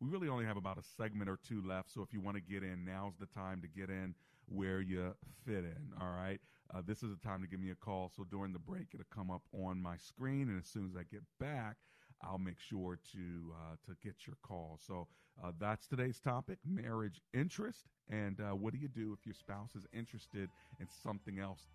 We 0.00 0.08
really 0.08 0.28
only 0.28 0.44
have 0.44 0.56
about 0.56 0.78
a 0.78 0.82
segment 0.96 1.28
or 1.28 1.38
two 1.48 1.60
left, 1.66 1.92
so 1.92 2.02
if 2.02 2.12
you 2.12 2.20
want 2.20 2.36
to 2.36 2.42
get 2.42 2.62
in, 2.62 2.84
now's 2.84 3.14
the 3.18 3.26
time 3.26 3.60
to 3.62 3.68
get 3.68 3.90
in 3.90 4.14
where 4.48 4.80
you 4.80 5.14
fit 5.46 5.64
in. 5.64 5.92
All 6.00 6.10
right. 6.10 6.40
Uh, 6.74 6.82
this 6.86 7.02
is 7.02 7.10
the 7.10 7.28
time 7.28 7.40
to 7.40 7.48
give 7.48 7.60
me 7.60 7.70
a 7.70 7.74
call. 7.74 8.10
So 8.14 8.24
during 8.30 8.52
the 8.52 8.58
break, 8.58 8.88
it'll 8.92 9.06
come 9.14 9.30
up 9.30 9.42
on 9.52 9.80
my 9.80 9.96
screen, 9.96 10.48
and 10.48 10.58
as 10.60 10.66
soon 10.66 10.86
as 10.86 10.96
I 10.96 11.04
get 11.10 11.22
back, 11.40 11.76
I'll 12.22 12.38
make 12.38 12.60
sure 12.60 12.98
to 13.12 13.54
uh, 13.54 13.76
to 13.86 13.96
get 14.02 14.26
your 14.26 14.36
call. 14.42 14.78
So 14.84 15.06
uh, 15.42 15.52
that's 15.58 15.86
today's 15.86 16.20
topic: 16.20 16.58
marriage 16.66 17.22
interest, 17.32 17.84
and 18.10 18.40
uh, 18.40 18.54
what 18.54 18.74
do 18.74 18.78
you 18.78 18.88
do 18.88 19.16
if 19.18 19.24
your 19.24 19.34
spouse 19.34 19.74
is 19.76 19.86
interested 19.92 20.50
in 20.80 20.86
something 21.02 21.38
else 21.38 21.68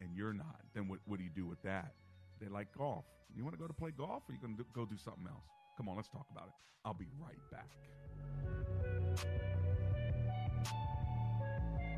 and 0.00 0.10
you're 0.14 0.34
not? 0.34 0.60
Then 0.74 0.86
what 0.88 1.00
what 1.06 1.18
do 1.18 1.24
you 1.24 1.30
do 1.34 1.46
with 1.46 1.62
that? 1.62 1.94
They 2.40 2.48
like 2.48 2.68
golf. 2.76 3.04
You 3.34 3.42
want 3.42 3.56
to 3.56 3.60
go 3.60 3.66
to 3.66 3.74
play 3.74 3.90
golf, 3.90 4.22
or 4.28 4.32
you 4.32 4.40
going 4.40 4.56
to 4.56 4.64
go 4.74 4.84
do 4.84 4.96
something 4.96 5.26
else? 5.28 5.46
Come 5.76 5.88
on, 5.88 5.96
let's 5.96 6.08
talk 6.08 6.26
about 6.30 6.46
it. 6.46 6.54
I'll 6.84 6.94
be 6.94 7.08
right 7.18 7.36
back. 7.50 7.66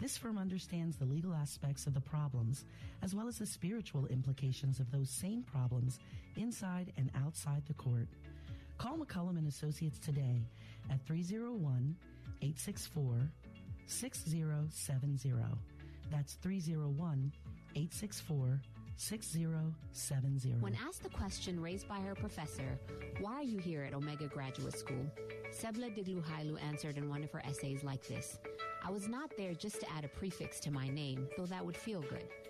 This 0.00 0.18
firm 0.18 0.36
understands 0.36 0.96
the 0.96 1.06
legal 1.06 1.32
aspects 1.34 1.86
of 1.86 1.94
the 1.94 2.00
problems 2.00 2.64
as 3.02 3.14
well 3.14 3.28
as 3.28 3.38
the 3.38 3.46
spiritual 3.46 4.06
implications 4.06 4.78
of 4.78 4.90
those 4.90 5.08
same 5.08 5.42
problems 5.42 5.98
inside 6.36 6.92
and 6.98 7.10
outside 7.24 7.62
the 7.66 7.74
court. 7.74 8.08
Call 8.76 8.98
McCullum 8.98 9.38
and 9.38 9.48
Associates 9.48 9.98
today 9.98 10.42
at 10.90 11.04
301 11.06 11.96
864 12.42 13.30
6070. 13.86 15.32
That's 16.10 16.34
301 16.34 17.32
864 17.74 18.60
6070. 18.98 20.54
When 20.60 20.76
asked 20.86 21.02
the 21.02 21.08
question 21.08 21.60
raised 21.60 21.88
by 21.88 22.00
her 22.00 22.14
professor, 22.14 22.78
Why 23.20 23.34
are 23.34 23.42
you 23.42 23.58
here 23.58 23.82
at 23.82 23.94
Omega 23.94 24.26
Graduate 24.26 24.76
School? 24.76 25.06
Sebla 25.50 25.90
Digluhailu 25.96 26.62
answered 26.62 26.98
in 26.98 27.08
one 27.08 27.22
of 27.22 27.30
her 27.32 27.42
essays 27.46 27.82
like 27.82 28.06
this 28.06 28.38
I 28.86 28.90
was 28.90 29.08
not 29.08 29.36
there 29.36 29.52
just 29.52 29.80
to 29.80 29.90
add 29.90 30.04
a 30.04 30.08
prefix 30.08 30.60
to 30.60 30.70
my 30.70 30.88
name, 30.88 31.26
though 31.36 31.46
that 31.46 31.66
would 31.66 31.76
feel 31.76 32.02
good. 32.02 32.28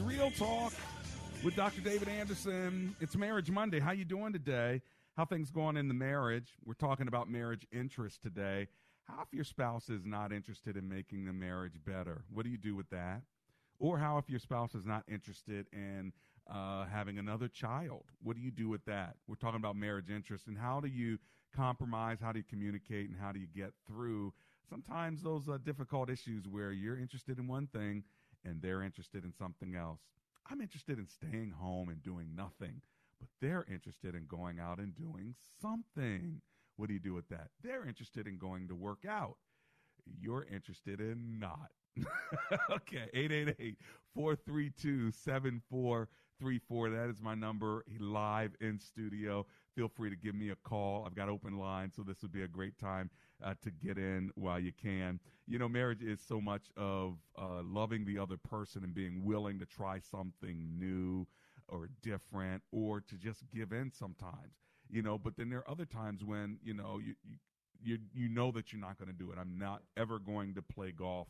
Real 0.00 0.30
Talk 0.30 0.72
with 1.42 1.56
Dr. 1.56 1.80
David 1.80 2.08
Anderson. 2.08 2.94
It's 3.00 3.16
Marriage 3.16 3.50
Monday. 3.50 3.80
How 3.80 3.90
you 3.90 4.04
doing 4.04 4.32
today? 4.32 4.80
How 5.16 5.24
things 5.24 5.50
going 5.50 5.76
in 5.76 5.88
the 5.88 5.94
marriage? 5.94 6.52
We're 6.64 6.74
talking 6.74 7.08
about 7.08 7.28
marriage 7.28 7.66
interest 7.72 8.22
today. 8.22 8.68
How 9.04 9.22
if 9.22 9.32
your 9.32 9.44
spouse 9.44 9.88
is 9.88 10.04
not 10.04 10.32
interested 10.32 10.76
in 10.76 10.88
making 10.88 11.24
the 11.24 11.32
marriage 11.32 11.80
better? 11.84 12.22
What 12.32 12.44
do 12.44 12.50
you 12.50 12.58
do 12.58 12.76
with 12.76 12.88
that? 12.90 13.22
Or 13.80 13.98
how 13.98 14.18
if 14.18 14.30
your 14.30 14.38
spouse 14.38 14.74
is 14.74 14.84
not 14.84 15.02
interested 15.08 15.66
in 15.72 16.12
uh, 16.48 16.86
having 16.86 17.18
another 17.18 17.48
child? 17.48 18.04
What 18.22 18.36
do 18.36 18.42
you 18.42 18.52
do 18.52 18.68
with 18.68 18.84
that? 18.84 19.16
We're 19.26 19.36
talking 19.36 19.60
about 19.60 19.74
marriage 19.74 20.10
interest 20.10 20.46
and 20.46 20.56
how 20.56 20.80
do 20.80 20.88
you 20.88 21.18
compromise? 21.54 22.18
How 22.20 22.30
do 22.30 22.38
you 22.38 22.44
communicate? 22.48 23.10
And 23.10 23.18
how 23.18 23.32
do 23.32 23.40
you 23.40 23.48
get 23.54 23.72
through 23.86 24.32
sometimes 24.68 25.22
those 25.22 25.48
uh, 25.48 25.58
difficult 25.64 26.10
issues 26.10 26.46
where 26.46 26.72
you're 26.72 26.98
interested 26.98 27.38
in 27.38 27.48
one 27.48 27.66
thing 27.66 28.04
and 28.44 28.60
they're 28.60 28.82
interested 28.82 29.24
in 29.24 29.32
something 29.32 29.74
else? 29.74 30.00
I'm 30.50 30.60
interested 30.60 30.98
in 30.98 31.08
staying 31.08 31.50
home 31.50 31.88
and 31.88 32.02
doing 32.02 32.34
nothing, 32.34 32.80
but 33.18 33.28
they're 33.40 33.66
interested 33.70 34.14
in 34.14 34.26
going 34.26 34.58
out 34.58 34.78
and 34.78 34.94
doing 34.94 35.34
something. 35.60 36.40
What 36.76 36.88
do 36.88 36.94
you 36.94 37.00
do 37.00 37.14
with 37.14 37.28
that? 37.28 37.48
They're 37.62 37.86
interested 37.86 38.26
in 38.26 38.38
going 38.38 38.68
to 38.68 38.74
work 38.74 39.04
out. 39.08 39.36
You're 40.20 40.46
interested 40.50 41.00
in 41.00 41.38
not. 41.38 41.70
okay, 42.70 43.08
888 43.12 43.76
432 44.14 45.12
7434. 46.38 46.90
That 46.90 47.10
is 47.10 47.20
my 47.20 47.34
number 47.34 47.84
live 47.98 48.52
in 48.60 48.78
studio. 48.78 49.46
Feel 49.74 49.88
free 49.88 50.10
to 50.10 50.16
give 50.16 50.34
me 50.34 50.50
a 50.50 50.56
call. 50.56 51.04
I've 51.04 51.14
got 51.14 51.28
open 51.28 51.58
lines, 51.58 51.94
so 51.96 52.02
this 52.02 52.22
would 52.22 52.32
be 52.32 52.42
a 52.42 52.48
great 52.48 52.78
time 52.78 53.10
uh, 53.42 53.54
to 53.62 53.70
get 53.70 53.98
in 53.98 54.30
while 54.34 54.58
you 54.58 54.72
can. 54.72 55.20
You 55.46 55.58
know, 55.58 55.68
marriage 55.68 56.02
is 56.02 56.20
so 56.26 56.40
much 56.40 56.66
of 56.76 57.16
uh, 57.36 57.62
loving 57.64 58.04
the 58.04 58.18
other 58.18 58.36
person 58.36 58.84
and 58.84 58.94
being 58.94 59.24
willing 59.24 59.58
to 59.58 59.66
try 59.66 59.98
something 59.98 60.78
new 60.78 61.26
or 61.68 61.88
different 62.02 62.62
or 62.72 63.00
to 63.00 63.16
just 63.16 63.42
give 63.54 63.72
in 63.72 63.92
sometimes 63.92 64.54
you 64.88 65.02
know 65.02 65.18
but 65.18 65.36
then 65.36 65.50
there 65.50 65.58
are 65.58 65.70
other 65.70 65.84
times 65.84 66.24
when 66.24 66.58
you 66.62 66.72
know 66.72 66.98
you 66.98 67.14
you 67.22 67.36
you, 67.80 67.98
you 68.14 68.28
know 68.28 68.50
that 68.50 68.72
you're 68.72 68.80
not 68.80 68.98
going 68.98 69.10
to 69.10 69.14
do 69.16 69.30
it 69.30 69.38
i'm 69.38 69.58
not 69.58 69.82
ever 69.98 70.18
going 70.18 70.54
to 70.54 70.62
play 70.62 70.90
golf 70.90 71.28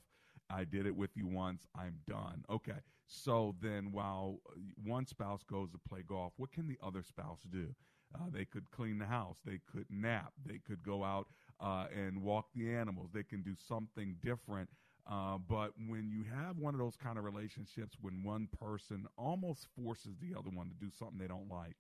i 0.49 0.63
did 0.63 0.87
it 0.87 0.95
with 0.95 1.11
you 1.17 1.27
once 1.27 1.67
i'm 1.77 1.99
done 2.07 2.45
okay 2.49 2.79
so 3.09 3.55
then 3.61 3.91
while 3.93 4.39
one 4.85 5.07
spouse 5.07 5.43
goes 5.43 5.71
to 5.71 5.79
play 5.89 6.03
golf 6.07 6.33
what 6.37 6.53
can 6.53 6.67
the 6.69 6.79
other 6.83 7.03
spouse 7.03 7.41
do 7.51 7.75
uh, 8.15 8.25
they 8.33 8.45
could 8.45 8.71
clean 8.71 8.99
the 8.99 9.07
house 9.07 9.39
they 9.45 9.61
could 9.71 9.87
nap 9.91 10.33
they 10.47 10.59
could 10.67 10.83
go 10.83 11.03
out 11.05 11.27
uh, 11.61 11.87
and 11.95 12.23
walk 12.23 12.47
the 12.55 12.71
animals 12.73 13.11
they 13.13 13.25
can 13.25 13.43
do 13.43 13.55
something 13.57 14.17
different 14.23 14.69
uh, 15.11 15.39
but 15.39 15.73
when 15.89 16.11
you 16.11 16.23
have 16.23 16.59
one 16.59 16.75
of 16.75 16.81
those 16.81 16.97
kind 16.97 17.19
of 17.19 17.25
relationships 17.25 17.97
when 18.01 18.23
one 18.23 18.49
person 18.61 19.07
almost 19.17 19.67
forces 19.83 20.17
the 20.21 20.39
other 20.39 20.51
one 20.51 20.69
to 20.69 20.75
do 20.75 20.91
something 20.91 21.19
they 21.19 21.27
don't 21.27 21.51
like 21.51 21.77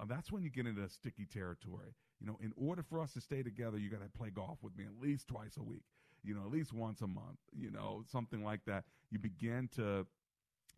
uh, 0.00 0.04
that's 0.06 0.32
when 0.32 0.42
you 0.42 0.50
get 0.50 0.66
into 0.66 0.88
sticky 0.88 1.26
territory. 1.26 1.94
You 2.20 2.26
know, 2.26 2.38
in 2.40 2.52
order 2.56 2.82
for 2.82 3.00
us 3.00 3.12
to 3.14 3.20
stay 3.20 3.42
together, 3.42 3.78
you 3.78 3.90
got 3.90 4.02
to 4.02 4.08
play 4.18 4.30
golf 4.30 4.58
with 4.62 4.76
me 4.76 4.84
at 4.84 5.02
least 5.02 5.28
twice 5.28 5.56
a 5.56 5.62
week. 5.62 5.84
You 6.24 6.34
know, 6.34 6.42
at 6.42 6.50
least 6.52 6.72
once 6.72 7.02
a 7.02 7.06
month. 7.06 7.38
You 7.52 7.70
know, 7.70 8.04
something 8.10 8.44
like 8.44 8.64
that. 8.66 8.84
You 9.10 9.18
begin 9.18 9.68
to 9.76 10.06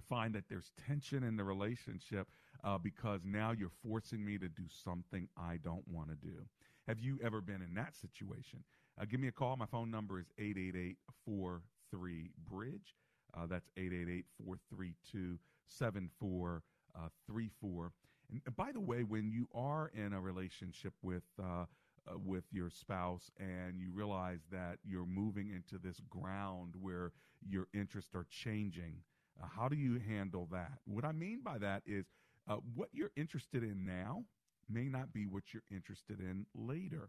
find 0.09 0.35
that 0.35 0.45
there's 0.49 0.73
tension 0.87 1.23
in 1.23 1.37
the 1.37 1.45
relationship 1.45 2.29
uh, 2.63 2.79
because 2.79 3.21
now 3.25 3.53
you're 3.53 3.71
forcing 3.87 4.25
me 4.25 4.39
to 4.39 4.49
do 4.49 4.65
something 4.69 5.29
I 5.37 5.59
don't 5.63 5.87
want 5.89 6.09
to 6.09 6.17
do. 6.17 6.47
Have 6.87 7.01
you 7.01 7.19
ever 7.23 7.41
been 7.41 7.63
in 7.63 7.75
that 7.75 7.97
situation? 7.97 8.65
Uh, 9.01 9.07
give 9.07 9.21
me 9.21 9.29
a 9.29 9.33
call. 9.33 9.57
My 9.57 9.67
phone 9.67 9.91
number 9.91 10.21
is 10.21 10.27
888 10.39 10.99
43 11.25 12.31
Bridge. 12.49 12.95
Uh, 13.37 13.47
that's 13.47 13.69
888 13.77 14.25
432 14.45 15.39
7434. 15.67 17.93
And 18.31 18.57
by 18.57 18.73
the 18.73 18.81
way, 18.81 19.03
when 19.03 19.31
you 19.31 19.49
are 19.55 19.91
in 19.95 20.13
a 20.13 20.21
relationship 20.21 20.93
with 21.03 21.25
uh, 21.43 21.65
uh, 22.07 22.19
with 22.25 22.45
your 22.53 22.69
spouse 22.69 23.31
and 23.39 23.81
you 23.81 23.91
realize 23.91 24.41
that 24.53 24.79
you're 24.85 25.07
moving 25.07 25.49
into 25.49 25.79
this 25.83 26.01
ground 26.11 26.75
where 26.81 27.13
your 27.47 27.67
interests 27.73 28.15
are 28.15 28.27
changing, 28.29 28.97
uh, 29.43 29.47
how 29.57 29.69
do 29.69 29.77
you 29.77 29.99
handle 29.99 30.49
that? 30.53 30.79
What 30.85 31.05
I 31.05 31.13
mean 31.13 31.41
by 31.43 31.59
that 31.59 31.83
is 31.87 32.07
uh, 32.49 32.57
what 32.75 32.89
you're 32.93 33.13
interested 33.17 33.63
in 33.63 33.85
now 33.85 34.25
may 34.69 34.89
not 34.89 35.13
be 35.13 35.27
what 35.27 35.53
you're 35.53 35.63
interested 35.71 36.21
in 36.21 36.47
later. 36.55 37.09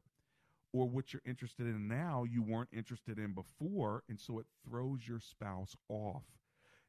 Or 0.73 0.89
what 0.89 1.13
you're 1.13 1.21
interested 1.25 1.67
in 1.67 1.87
now, 1.87 2.25
you 2.29 2.43
weren't 2.43 2.69
interested 2.73 3.17
in 3.17 3.33
before, 3.33 4.03
and 4.09 4.19
so 4.19 4.39
it 4.39 4.45
throws 4.67 5.07
your 5.07 5.21
spouse 5.21 5.73
off. 5.87 6.23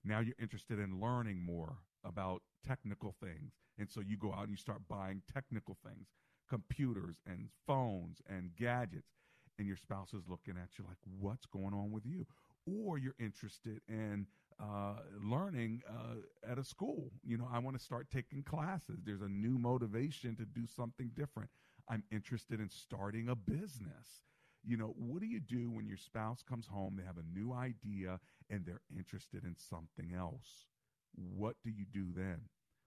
Now 0.05 0.19
you're 0.19 0.35
interested 0.41 0.81
in 0.81 1.01
learning 1.01 1.45
more 1.45 1.77
about 2.05 2.43
technical 2.67 3.15
things. 3.21 3.53
And 3.79 3.89
so 3.89 4.01
you 4.01 4.17
go 4.17 4.33
out 4.33 4.43
and 4.43 4.51
you 4.51 4.57
start 4.57 4.81
buying 4.89 5.23
technical 5.33 5.77
things, 5.85 6.09
computers 6.49 7.17
and 7.27 7.49
phones 7.67 8.21
and 8.29 8.51
gadgets. 8.57 9.13
And 9.59 9.67
your 9.67 9.77
spouse 9.77 10.13
is 10.13 10.29
looking 10.29 10.57
at 10.57 10.79
you 10.79 10.85
like, 10.87 10.99
what's 11.21 11.47
going 11.47 11.73
on 11.73 11.91
with 11.91 12.05
you? 12.05 12.27
Or 12.67 12.99
you're 12.99 13.15
interested 13.19 13.81
in 13.89 14.27
uh, 14.61 15.01
learning 15.23 15.83
uh, 15.89 16.51
at 16.51 16.59
a 16.59 16.65
school. 16.65 17.11
You 17.25 17.37
know, 17.37 17.49
I 17.53 17.59
want 17.59 17.77
to 17.79 17.83
start 17.83 18.11
taking 18.11 18.43
classes. 18.43 19.01
There's 19.05 19.23
a 19.23 19.29
new 19.29 19.59
motivation 19.59 20.37
to 20.37 20.45
do 20.45 20.67
something 20.67 21.11
different. 21.15 21.51
I'm 21.89 22.05
interested 22.11 22.61
in 22.61 22.71
starting 22.71 23.29
a 23.29 23.37
business. 23.37 24.23
You 24.65 24.77
know, 24.77 24.95
what 24.99 25.21
do 25.21 25.27
you 25.27 25.41
do 25.41 25.71
when 25.71 25.87
your 25.87 25.97
spouse 25.97 26.43
comes 26.43 26.67
home, 26.67 26.97
they 26.97 27.05
have 27.05 27.19
a 27.19 27.39
new 27.39 27.53
idea, 27.53 28.19
and 28.51 28.65
they're 28.65 28.81
interested 28.97 29.45
in 29.45 29.55
something 29.57 30.13
else? 30.17 30.67
What 31.15 31.57
do 31.65 31.71
you 31.71 31.85
do 31.85 32.07
then? 32.15 32.41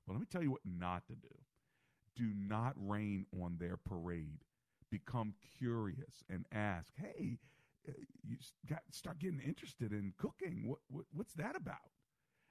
Well, 0.06 0.16
let 0.16 0.20
me 0.22 0.28
tell 0.30 0.44
you 0.44 0.52
what 0.52 0.62
not 0.66 1.08
to 1.08 1.14
do. 1.14 1.36
Do 2.16 2.32
not 2.36 2.74
rain 2.76 3.26
on 3.42 3.58
their 3.60 3.78
parade. 3.78 4.40
Become 4.92 5.36
curious 5.58 6.24
and 6.30 6.46
ask, 6.52 6.94
hey, 6.98 7.38
you 8.28 8.38
got 8.68 8.80
start 8.92 9.20
getting 9.20 9.40
interested 9.40 9.92
in 9.92 10.14
cooking. 10.18 10.64
What, 10.68 10.80
what 10.90 11.06
what's 11.14 11.34
that 11.34 11.56
about? 11.56 11.78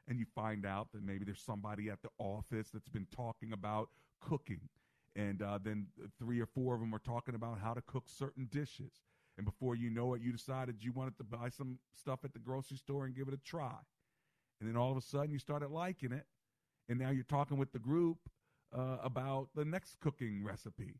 And 0.07 0.19
you 0.19 0.27
find 0.35 0.65
out 0.65 0.89
that 0.93 1.03
maybe 1.03 1.25
there's 1.25 1.43
somebody 1.43 1.91
at 1.91 2.01
the 2.03 2.09
office 2.19 2.69
that's 2.73 2.89
been 2.89 3.07
talking 3.15 3.53
about 3.53 3.91
cooking, 4.21 4.61
and 5.15 5.43
uh, 5.43 5.59
then 5.63 5.87
three 6.19 6.41
or 6.41 6.47
four 6.47 6.75
of 6.75 6.81
them 6.81 6.95
are 6.95 7.01
talking 7.01 7.35
about 7.35 7.59
how 7.59 7.75
to 7.75 7.83
cook 7.83 8.05
certain 8.07 8.49
dishes. 8.51 9.03
And 9.37 9.45
before 9.45 9.77
you 9.77 9.89
know 9.89 10.15
it, 10.15 10.21
you 10.21 10.33
decided 10.33 10.77
you 10.81 10.91
wanted 10.93 11.17
to 11.19 11.25
buy 11.25 11.49
some 11.49 11.79
stuff 11.95 12.21
at 12.25 12.33
the 12.33 12.41
grocery 12.41 12.77
store 12.77 13.05
and 13.05 13.15
give 13.15 13.29
it 13.29 13.35
a 13.35 13.39
try. 13.39 13.77
And 14.61 14.69
then 14.69 14.77
all 14.77 14.91
of 14.91 14.97
a 14.97 15.01
sudden, 15.01 15.31
you 15.31 15.39
started 15.39 15.71
liking 15.71 16.11
it, 16.11 16.27
and 16.89 16.99
now 16.99 17.11
you're 17.11 17.23
talking 17.23 17.57
with 17.57 17.73
the 17.73 17.79
group 17.79 18.19
uh, 18.77 18.97
about 19.03 19.49
the 19.55 19.65
next 19.65 20.01
cooking 20.01 20.43
recipe. 20.45 20.97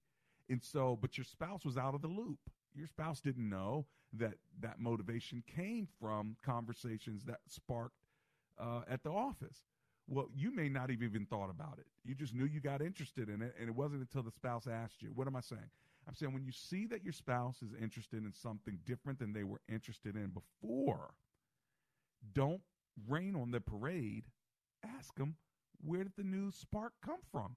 And 0.49 0.63
so, 0.63 0.97
but 1.01 1.19
your 1.19 1.25
spouse 1.25 1.65
was 1.65 1.77
out 1.77 1.95
of 1.95 2.03
the 2.03 2.09
loop. 2.09 2.39
Your 2.75 2.87
spouse 2.87 3.21
didn't 3.21 3.49
know 3.49 3.87
that 4.13 4.35
that 4.61 4.81
motivation 4.81 5.43
came 5.47 5.89
from 6.01 6.37
conversations 6.45 7.25
that 7.25 7.41
sparked 7.49 7.97
uh, 8.59 8.83
at 8.89 9.03
the 9.03 9.11
office. 9.11 9.65
Well, 10.09 10.29
you 10.35 10.55
may 10.55 10.69
not 10.71 10.91
have 10.91 11.03
even 11.03 11.27
thought 11.27 11.51
about 11.51 11.79
it. 11.79 11.87
You 12.05 12.15
just 12.15 12.35
knew 12.35 12.47
you 12.47 12.61
got 12.61 12.81
interested 12.81 13.29
in 13.29 13.43
it, 13.43 13.55
and 13.61 13.69
it 13.69 13.75
wasn't 13.75 14.01
until 14.01 14.23
the 14.23 14.31
spouse 14.31 14.67
asked 14.67 15.03
you. 15.03 15.11
What 15.15 15.27
am 15.27 15.37
I 15.37 15.41
saying? 15.41 15.71
I'm 16.09 16.15
saying 16.15 16.33
when 16.33 16.45
you 16.45 16.53
see 16.53 16.87
that 16.87 17.05
your 17.05 17.13
spouse 17.13 17.61
is 17.61 17.75
interested 17.79 18.25
in 18.25 18.33
something 18.33 18.79
different 18.87 19.19
than 19.19 19.35
they 19.35 19.45
were 19.45 19.61
interested 19.69 20.17
in 20.17 20.31
before, 20.31 21.11
don't 22.33 22.63
rain 23.07 23.37
on 23.37 23.51
the 23.51 23.61
parade. 23.61 24.25
Ask 24.97 25.15
them, 25.17 25.37
where 25.85 26.05
did 26.05 26.15
the 26.17 26.25
new 26.25 26.51
spark 26.51 26.95
come 27.05 27.21
from? 27.31 27.57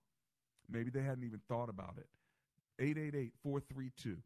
Maybe 0.70 0.90
they 0.90 1.02
hadn't 1.02 1.24
even 1.24 1.40
thought 1.48 1.70
about 1.70 1.96
it. 1.98 2.08
888 2.80 3.34
432 3.42 4.18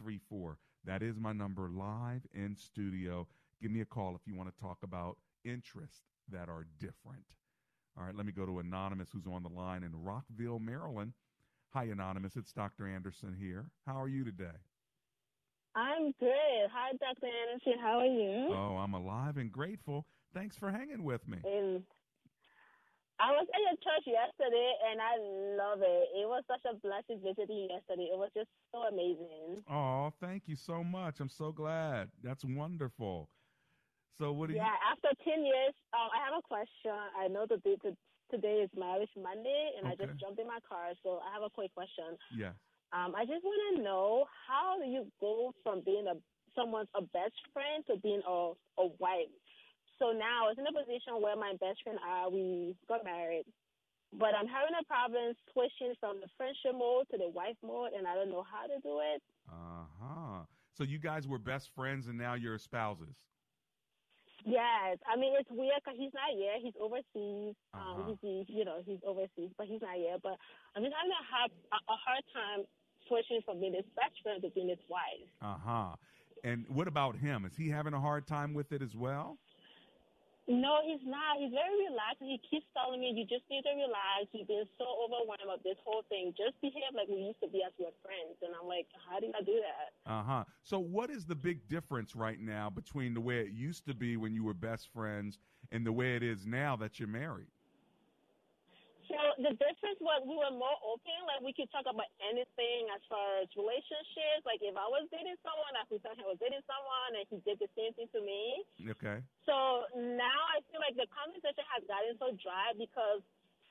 7434. 0.00 0.58
That 0.84 1.02
is 1.02 1.18
my 1.18 1.32
number 1.32 1.68
live 1.70 2.22
in 2.32 2.56
studio. 2.56 3.26
Give 3.60 3.70
me 3.70 3.80
a 3.80 3.84
call 3.84 4.14
if 4.14 4.22
you 4.26 4.34
want 4.34 4.54
to 4.54 4.60
talk 4.60 4.78
about 4.82 5.18
interests 5.44 6.02
that 6.30 6.48
are 6.48 6.66
different. 6.78 7.24
All 7.98 8.04
right, 8.04 8.14
let 8.14 8.24
me 8.24 8.32
go 8.32 8.46
to 8.46 8.60
Anonymous, 8.60 9.08
who's 9.12 9.26
on 9.26 9.42
the 9.42 9.48
line 9.48 9.82
in 9.82 9.90
Rockville, 9.94 10.58
Maryland. 10.58 11.12
Hi, 11.74 11.84
Anonymous. 11.84 12.36
It's 12.36 12.52
Dr. 12.52 12.86
Anderson 12.88 13.36
here. 13.38 13.66
How 13.86 14.00
are 14.00 14.08
you 14.08 14.24
today? 14.24 14.56
I'm 15.76 16.12
good. 16.18 16.70
Hi, 16.72 16.92
Dr. 16.92 17.26
Anderson. 17.26 17.74
How 17.80 17.98
are 17.98 18.06
you? 18.06 18.48
Oh, 18.52 18.78
I'm 18.78 18.94
alive 18.94 19.36
and 19.36 19.52
grateful. 19.52 20.06
Thanks 20.32 20.56
for 20.56 20.70
hanging 20.70 21.04
with 21.04 21.26
me. 21.28 21.38
And 21.44 21.82
I 23.20 23.36
was 23.36 23.46
at 23.52 23.60
your 23.60 23.76
church 23.84 24.06
yesterday, 24.08 24.70
and 24.88 24.96
I 24.96 25.14
love 25.60 25.84
it. 25.84 26.04
It 26.16 26.24
was 26.24 26.42
such 26.48 26.64
a 26.64 26.74
blessing 26.80 27.20
visiting 27.20 27.68
yesterday. 27.68 28.08
It 28.08 28.16
was 28.16 28.32
just 28.32 28.48
so 28.72 28.88
amazing. 28.88 29.60
Oh, 29.68 30.10
thank 30.20 30.48
you 30.48 30.56
so 30.56 30.82
much. 30.82 31.20
I'm 31.20 31.28
so 31.28 31.52
glad. 31.52 32.08
That's 32.24 32.44
wonderful. 32.44 33.28
So, 34.16 34.32
what 34.32 34.48
do 34.48 34.56
yeah, 34.56 34.72
you? 34.72 34.88
after 34.88 35.12
10 35.22 35.44
years, 35.44 35.76
um, 35.92 36.08
I 36.12 36.24
have 36.24 36.36
a 36.40 36.44
question. 36.48 36.96
I 37.16 37.28
know 37.28 37.44
that 37.48 37.60
today 38.30 38.56
is 38.64 38.70
Marriage 38.76 39.12
Monday, 39.16 39.76
and 39.76 39.86
I 39.86 39.96
just 39.96 40.18
jumped 40.18 40.40
in 40.40 40.46
my 40.46 40.58
car, 40.66 40.92
so 41.02 41.20
I 41.20 41.32
have 41.34 41.42
a 41.44 41.50
quick 41.50 41.72
question. 41.74 42.16
Yes. 42.36 42.56
Um, 42.92 43.14
I 43.14 43.24
just 43.24 43.44
want 43.44 43.76
to 43.76 43.82
know 43.82 44.24
how 44.48 44.80
do 44.80 44.88
you 44.88 45.06
go 45.20 45.52
from 45.62 45.82
being 45.84 46.06
a 46.08 46.16
someone's 46.56 46.88
a 46.96 47.02
best 47.02 47.38
friend 47.52 47.84
to 47.86 47.96
being 48.02 48.22
a 48.26 48.52
a 48.80 48.86
wife? 48.98 49.30
So 50.00 50.16
now 50.16 50.48
it's 50.48 50.56
in 50.58 50.64
a 50.64 50.72
position 50.72 51.20
where 51.20 51.36
my 51.36 51.52
best 51.60 51.84
friend 51.84 52.00
and 52.00 52.08
I 52.08 52.26
we 52.26 52.74
got 52.88 53.04
married, 53.04 53.44
but 54.16 54.32
I'm 54.32 54.48
having 54.48 54.72
a 54.72 54.84
problem 54.88 55.36
switching 55.52 55.92
from 56.00 56.24
the 56.24 56.28
friendship 56.40 56.72
mode 56.72 57.04
to 57.12 57.20
the 57.20 57.28
wife 57.28 57.60
mode, 57.60 57.92
and 57.92 58.08
I 58.08 58.16
don't 58.16 58.32
know 58.32 58.42
how 58.48 58.64
to 58.64 58.80
do 58.80 59.04
it. 59.04 59.20
Uh 59.44 59.84
huh. 60.00 60.48
So 60.72 60.84
you 60.84 60.98
guys 60.98 61.28
were 61.28 61.38
best 61.38 61.68
friends, 61.76 62.08
and 62.08 62.16
now 62.16 62.32
you're 62.32 62.56
spouses. 62.56 63.12
Yes, 64.48 64.96
I 65.04 65.20
mean 65.20 65.36
it's 65.36 65.52
weird 65.52 65.76
because 65.84 66.00
he's 66.00 66.16
not 66.16 66.32
here. 66.32 66.56
He's 66.64 66.72
overseas. 66.80 67.52
Uh-huh. 67.76 68.08
Um, 68.08 68.18
he's, 68.24 68.48
you 68.48 68.64
know 68.64 68.80
he's 68.80 69.04
overseas, 69.04 69.52
but 69.60 69.68
he's 69.68 69.84
not 69.84 70.00
here. 70.00 70.16
But 70.22 70.40
I'm 70.72 70.82
just 70.82 70.96
having 70.96 71.12
a 71.12 71.24
hard 71.28 71.52
a, 71.76 71.76
a 71.76 71.96
hard 72.00 72.24
time 72.32 72.64
switching 73.04 73.44
from 73.44 73.60
being 73.60 73.76
his 73.76 73.84
best 73.92 74.16
friend 74.24 74.40
to 74.40 74.48
being 74.56 74.72
his 74.72 74.80
wife. 74.88 75.28
Uh 75.44 75.60
huh. 75.60 75.92
And 76.42 76.64
what 76.72 76.88
about 76.88 77.16
him? 77.16 77.44
Is 77.44 77.54
he 77.54 77.68
having 77.68 77.92
a 77.92 78.00
hard 78.00 78.26
time 78.26 78.54
with 78.54 78.72
it 78.72 78.80
as 78.80 78.96
well? 78.96 79.36
No, 80.50 80.82
he's 80.82 81.06
not. 81.06 81.38
He's 81.38 81.54
very 81.54 81.86
relaxed. 81.86 82.18
He 82.18 82.42
keeps 82.50 82.66
telling 82.74 82.98
me, 82.98 83.14
"You 83.14 83.24
just 83.24 83.48
need 83.48 83.62
to 83.62 83.70
relax. 83.70 84.26
You've 84.32 84.48
been 84.48 84.66
so 84.78 84.84
overwhelmed 84.98 85.46
with 85.46 85.62
this 85.62 85.78
whole 85.84 86.02
thing. 86.08 86.34
Just 86.36 86.60
behave 86.60 86.90
like 86.92 87.06
we 87.06 87.22
used 87.22 87.40
to 87.40 87.48
be 87.48 87.62
as 87.62 87.72
we're 87.78 87.94
friends." 88.02 88.34
And 88.42 88.50
I'm 88.58 88.66
like, 88.66 88.88
"How 89.08 89.20
do 89.20 89.30
I 89.38 89.42
do 89.42 89.62
that?" 89.62 90.10
Uh 90.10 90.22
huh. 90.24 90.44
So, 90.64 90.80
what 90.80 91.08
is 91.08 91.24
the 91.24 91.36
big 91.36 91.68
difference 91.68 92.16
right 92.16 92.40
now 92.40 92.68
between 92.68 93.14
the 93.14 93.20
way 93.20 93.40
it 93.40 93.52
used 93.52 93.86
to 93.86 93.94
be 93.94 94.16
when 94.16 94.34
you 94.34 94.42
were 94.42 94.54
best 94.54 94.88
friends 94.88 95.38
and 95.70 95.86
the 95.86 95.92
way 95.92 96.16
it 96.16 96.24
is 96.24 96.44
now 96.46 96.74
that 96.76 96.98
you're 96.98 97.06
married? 97.06 97.52
So 99.10 99.18
the 99.42 99.52
difference 99.58 99.98
was 99.98 100.22
we 100.22 100.38
were 100.38 100.54
more 100.54 100.78
open. 100.86 101.18
Like 101.26 101.42
we 101.42 101.50
could 101.50 101.66
talk 101.74 101.84
about 101.90 102.06
anything 102.22 102.86
as 102.94 103.02
far 103.10 103.42
as 103.42 103.50
relationships. 103.58 104.46
Like 104.46 104.62
if 104.62 104.78
I 104.78 104.86
was 104.86 105.10
dating 105.10 105.34
someone, 105.42 105.74
I 105.74 105.82
could 105.90 105.98
tell 106.06 106.14
him 106.14 106.22
I 106.30 106.30
was 106.30 106.38
dating 106.38 106.62
someone, 106.70 107.18
and 107.18 107.26
he 107.26 107.42
did 107.42 107.58
the 107.58 107.66
same 107.74 107.90
thing 107.98 108.06
to 108.14 108.20
me. 108.22 108.62
Okay. 108.94 109.18
So 109.50 109.90
now 109.98 110.38
I 110.54 110.62
feel 110.70 110.78
like 110.78 110.94
the 110.94 111.10
conversation 111.10 111.66
has 111.74 111.82
gotten 111.90 112.14
so 112.22 112.30
dry 112.38 112.70
because 112.78 113.20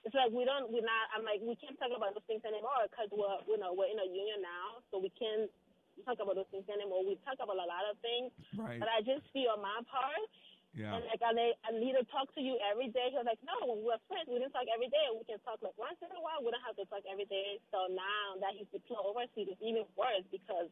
it's 0.03 0.15
like 0.15 0.31
we 0.35 0.43
don't, 0.43 0.67
we're 0.71 0.83
not. 0.83 1.11
I'm 1.15 1.23
like 1.23 1.39
we 1.39 1.55
can't 1.55 1.79
talk 1.79 1.91
about 1.95 2.11
those 2.15 2.27
things 2.27 2.43
anymore 2.43 2.83
because 2.91 3.07
we're, 3.15 3.39
you 3.47 3.55
know, 3.59 3.71
we're 3.71 3.87
in 3.91 3.99
a 3.99 4.07
union 4.11 4.43
now, 4.43 4.83
so 4.91 4.99
we 4.99 5.11
can't 5.15 5.47
talk 6.03 6.19
about 6.19 6.35
those 6.35 6.47
things 6.51 6.67
anymore. 6.67 7.03
We 7.07 7.15
talk 7.27 7.39
about 7.39 7.55
a 7.59 7.67
lot 7.67 7.83
of 7.87 7.95
things, 8.03 8.31
Right. 8.55 8.79
but 8.79 8.87
I 8.87 9.03
just 9.03 9.27
feel 9.35 9.55
on 9.55 9.63
my 9.63 9.83
part. 9.87 10.23
Yeah. 10.73 10.93
And 10.95 11.03
like 11.09 11.21
I, 11.25 11.33
need- 11.33 11.59
I 11.65 11.69
need 11.73 11.95
to 11.97 12.05
talk 12.13 12.29
to 12.37 12.41
you 12.41 12.55
every 12.69 12.89
day. 12.93 13.09
He 13.09 13.17
was 13.17 13.25
like, 13.25 13.41
no, 13.41 13.57
when 13.65 13.81
we're 13.81 14.01
friends, 14.05 14.29
we 14.29 14.37
didn't 14.37 14.53
talk 14.53 14.69
every 14.69 14.87
day. 14.93 15.05
We 15.17 15.25
can 15.25 15.41
talk 15.41 15.59
like 15.65 15.75
once 15.81 15.97
in 16.01 16.09
a 16.13 16.21
while. 16.21 16.39
We 16.45 16.53
don't 16.53 16.63
have 16.65 16.77
to 16.77 16.85
talk 16.87 17.01
every 17.09 17.25
day. 17.25 17.57
So 17.73 17.89
now 17.89 18.37
that 18.45 18.53
he's 18.53 18.69
deployed 18.69 19.01
overseas, 19.03 19.49
it's 19.49 19.61
even 19.65 19.83
worse 19.97 20.25
because 20.29 20.69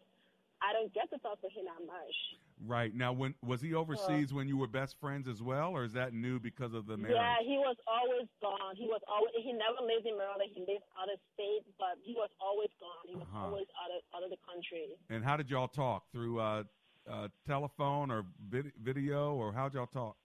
I 0.61 0.73
don't 0.73 0.89
get 0.93 1.09
to 1.13 1.17
talk 1.21 1.41
to 1.45 1.49
him 1.53 1.65
that 1.69 1.81
much. 1.85 2.17
Right. 2.65 2.89
Now, 2.89 3.13
when 3.13 3.35
was 3.45 3.61
he 3.61 3.77
overseas 3.77 4.33
when 4.33 4.47
you 4.49 4.57
were 4.57 4.65
best 4.65 4.97
friends 4.97 5.27
as 5.29 5.43
well, 5.45 5.69
or 5.77 5.85
is 5.85 5.93
that 5.93 6.13
new 6.17 6.39
because 6.41 6.73
of 6.73 6.87
the 6.89 6.97
marriage? 6.97 7.13
Yeah, 7.13 7.37
he 7.45 7.57
was 7.61 7.77
always 7.85 8.25
gone. 8.41 8.73
He 8.73 8.89
was 8.89 9.01
always 9.05 9.29
he 9.37 9.53
never 9.53 9.77
lived 9.85 10.07
in 10.09 10.17
Maryland. 10.17 10.49
He 10.49 10.61
lived 10.61 10.81
out 10.97 11.05
of 11.13 11.21
state, 11.37 11.61
but 11.77 12.01
he 12.01 12.17
was 12.17 12.29
always 12.41 12.69
gone. 12.81 13.05
He 13.05 13.13
was 13.13 13.27
Uh-huh. 13.29 13.45
always 13.53 13.69
out 13.77 13.93
of 13.93 14.01
out 14.17 14.23
of 14.25 14.31
the 14.33 14.41
country. 14.41 14.97
And 15.13 15.21
how 15.23 15.37
did 15.37 15.51
y'all 15.51 15.67
talk 15.69 16.09
through 16.11 16.39
uh, 16.39 16.63
uh, 17.11 17.27
telephone 17.45 18.11
or 18.11 18.25
vid- 18.49 18.73
video, 18.81 19.33
or 19.33 19.53
how'd 19.53 19.73
y'all 19.73 19.87
talk? 19.87 20.15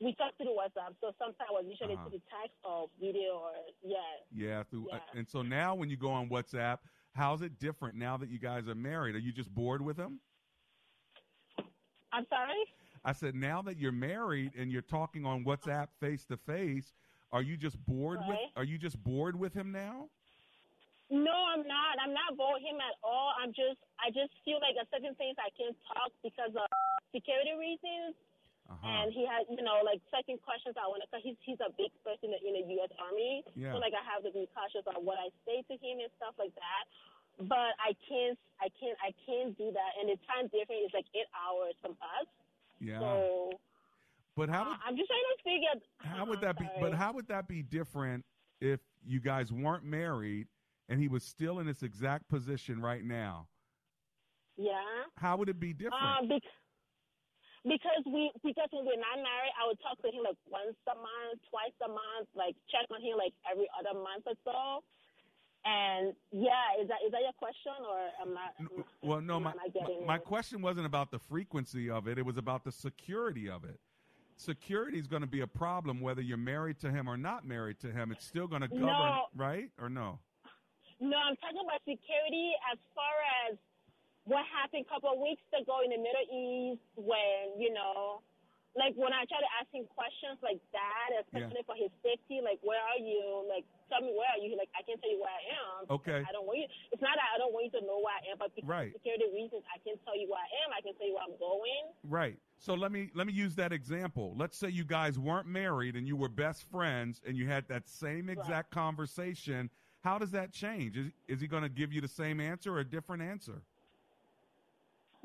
We 0.00 0.14
talked 0.14 0.36
through 0.36 0.48
WhatsApp, 0.48 0.94
so 1.00 1.12
sometimes 1.18 1.48
was 1.50 1.64
usually 1.68 1.94
Uh-huh. 1.94 2.04
to 2.04 2.10
the 2.10 2.22
text 2.30 2.56
or 2.64 2.90
video 3.00 3.38
or 3.38 3.52
yeah. 3.82 3.96
Yeah, 4.30 4.62
through. 4.64 4.90
Uh, 4.90 4.98
and 5.14 5.26
so 5.28 5.40
now, 5.42 5.74
when 5.74 5.88
you 5.88 5.96
go 5.96 6.10
on 6.10 6.28
WhatsApp, 6.28 6.78
how's 7.14 7.40
it 7.42 7.58
different 7.58 7.94
now 7.96 8.16
that 8.18 8.28
you 8.28 8.38
guys 8.38 8.68
are 8.68 8.74
married? 8.74 9.14
Are 9.14 9.20
you 9.20 9.32
just 9.32 9.54
bored 9.54 9.80
with 9.80 9.96
him? 9.96 10.20
I'm 12.12 12.26
sorry. 12.28 12.54
I 13.04 13.12
said, 13.12 13.34
now 13.34 13.62
that 13.62 13.78
you're 13.78 13.92
married 13.92 14.52
and 14.56 14.70
you're 14.70 14.82
talking 14.82 15.24
on 15.24 15.44
WhatsApp 15.44 15.88
face 16.00 16.24
to 16.26 16.36
face, 16.36 16.94
are 17.32 17.42
you 17.42 17.56
just 17.56 17.78
bored 17.86 18.20
with? 18.26 18.38
Are 18.56 18.64
you 18.64 18.78
just 18.78 19.02
bored 19.02 19.38
with 19.38 19.54
him 19.54 19.70
now? 19.72 20.08
No, 21.06 21.34
I'm 21.54 21.62
not. 21.62 22.02
I'm 22.02 22.10
not 22.10 22.34
with 22.34 22.62
him 22.62 22.82
at 22.82 22.98
all. 23.06 23.30
I'm 23.38 23.54
just, 23.54 23.78
I 24.02 24.10
just 24.10 24.34
feel 24.42 24.58
like 24.58 24.74
at 24.74 24.90
certain 24.90 25.14
things 25.14 25.38
I 25.38 25.54
can't 25.54 25.76
talk 25.86 26.10
because 26.26 26.50
of 26.58 26.66
security 27.14 27.54
reasons. 27.54 28.18
Uh-huh. 28.66 28.82
And 28.82 29.14
he 29.14 29.22
has, 29.22 29.46
you 29.46 29.62
know, 29.62 29.86
like 29.86 30.02
certain 30.10 30.42
questions 30.42 30.74
I 30.74 30.90
want 30.90 30.98
to, 30.98 31.06
cause 31.06 31.22
he's, 31.22 31.38
he's 31.46 31.62
a 31.62 31.70
big 31.78 31.94
person 32.02 32.34
in 32.34 32.34
the, 32.34 32.40
in 32.42 32.52
the 32.58 32.64
U.S. 32.82 32.90
Army. 32.98 33.46
Yeah. 33.54 33.70
So 33.70 33.78
like 33.78 33.94
I 33.94 34.02
have 34.02 34.26
to 34.26 34.34
be 34.34 34.50
cautious 34.50 34.82
on 34.90 35.06
what 35.06 35.22
I 35.22 35.30
say 35.46 35.62
to 35.62 35.74
him 35.78 36.02
and 36.02 36.10
stuff 36.18 36.34
like 36.34 36.50
that. 36.58 36.84
But 37.46 37.78
I 37.78 37.94
can't, 38.02 38.34
I 38.58 38.66
can't, 38.74 38.98
I 38.98 39.14
can't 39.22 39.54
do 39.54 39.70
that. 39.70 39.90
And 40.02 40.10
the 40.10 40.18
time 40.26 40.50
difference 40.50 40.90
is 40.90 40.94
like 40.98 41.06
eight 41.14 41.30
hours 41.30 41.78
from 41.78 41.94
us. 42.02 42.26
Yeah. 42.82 42.98
So 42.98 43.54
but 44.36 44.48
how 44.48 44.62
uh, 44.62 44.76
I'm 44.82 44.96
just 44.96 45.08
trying 45.08 45.30
to 45.30 45.38
figure. 45.42 45.74
how 45.98 46.26
would 46.26 46.40
that 46.42 46.58
be? 46.58 46.68
But 46.80 46.92
how 46.92 47.12
would 47.12 47.28
that 47.28 47.48
be 47.48 47.62
different 47.62 48.24
if 48.60 48.80
you 49.06 49.20
guys 49.20 49.50
weren't 49.50 49.84
married 49.84 50.46
and 50.88 51.00
he 51.00 51.08
was 51.08 51.24
still 51.24 51.58
in 51.58 51.66
this 51.66 51.82
exact 51.82 52.28
position 52.28 52.80
right 52.80 53.04
now? 53.04 53.48
Yeah. 54.56 54.80
How 55.16 55.36
would 55.36 55.48
it 55.48 55.60
be 55.60 55.72
different? 55.72 56.02
Um, 56.02 56.28
bec- 56.28 56.42
because 57.64 58.02
we 58.06 58.30
because 58.44 58.68
when 58.72 58.86
we're 58.86 58.96
not 58.96 59.16
married, 59.16 59.54
I 59.60 59.66
would 59.66 59.78
talk 59.82 60.00
to 60.02 60.08
him 60.08 60.22
like 60.24 60.38
once 60.48 60.76
a 60.86 60.94
month, 60.94 61.40
twice 61.50 61.74
a 61.84 61.88
month, 61.88 62.28
like 62.34 62.54
check 62.70 62.86
on 62.94 63.00
him 63.02 63.18
like 63.18 63.34
every 63.50 63.68
other 63.78 63.98
month 63.98 64.24
or 64.26 64.34
so. 64.44 64.84
And 65.68 66.14
yeah, 66.30 66.80
is 66.80 66.86
that 66.88 66.98
is 67.04 67.10
that 67.10 67.22
your 67.22 67.34
question 67.38 67.72
or 67.82 67.98
am 68.22 68.38
I? 68.38 68.84
Well, 69.02 69.20
no, 69.20 69.36
am 69.36 69.42
my, 69.42 69.52
my, 69.52 70.06
my 70.06 70.14
it? 70.16 70.24
question 70.24 70.62
wasn't 70.62 70.86
about 70.86 71.10
the 71.10 71.18
frequency 71.18 71.90
of 71.90 72.06
it. 72.06 72.18
It 72.18 72.24
was 72.24 72.36
about 72.36 72.62
the 72.62 72.70
security 72.70 73.50
of 73.50 73.64
it. 73.64 73.80
Security 74.36 74.98
is 74.98 75.08
going 75.08 75.22
to 75.22 75.28
be 75.28 75.40
a 75.40 75.46
problem 75.46 76.00
whether 76.00 76.20
you're 76.22 76.36
married 76.36 76.78
to 76.80 76.90
him 76.92 77.08
or 77.08 77.16
not 77.16 77.44
married 77.46 77.80
to 77.80 77.90
him. 77.90 78.12
It's 78.12 78.24
still 78.24 78.46
going 78.46 78.62
to 78.62 78.68
govern, 78.68 78.86
No. 78.86 79.22
right? 79.34 79.70
Or 79.80 79.88
no? 79.88 80.20
No, 81.00 81.16
I'm 81.20 81.36
talking 81.36 81.60
about 81.60 81.84
security 81.84 82.56
as 82.72 82.78
far 82.96 83.14
as 83.48 83.60
what 84.24 84.42
happened 84.48 84.88
a 84.88 84.90
couple 84.90 85.12
of 85.12 85.20
weeks 85.20 85.44
ago 85.52 85.84
in 85.84 85.92
the 85.92 86.00
Middle 86.00 86.26
East 86.32 86.82
when, 86.96 87.60
you 87.60 87.70
know, 87.70 88.24
like 88.76 88.92
when 88.92 89.12
I 89.12 89.24
try 89.24 89.40
to 89.40 89.52
ask 89.56 89.72
him 89.72 89.88
questions 89.88 90.36
like 90.44 90.60
that, 90.76 91.08
especially 91.24 91.64
for 91.64 91.72
his 91.76 91.88
safety, 92.04 92.44
like 92.44 92.60
where 92.60 92.80
are 92.80 93.00
you? 93.00 93.44
Like 93.48 93.64
tell 93.88 94.04
me 94.04 94.12
where 94.12 94.28
are 94.36 94.42
you? 94.42 94.52
Like 94.52 94.68
I 94.76 94.84
can't 94.84 95.00
tell 95.00 95.08
you 95.08 95.16
where 95.16 95.32
I 95.32 95.44
am. 95.56 95.80
Okay. 95.96 96.20
I 96.20 96.30
don't 96.32 96.44
want 96.44 96.60
you. 96.60 96.68
It's 96.92 97.00
not 97.00 97.16
that 97.16 97.28
I 97.32 97.40
don't 97.40 97.56
want 97.56 97.72
you 97.72 97.74
to 97.80 97.82
know 97.88 98.04
where 98.04 98.12
I 98.12 98.22
am, 98.32 98.36
but 98.36 98.52
because 98.52 98.68
Right. 98.68 98.92
security 98.92 99.32
reasons, 99.32 99.64
I 99.72 99.80
can 99.80 99.96
tell 100.04 100.12
you 100.12 100.28
where 100.28 100.40
I 100.44 100.50
am. 100.64 100.76
I 100.76 100.84
can 100.84 100.92
tell 101.00 101.08
you 101.08 101.16
where 101.16 101.24
I'm 101.24 101.38
going. 101.40 101.84
Right. 102.04 102.36
So 102.60 102.76
let 102.76 102.92
me 102.92 103.08
let 103.16 103.26
me 103.26 103.32
use 103.32 103.56
that 103.56 103.72
example. 103.72 104.36
Let's 104.36 104.56
say 104.60 104.68
you 104.68 104.84
guys 104.84 105.18
weren't 105.18 105.48
married 105.48 105.96
and 105.96 106.04
you 106.04 106.16
were 106.16 106.28
best 106.28 106.68
friends 106.68 107.22
and 107.24 107.36
you 107.36 107.48
had 107.48 107.68
that 107.68 107.88
same 107.88 108.28
exact 108.28 108.72
conversation. 108.72 109.70
How 110.06 110.22
does 110.22 110.30
that 110.38 110.54
change? 110.54 110.94
Is 110.94 111.10
is 111.26 111.42
he 111.42 111.50
going 111.50 111.66
to 111.66 111.72
give 111.72 111.90
you 111.90 111.98
the 111.98 112.06
same 112.06 112.38
answer 112.38 112.70
or 112.70 112.78
a 112.78 112.86
different 112.86 113.26
answer? 113.26 113.58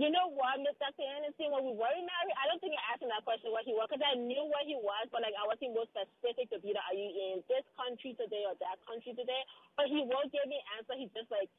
You 0.01 0.09
know 0.09 0.33
what, 0.33 0.57
Miss 0.57 0.73
Dr. 0.81 1.05
Anderson, 1.05 1.53
when 1.53 1.61
we 1.69 1.77
were 1.77 1.93
married, 1.93 2.37
I 2.41 2.49
don't 2.49 2.57
think 2.57 2.73
I 2.73 2.81
asked 2.89 3.05
him 3.05 3.13
that 3.13 3.21
question 3.21 3.53
where 3.53 3.61
he 3.61 3.77
was 3.77 3.85
because 3.85 4.01
I 4.01 4.17
knew 4.17 4.41
where 4.49 4.65
he 4.65 4.73
was, 4.73 5.05
but 5.13 5.21
like 5.21 5.37
I 5.37 5.45
wasn't 5.45 5.77
more 5.77 5.85
specific 5.93 6.49
to 6.49 6.57
be 6.65 6.73
like, 6.73 6.81
are 6.89 6.97
you 6.97 7.13
in 7.13 7.45
this 7.45 7.61
country 7.77 8.17
today 8.17 8.41
or 8.41 8.57
that 8.57 8.81
country 8.81 9.13
today? 9.13 9.45
But 9.77 9.93
he 9.93 10.01
will 10.01 10.25
give 10.33 10.49
me 10.49 10.57
an 10.57 10.81
answer. 10.81 10.97
He's 10.97 11.13
just 11.13 11.29
like, 11.29 11.53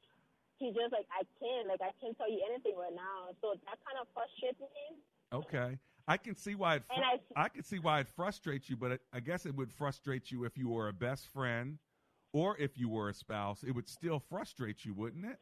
he's 0.58 0.74
just 0.74 0.90
like, 0.90 1.06
I 1.14 1.22
can't, 1.38 1.70
like 1.70 1.78
I 1.78 1.94
can't 2.02 2.18
tell 2.18 2.26
you 2.26 2.42
anything 2.42 2.74
right 2.74 2.90
now. 2.90 3.30
So 3.38 3.54
that 3.54 3.78
kind 3.86 4.02
of 4.02 4.10
frustrates 4.10 4.58
me. 4.58 4.98
Okay. 5.30 5.78
I 6.10 6.18
can 6.18 6.34
see 6.34 6.58
why 6.58 6.82
it 6.82 6.84
fr- 6.90 6.98
And 6.98 7.22
I, 7.38 7.46
can 7.46 7.62
see 7.62 7.78
why 7.78 8.02
it 8.02 8.10
frustrates 8.10 8.66
you, 8.66 8.74
but 8.74 8.98
it, 8.98 9.00
I 9.14 9.22
guess 9.22 9.46
it 9.46 9.54
would 9.54 9.70
frustrate 9.70 10.34
you 10.34 10.42
if 10.42 10.58
you 10.58 10.74
were 10.74 10.90
a 10.90 10.96
best 10.96 11.30
friend 11.30 11.78
or 12.32 12.56
if 12.58 12.76
you 12.76 12.88
were 12.88 13.08
a 13.08 13.14
spouse. 13.14 13.62
It 13.62 13.74
would 13.74 13.88
still 13.88 14.18
frustrate 14.18 14.84
you, 14.84 14.94
wouldn't 14.94 15.24
it? 15.24 15.38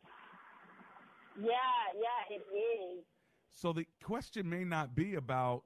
Yeah, 1.41 1.51
yeah, 1.95 2.36
it 2.36 2.45
is. 2.55 3.05
So 3.53 3.72
the 3.72 3.86
question 4.03 4.49
may 4.49 4.64
not 4.64 4.95
be 4.95 5.14
about 5.14 5.62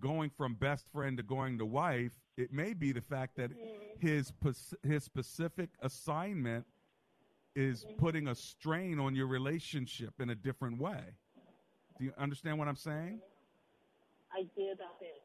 going 0.00 0.30
from 0.30 0.54
best 0.54 0.86
friend 0.92 1.16
to 1.16 1.22
going 1.22 1.58
to 1.58 1.66
wife. 1.66 2.12
It 2.36 2.52
may 2.52 2.74
be 2.74 2.92
the 2.92 3.00
fact 3.00 3.36
that 3.36 3.50
mm-hmm. 3.50 4.06
his 4.06 4.32
pos- 4.40 4.74
his 4.82 5.04
specific 5.04 5.70
assignment 5.80 6.66
is 7.54 7.84
mm-hmm. 7.84 7.96
putting 7.96 8.28
a 8.28 8.34
strain 8.34 8.98
on 8.98 9.14
your 9.14 9.26
relationship 9.26 10.20
in 10.20 10.30
a 10.30 10.34
different 10.34 10.78
way. 10.80 11.00
Do 11.98 12.04
you 12.04 12.12
understand 12.18 12.58
what 12.58 12.68
I'm 12.68 12.76
saying? 12.76 13.20
I 14.32 14.42
do 14.54 14.74
that. 14.76 14.96
It. 15.00 15.15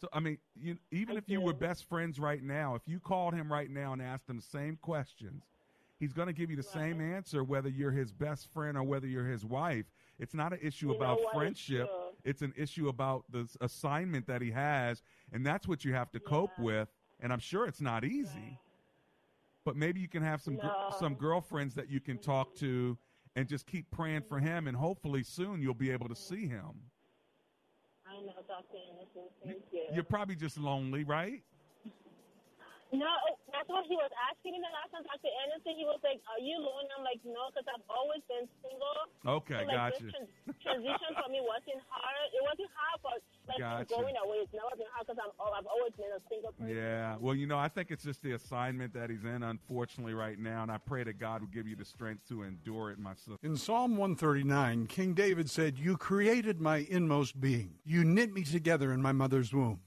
So 0.00 0.08
I 0.12 0.20
mean, 0.20 0.38
you, 0.56 0.78
even 0.90 1.16
if 1.16 1.28
you 1.28 1.40
were 1.40 1.52
best 1.52 1.84
friends 1.88 2.18
right 2.18 2.42
now, 2.42 2.74
if 2.74 2.82
you 2.86 2.98
called 2.98 3.34
him 3.34 3.52
right 3.52 3.70
now 3.70 3.92
and 3.92 4.00
asked 4.00 4.28
him 4.30 4.36
the 4.36 4.42
same 4.42 4.78
questions, 4.80 5.44
he's 5.98 6.14
going 6.14 6.26
to 6.26 6.32
give 6.32 6.50
you 6.50 6.56
the 6.56 6.62
same 6.62 7.00
answer 7.02 7.44
whether 7.44 7.68
you're 7.68 7.90
his 7.90 8.10
best 8.10 8.48
friend 8.52 8.78
or 8.78 8.82
whether 8.82 9.06
you're 9.06 9.26
his 9.26 9.44
wife. 9.44 9.84
It's 10.18 10.34
not 10.34 10.52
an 10.52 10.58
issue 10.62 10.88
You 10.88 10.94
about 10.94 11.18
friendship. 11.34 11.90
It's 12.24 12.40
an 12.40 12.54
issue 12.56 12.88
about 12.88 13.24
the 13.30 13.46
assignment 13.60 14.26
that 14.26 14.40
he 14.42 14.50
has, 14.50 15.02
and 15.32 15.44
that's 15.44 15.68
what 15.68 15.84
you 15.84 15.94
have 15.94 16.10
to 16.12 16.20
cope 16.20 16.58
with. 16.58 16.88
And 17.20 17.32
I'm 17.32 17.38
sure 17.38 17.66
it's 17.66 17.80
not 17.80 18.04
easy. 18.04 18.58
But 19.64 19.76
maybe 19.76 20.00
you 20.00 20.08
can 20.08 20.22
have 20.22 20.40
some 20.40 20.56
gr- 20.56 20.68
some 20.98 21.14
girlfriends 21.14 21.74
that 21.74 21.90
you 21.90 22.00
can 22.00 22.16
talk 22.16 22.54
to 22.56 22.96
and 23.36 23.46
just 23.46 23.66
keep 23.66 23.90
praying 23.90 24.22
for 24.22 24.38
him 24.38 24.66
and 24.66 24.76
hopefully 24.76 25.22
soon 25.22 25.60
you'll 25.60 25.74
be 25.74 25.90
able 25.90 26.08
to 26.08 26.16
see 26.16 26.46
him. 26.46 26.90
I 28.06 28.20
know, 28.22 28.32
Dr. 28.32 28.32
Anderson. 28.32 28.49
Thank 29.44 29.58
you. 29.72 29.80
You're 29.94 30.04
probably 30.04 30.36
just 30.36 30.58
lonely, 30.58 31.04
right? 31.04 31.42
No, 32.90 33.06
that's 33.54 33.70
what 33.70 33.86
he 33.86 33.94
was 33.94 34.10
asking 34.30 34.58
me 34.58 34.58
the 34.58 34.72
last 34.74 34.90
time, 34.90 35.06
Dr. 35.06 35.30
Anderson. 35.46 35.78
He 35.78 35.86
was 35.86 36.02
like, 36.02 36.18
"Are 36.26 36.42
you 36.42 36.58
lonely?" 36.58 36.90
I'm 36.90 37.06
like, 37.06 37.22
"No," 37.22 37.46
because 37.54 37.66
I've 37.70 37.86
always 37.86 38.18
been 38.26 38.50
single. 38.66 38.98
Okay, 39.22 39.62
so, 39.62 39.66
like, 39.70 39.78
gotcha. 39.78 40.02
This 40.02 40.14
tran- 40.18 40.58
transition 40.58 41.10
for 41.14 41.28
me 41.30 41.38
wasn't 41.38 41.78
hard. 41.86 42.26
It 42.34 42.42
wasn't 42.42 42.70
hard, 42.74 42.98
but 43.06 43.18
like 43.46 43.58
Gotcha. 43.58 43.94
going 43.94 44.14
away, 44.18 44.42
it's 44.42 44.52
never 44.52 44.74
been 44.74 44.90
hard 44.94 45.06
because 45.06 45.22
I'm 45.22 45.30
oh, 45.38 45.54
I've 45.54 45.66
always 45.66 45.92
been 45.94 46.10
a 46.10 46.22
single 46.26 46.52
person. 46.52 46.74
Yeah. 46.74 47.16
Well, 47.18 47.34
you 47.34 47.46
know, 47.46 47.58
I 47.58 47.68
think 47.68 47.90
it's 47.90 48.04
just 48.04 48.22
the 48.22 48.32
assignment 48.32 48.94
that 48.94 49.10
he's 49.10 49.24
in, 49.24 49.42
unfortunately, 49.42 50.14
right 50.14 50.38
now. 50.38 50.62
And 50.62 50.70
I 50.70 50.78
pray 50.78 51.04
that 51.04 51.18
God 51.18 51.42
will 51.42 51.48
give 51.48 51.66
you 51.66 51.76
the 51.76 51.84
strength 51.84 52.26
to 52.28 52.42
endure 52.42 52.90
it, 52.90 52.98
my 52.98 53.14
sister. 53.14 53.38
In 53.42 53.56
Psalm 53.56 53.96
139, 53.96 54.86
King 54.86 55.14
David 55.14 55.50
said, 55.50 55.78
You 55.78 55.96
created 55.96 56.60
my 56.60 56.86
inmost 56.88 57.40
being. 57.40 57.74
You 57.84 58.04
knit 58.04 58.32
me 58.32 58.44
together 58.44 58.92
in 58.92 59.02
my 59.02 59.12
mother's 59.12 59.52
womb. 59.52 59.80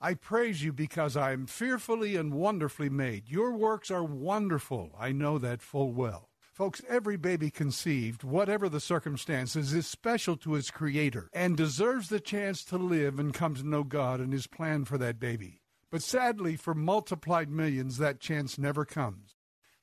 I 0.00 0.14
praise 0.14 0.62
you 0.62 0.72
because 0.72 1.16
I 1.16 1.32
am 1.32 1.46
fearfully 1.46 2.14
and 2.14 2.32
wonderfully 2.32 2.88
made. 2.88 3.28
Your 3.28 3.52
works 3.52 3.90
are 3.90 4.04
wonderful. 4.04 4.94
I 4.96 5.10
know 5.10 5.38
that 5.38 5.60
full 5.60 5.92
well. 5.92 6.28
Folks, 6.54 6.80
every 6.88 7.16
baby 7.16 7.50
conceived, 7.50 8.22
whatever 8.22 8.68
the 8.68 8.78
circumstances, 8.78 9.72
is 9.72 9.88
special 9.88 10.36
to 10.36 10.54
its 10.54 10.70
creator 10.70 11.28
and 11.32 11.56
deserves 11.56 12.10
the 12.10 12.20
chance 12.20 12.64
to 12.66 12.78
live 12.78 13.18
and 13.18 13.34
come 13.34 13.56
to 13.56 13.68
know 13.68 13.82
God 13.82 14.20
and 14.20 14.32
his 14.32 14.46
plan 14.46 14.84
for 14.84 14.98
that 14.98 15.18
baby. 15.18 15.62
But 15.90 16.02
sadly, 16.02 16.54
for 16.54 16.74
multiplied 16.74 17.50
millions, 17.50 17.98
that 17.98 18.20
chance 18.20 18.56
never 18.56 18.84
comes. 18.84 19.37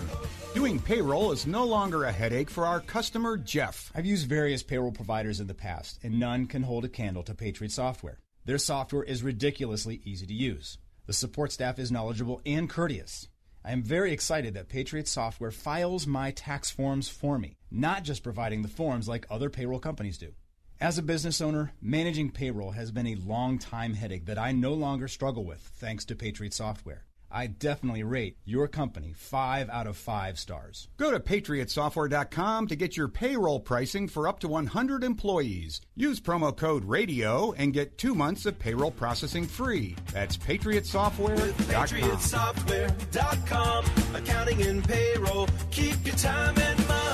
Doing 0.54 0.80
payroll 0.80 1.32
is 1.32 1.46
no 1.46 1.66
longer 1.66 2.06
a 2.06 2.12
headache 2.12 2.50
for 2.50 2.66
our 2.66 2.80
customer, 2.80 3.38
Jeff. 3.38 3.92
I've 3.94 4.06
used 4.06 4.28
various 4.28 4.64
payroll 4.64 4.92
providers 4.92 5.40
in 5.40 5.48
the 5.48 5.54
past, 5.54 6.00
and 6.04 6.20
none 6.20 6.48
can 6.48 6.64
hold 6.64 6.86
a 6.86 6.90
candle 6.90 7.24
to 7.24 7.36
Patriot 7.36 7.72
Software. 7.72 8.20
Their 8.46 8.58
software 8.58 9.04
is 9.04 9.22
ridiculously 9.22 10.02
easy 10.04 10.26
to 10.26 10.34
use. 10.34 10.78
The 11.06 11.14
support 11.14 11.52
staff 11.52 11.78
is 11.78 11.92
knowledgeable 11.92 12.42
and 12.46 12.70
courteous. 12.70 13.28
I 13.68 13.72
am 13.74 13.84
very 13.84 14.14
excited 14.14 14.54
that 14.54 14.70
Patriot 14.70 15.10
Software 15.10 15.52
files 15.52 16.08
my 16.08 16.32
tax 16.32 16.72
forms 16.72 17.10
for 17.10 17.38
me, 17.38 17.58
not 17.70 18.04
just 18.04 18.24
providing 18.24 18.62
the 18.62 18.70
forms 18.70 19.10
like 19.10 19.26
other 19.30 19.50
payroll 19.50 19.82
companies 19.82 20.18
do. 20.18 20.32
As 20.80 20.98
a 20.98 21.04
business 21.04 21.42
owner, 21.42 21.74
managing 21.82 22.32
payroll 22.32 22.72
has 22.72 22.92
been 22.92 23.08
a 23.08 23.16
long 23.16 23.60
time 23.60 23.96
headache 23.96 24.26
that 24.28 24.38
I 24.38 24.54
no 24.54 24.74
longer 24.74 25.10
struggle 25.10 25.44
with 25.44 25.60
thanks 25.60 26.06
to 26.06 26.16
Patriot 26.16 26.54
Software. 26.54 27.04
I 27.32 27.48
definitely 27.48 28.04
rate 28.04 28.38
your 28.46 28.68
company 28.68 29.14
5 29.16 29.70
out 29.70 29.88
of 29.88 29.98
5 29.98 30.40
stars. 30.40 30.88
Go 30.98 31.12
to 31.12 31.20
patriotsoftware.com 31.20 32.68
to 32.68 32.76
get 32.76 32.98
your 32.98 33.08
payroll 33.08 33.60
pricing 33.60 34.08
for 34.08 34.28
up 34.28 34.40
to 34.40 34.48
100 34.48 35.04
employees. 35.04 35.82
Use 35.96 36.20
promo 36.20 36.56
code 36.56 36.86
RADIO 36.86 37.54
and 37.58 37.74
get 37.74 37.98
2 37.98 38.14
months 38.16 38.46
of 38.46 38.60
payroll 38.60 38.92
processing 38.92 39.46
free. 39.46 39.96
That's 40.14 40.38
patriotsoftware.com. 40.38 41.54
patriotsoftware.com. 41.54 43.86
Accounting 44.16 44.62
and 44.64 44.88
payroll. 44.88 45.48
Keep 45.72 46.06
your 46.06 46.16
time 46.16 46.58
and 46.58 46.88
money. 46.88 47.07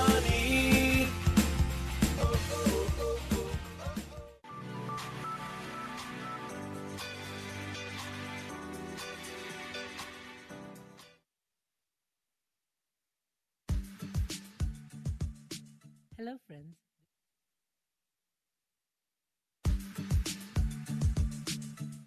Hello, 16.25 16.37
friends. 16.47 16.77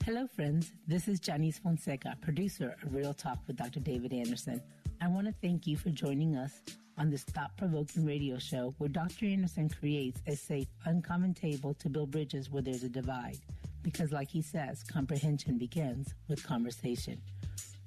Hello, 0.06 0.26
friends. 0.26 0.72
This 0.86 1.06
is 1.06 1.20
Janice 1.20 1.58
Fonseca, 1.58 2.16
producer 2.22 2.74
of 2.82 2.94
Real 2.94 3.12
Talk 3.12 3.40
with 3.46 3.56
Dr. 3.56 3.80
David 3.80 4.14
Anderson. 4.14 4.62
I 5.02 5.08
want 5.08 5.26
to 5.26 5.34
thank 5.42 5.66
you 5.66 5.76
for 5.76 5.90
joining 5.90 6.34
us 6.34 6.62
on 6.96 7.10
this 7.10 7.24
thought 7.24 7.54
provoking 7.58 8.06
radio 8.06 8.38
show 8.38 8.74
where 8.78 8.88
Dr. 8.88 9.26
Anderson 9.26 9.68
creates 9.68 10.22
a 10.26 10.34
safe, 10.34 10.68
uncommon 10.86 11.34
table 11.34 11.74
to 11.74 11.90
build 11.90 12.10
bridges 12.10 12.50
where 12.50 12.62
there's 12.62 12.84
a 12.84 12.88
divide. 12.88 13.40
Because, 13.82 14.12
like 14.12 14.30
he 14.30 14.40
says, 14.40 14.82
comprehension 14.82 15.58
begins 15.58 16.14
with 16.26 16.42
conversation. 16.42 17.20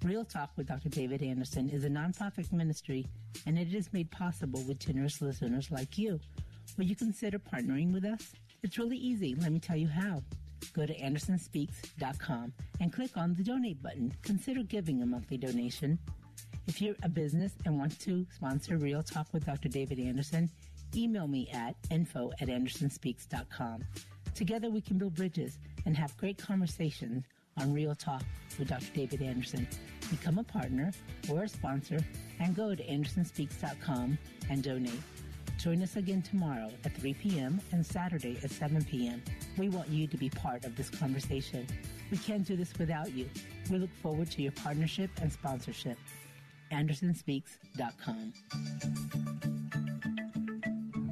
Real 0.04 0.24
Talk 0.24 0.52
with 0.56 0.68
Dr. 0.68 0.88
David 0.88 1.22
Anderson 1.22 1.70
is 1.70 1.84
a 1.84 1.90
nonprofit 1.90 2.54
ministry, 2.54 3.06
and 3.46 3.60
it 3.60 3.74
is 3.74 3.92
made 3.92 4.10
possible 4.12 4.62
with 4.64 4.80
generous 4.80 5.22
listeners 5.22 5.72
like 5.72 5.98
you. 5.98 6.22
Will 6.78 6.86
you 6.86 6.96
consider 6.96 7.38
partnering 7.38 7.92
with 7.92 8.06
us? 8.06 8.32
It's 8.64 8.78
really 8.78 8.96
easy. 8.96 9.36
Let 9.36 9.52
me 9.52 9.60
tell 9.60 9.76
you 9.76 9.90
how. 9.90 10.24
Go 10.74 10.86
to 10.86 10.98
andersonspeaks.com 10.98 12.54
and 12.80 12.94
click 12.94 13.18
on 13.18 13.36
the 13.36 13.44
donate 13.44 13.84
button. 13.84 14.14
Consider 14.24 14.64
giving 14.64 15.02
a 15.02 15.06
monthly 15.06 15.38
donation. 15.38 16.00
If 16.68 16.82
you're 16.82 16.96
a 17.04 17.10
business 17.10 17.54
and 17.66 17.78
want 17.78 18.00
to 18.02 18.26
sponsor 18.34 18.78
Real 18.78 19.04
Talk 19.04 19.28
with 19.34 19.46
Dr. 19.46 19.68
David 19.68 20.00
Anderson, 20.00 20.50
email 20.96 21.28
me 21.28 21.50
at 21.52 21.76
info 21.92 22.32
at 22.40 22.48
andersonspeaks.com. 22.48 23.84
Together 24.34 24.70
we 24.70 24.80
can 24.80 24.98
build 24.98 25.16
bridges 25.16 25.58
and 25.86 25.98
have 25.98 26.16
great 26.16 26.38
conversations 26.38 27.26
on 27.60 27.74
Real 27.74 27.96
Talk 27.96 28.24
with 28.58 28.70
Dr. 28.70 28.92
David 28.94 29.22
Anderson. 29.22 29.68
Become 30.10 30.40
a 30.40 30.44
partner 30.44 30.92
or 31.32 31.44
a 31.44 31.48
sponsor 31.48 32.00
and 32.40 32.56
go 32.56 32.74
to 32.74 32.84
andersonspeaks.com 32.84 34.18
and 34.50 34.64
donate. 34.64 35.02
Join 35.58 35.84
us 35.84 35.98
again 35.98 36.22
tomorrow 36.22 36.72
at 36.86 36.96
3 36.96 37.14
p.m. 37.16 37.60
and 37.74 37.86
Saturday 37.86 38.38
at 38.44 38.50
7 38.50 38.84
p.m. 38.86 39.22
We 39.58 39.68
want 39.70 39.90
you 39.90 40.08
to 40.08 40.18
be 40.18 40.30
part 40.30 40.64
of 40.64 40.76
this 40.78 40.90
conversation. 40.90 41.68
We 42.12 42.18
can't 42.18 42.46
do 42.46 42.56
this 42.56 42.74
without 42.80 43.12
you. 43.12 43.30
We 43.70 43.78
look 43.78 43.94
forward 44.02 44.32
to 44.32 44.42
your 44.42 44.54
partnership 44.54 45.10
and 45.22 45.32
sponsorship. 45.32 45.98
AndersonSpeaks.com. 46.72 48.34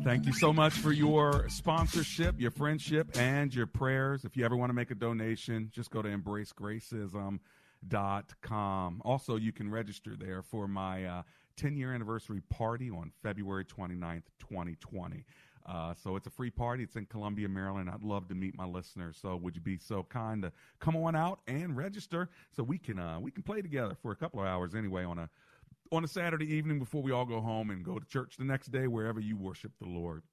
Thank 0.07 0.25
you 0.25 0.31
so 0.31 0.53
much 0.53 0.71
for 0.71 0.93
your 0.93 1.49
sponsorship, 1.49 2.39
your 2.39 2.51
friendship, 2.51 3.09
and 3.17 3.53
your 3.53 3.67
prayers. 3.67 4.23
If 4.23 4.37
you 4.37 4.45
ever 4.45 4.55
want 4.55 4.69
to 4.69 4.73
make 4.73 4.89
a 4.89 4.95
donation, 4.95 5.69
just 5.73 5.91
go 5.91 6.01
to 6.01 6.07
embracegracism.com. 6.07 9.01
Also, 9.03 9.35
you 9.35 9.51
can 9.51 9.69
register 9.69 10.15
there 10.17 10.41
for 10.41 10.65
my 10.65 11.03
uh, 11.03 11.23
10 11.57 11.75
year 11.75 11.93
anniversary 11.93 12.41
party 12.49 12.89
on 12.89 13.11
February 13.21 13.65
29th, 13.65 14.23
2020. 14.39 15.25
Uh, 15.65 15.93
so 16.01 16.15
it's 16.15 16.27
a 16.27 16.29
free 16.29 16.51
party. 16.51 16.83
It's 16.83 16.95
in 16.95 17.05
Columbia, 17.07 17.49
Maryland. 17.49 17.89
I'd 17.89 18.01
love 18.01 18.29
to 18.29 18.35
meet 18.35 18.57
my 18.57 18.65
listeners. 18.65 19.17
So 19.21 19.35
would 19.35 19.57
you 19.57 19.61
be 19.61 19.77
so 19.77 20.03
kind 20.03 20.41
to 20.43 20.53
come 20.79 20.95
on 20.95 21.17
out 21.17 21.41
and 21.47 21.75
register 21.75 22.29
so 22.55 22.63
we 22.63 22.77
can 22.77 22.97
uh, 22.97 23.19
we 23.19 23.29
can 23.29 23.43
play 23.43 23.61
together 23.61 23.97
for 24.01 24.13
a 24.13 24.15
couple 24.15 24.39
of 24.39 24.45
hours 24.45 24.73
anyway 24.73 25.03
on 25.03 25.19
a 25.19 25.29
on 25.91 26.03
a 26.03 26.07
Saturday 26.07 26.53
evening 26.53 26.79
before 26.79 27.01
we 27.01 27.11
all 27.11 27.25
go 27.25 27.41
home 27.41 27.69
and 27.69 27.83
go 27.83 27.99
to 27.99 28.05
church 28.05 28.37
the 28.37 28.45
next 28.45 28.67
day 28.67 28.87
wherever 28.87 29.19
you 29.19 29.37
worship 29.37 29.71
the 29.79 29.87
Lord. 29.87 30.23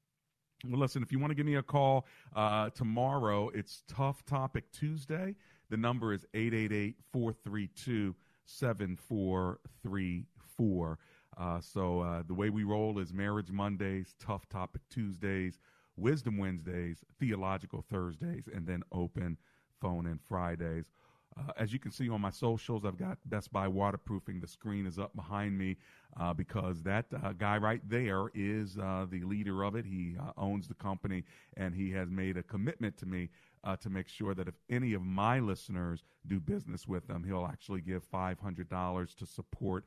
Well, 0.67 0.81
listen, 0.81 1.03
if 1.03 1.13
you 1.13 1.19
want 1.19 1.31
to 1.31 1.35
give 1.35 1.47
me 1.47 1.57
a 1.57 1.63
call 1.63 2.07
uh, 2.35 2.71
tomorrow, 2.71 3.51
it's 3.51 3.83
Tough 3.87 4.25
Topic 4.25 4.65
Tuesday. 4.73 5.35
The 5.71 5.77
number 5.77 6.13
is 6.13 6.25
888 6.35 6.97
432 7.13 8.15
7434. 8.47 10.99
Uh, 11.37 11.61
so 11.61 12.01
uh, 12.01 12.23
the 12.27 12.35
way 12.35 12.49
we 12.49 12.65
roll 12.65 12.99
is 12.99 13.13
Marriage 13.13 13.51
Mondays, 13.51 14.15
Tough 14.21 14.49
Topic 14.49 14.83
Tuesdays, 14.89 15.59
Wisdom 15.97 16.39
Wednesdays, 16.39 17.05
Theological 17.19 17.85
Thursdays, 17.91 18.49
and 18.53 18.67
then 18.67 18.83
Open 18.93 19.37
Phone 19.81 20.07
and 20.07 20.21
Fridays. 20.29 20.91
Uh, 21.37 21.53
as 21.59 21.73
you 21.73 21.79
can 21.79 21.91
see 21.91 22.09
on 22.09 22.21
my 22.21 22.31
socials, 22.31 22.85
I've 22.85 22.97
got 22.97 23.19
Best 23.27 23.53
Buy 23.53 23.67
waterproofing. 23.67 24.41
The 24.41 24.47
screen 24.47 24.87
is 24.87 24.99
up 24.99 25.15
behind 25.17 25.59
me 25.59 25.77
uh, 26.19 26.33
because 26.33 26.83
that 26.83 27.07
uh, 27.23 27.33
guy 27.33 27.59
right 27.59 27.81
there 27.89 28.29
is 28.35 28.79
uh, 28.79 29.07
the 29.11 29.23
leader 29.25 29.65
of 29.65 29.75
it. 29.75 29.85
He 29.85 30.17
uh, 30.21 30.31
owns 30.37 30.69
the 30.69 30.75
company 30.75 31.25
and 31.57 31.75
he 31.75 31.91
has 31.93 32.09
made 32.09 32.37
a 32.37 32.43
commitment 32.43 32.97
to 32.99 33.07
me 33.07 33.31
uh, 33.65 33.77
to 33.77 33.91
make 33.91 34.09
sure 34.09 34.35
that 34.35 34.47
if 34.47 34.55
any 34.71 34.95
of 34.95 35.03
my 35.03 35.41
listeners 35.41 36.05
do 36.27 36.39
business 36.39 36.87
with 36.87 37.07
them, 37.09 37.25
he'll 37.25 37.49
actually 37.51 37.81
give 37.81 38.09
$500 38.11 39.17
to 39.17 39.27
support 39.27 39.85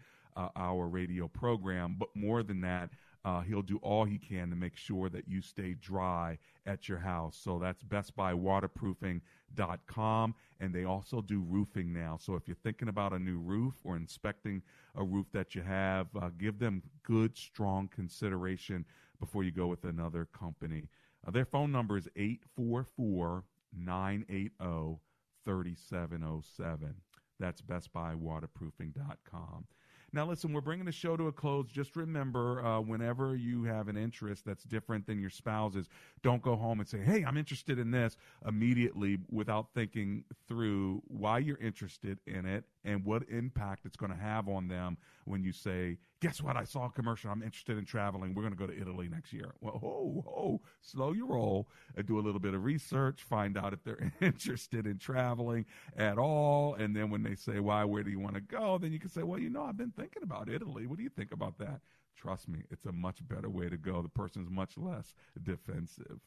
our 0.55 0.87
radio 0.87 1.27
program. 1.27 1.95
But 1.97 2.09
more 2.13 2.43
than 2.43 2.61
that, 2.61 2.91
uh, 3.27 3.41
he'll 3.41 3.61
do 3.61 3.77
all 3.81 4.05
he 4.05 4.17
can 4.17 4.49
to 4.49 4.55
make 4.55 4.77
sure 4.77 5.09
that 5.09 5.27
you 5.27 5.41
stay 5.41 5.73
dry 5.73 6.37
at 6.65 6.87
your 6.87 6.99
house. 6.99 7.37
So 7.37 7.59
that's 7.59 7.83
bestbuywaterproofing.com. 7.83 10.35
And 10.61 10.73
they 10.73 10.85
also 10.85 11.19
do 11.19 11.41
roofing 11.41 11.91
now. 11.91 12.17
So 12.21 12.35
if 12.35 12.47
you're 12.47 12.55
thinking 12.63 12.87
about 12.87 13.11
a 13.11 13.19
new 13.19 13.37
roof 13.37 13.73
or 13.83 13.97
inspecting 13.97 14.61
a 14.95 15.03
roof 15.03 15.25
that 15.33 15.55
you 15.55 15.61
have, 15.61 16.07
uh, 16.15 16.29
give 16.37 16.57
them 16.57 16.81
good, 17.03 17.35
strong 17.35 17.89
consideration 17.93 18.85
before 19.19 19.43
you 19.43 19.51
go 19.51 19.67
with 19.67 19.83
another 19.83 20.29
company. 20.31 20.87
Uh, 21.27 21.31
their 21.31 21.43
phone 21.43 21.73
number 21.73 21.97
is 21.97 22.07
844 22.15 23.43
980 23.77 24.99
3707. 25.43 26.95
That's 27.39 27.61
bestbuywaterproofing.com. 27.61 29.65
Now, 30.13 30.25
listen, 30.25 30.53
we're 30.53 30.61
bringing 30.61 30.85
the 30.85 30.91
show 30.91 31.17
to 31.17 31.27
a 31.27 31.31
close. 31.31 31.67
Just 31.69 31.95
remember, 31.95 32.65
uh, 32.65 32.79
whenever 32.79 33.35
you 33.35 33.63
have 33.65 33.89
an 33.89 33.97
interest 33.97 34.45
that's 34.45 34.63
different 34.63 35.05
than 35.05 35.19
your 35.19 35.29
spouse's, 35.29 35.89
don't 36.23 36.41
go 36.41 36.55
home 36.55 36.79
and 36.79 36.87
say, 36.87 36.99
hey, 36.99 37.25
I'm 37.25 37.37
interested 37.37 37.77
in 37.77 37.91
this 37.91 38.15
immediately 38.47 39.17
without 39.29 39.67
thinking 39.75 40.23
through 40.47 41.03
why 41.07 41.39
you're 41.39 41.57
interested 41.57 42.19
in 42.25 42.45
it 42.45 42.63
and 42.85 43.03
what 43.03 43.23
impact 43.29 43.85
it's 43.85 43.97
going 43.97 44.11
to 44.11 44.17
have 44.17 44.47
on 44.47 44.69
them 44.69 44.97
when 45.27 45.43
you 45.43 45.51
say, 45.51 45.97
guess 46.19 46.41
what? 46.41 46.57
I 46.57 46.63
saw 46.63 46.85
a 46.85 46.89
commercial. 46.89 47.29
I'm 47.31 47.43
interested 47.43 47.77
in 47.77 47.85
traveling. 47.85 48.33
We're 48.33 48.43
going 48.43 48.53
to 48.53 48.59
go 48.59 48.67
to 48.67 48.79
Italy 48.79 49.07
next 49.09 49.33
year. 49.33 49.53
Well, 49.61 49.79
oh, 49.83 50.23
oh, 50.27 50.61
slow 50.81 51.11
your 51.11 51.27
roll 51.27 51.67
do 52.05 52.19
a 52.19 52.21
little 52.21 52.39
bit 52.39 52.53
of 52.53 52.63
research, 52.63 53.23
find 53.23 53.57
out 53.57 53.73
if 53.73 53.83
they're 53.83 54.11
interested 54.21 54.87
in 54.87 54.97
traveling 54.97 55.65
at 55.95 56.17
all. 56.17 56.75
And 56.75 56.95
then 56.95 57.09
when 57.09 57.23
they 57.23 57.35
say, 57.35 57.59
why, 57.59 57.83
where 57.83 58.03
do 58.03 58.09
you 58.09 58.19
want 58.19 58.35
to 58.35 58.41
go? 58.41 58.77
Then 58.77 58.91
you 58.91 58.99
can 58.99 59.09
say, 59.09 59.23
well, 59.23 59.39
you 59.39 59.49
know, 59.49 59.63
I've 59.63 59.77
been 59.77 59.91
thinking 59.91 60.23
about 60.23 60.49
Italy. 60.49 60.87
What 60.87 60.97
do 60.97 61.03
you 61.03 61.09
think 61.09 61.31
about 61.31 61.57
that? 61.59 61.81
Trust 62.15 62.49
me, 62.49 62.63
it's 62.71 62.85
a 62.85 62.91
much 62.91 63.19
better 63.27 63.49
way 63.49 63.69
to 63.69 63.77
go. 63.77 64.01
The 64.01 64.09
person's 64.09 64.49
much 64.49 64.77
less 64.77 65.13
defensive. 65.43 66.19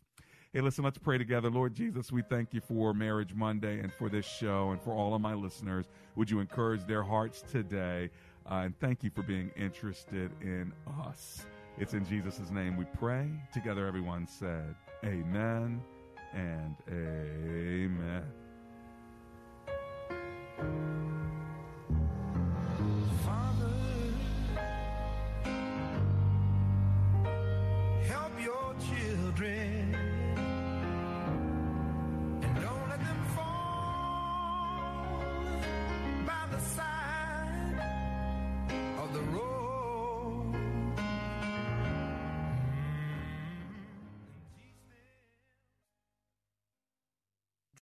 Hey, 0.52 0.60
listen, 0.60 0.84
let's 0.84 0.98
pray 0.98 1.16
together. 1.16 1.48
Lord 1.48 1.74
Jesus, 1.74 2.10
we 2.10 2.22
thank 2.22 2.52
you 2.52 2.60
for 2.60 2.92
Marriage 2.92 3.34
Monday 3.34 3.78
and 3.80 3.92
for 3.92 4.08
this 4.08 4.26
show 4.26 4.70
and 4.70 4.80
for 4.80 4.92
all 4.92 5.14
of 5.14 5.20
my 5.20 5.34
listeners. 5.34 5.86
Would 6.16 6.28
you 6.28 6.40
encourage 6.40 6.84
their 6.86 7.04
hearts 7.04 7.42
today? 7.42 8.10
Uh, 8.50 8.64
and 8.64 8.78
thank 8.80 9.04
you 9.04 9.10
for 9.10 9.22
being 9.22 9.50
interested 9.56 10.32
in 10.40 10.72
us. 11.06 11.46
It's 11.78 11.94
in 11.94 12.04
Jesus' 12.04 12.50
name 12.50 12.76
we 12.76 12.84
pray. 12.98 13.30
Together, 13.52 13.86
everyone 13.86 14.26
said, 14.26 14.74
Amen 15.04 15.80
and 16.34 16.76
Amen. 16.90 18.24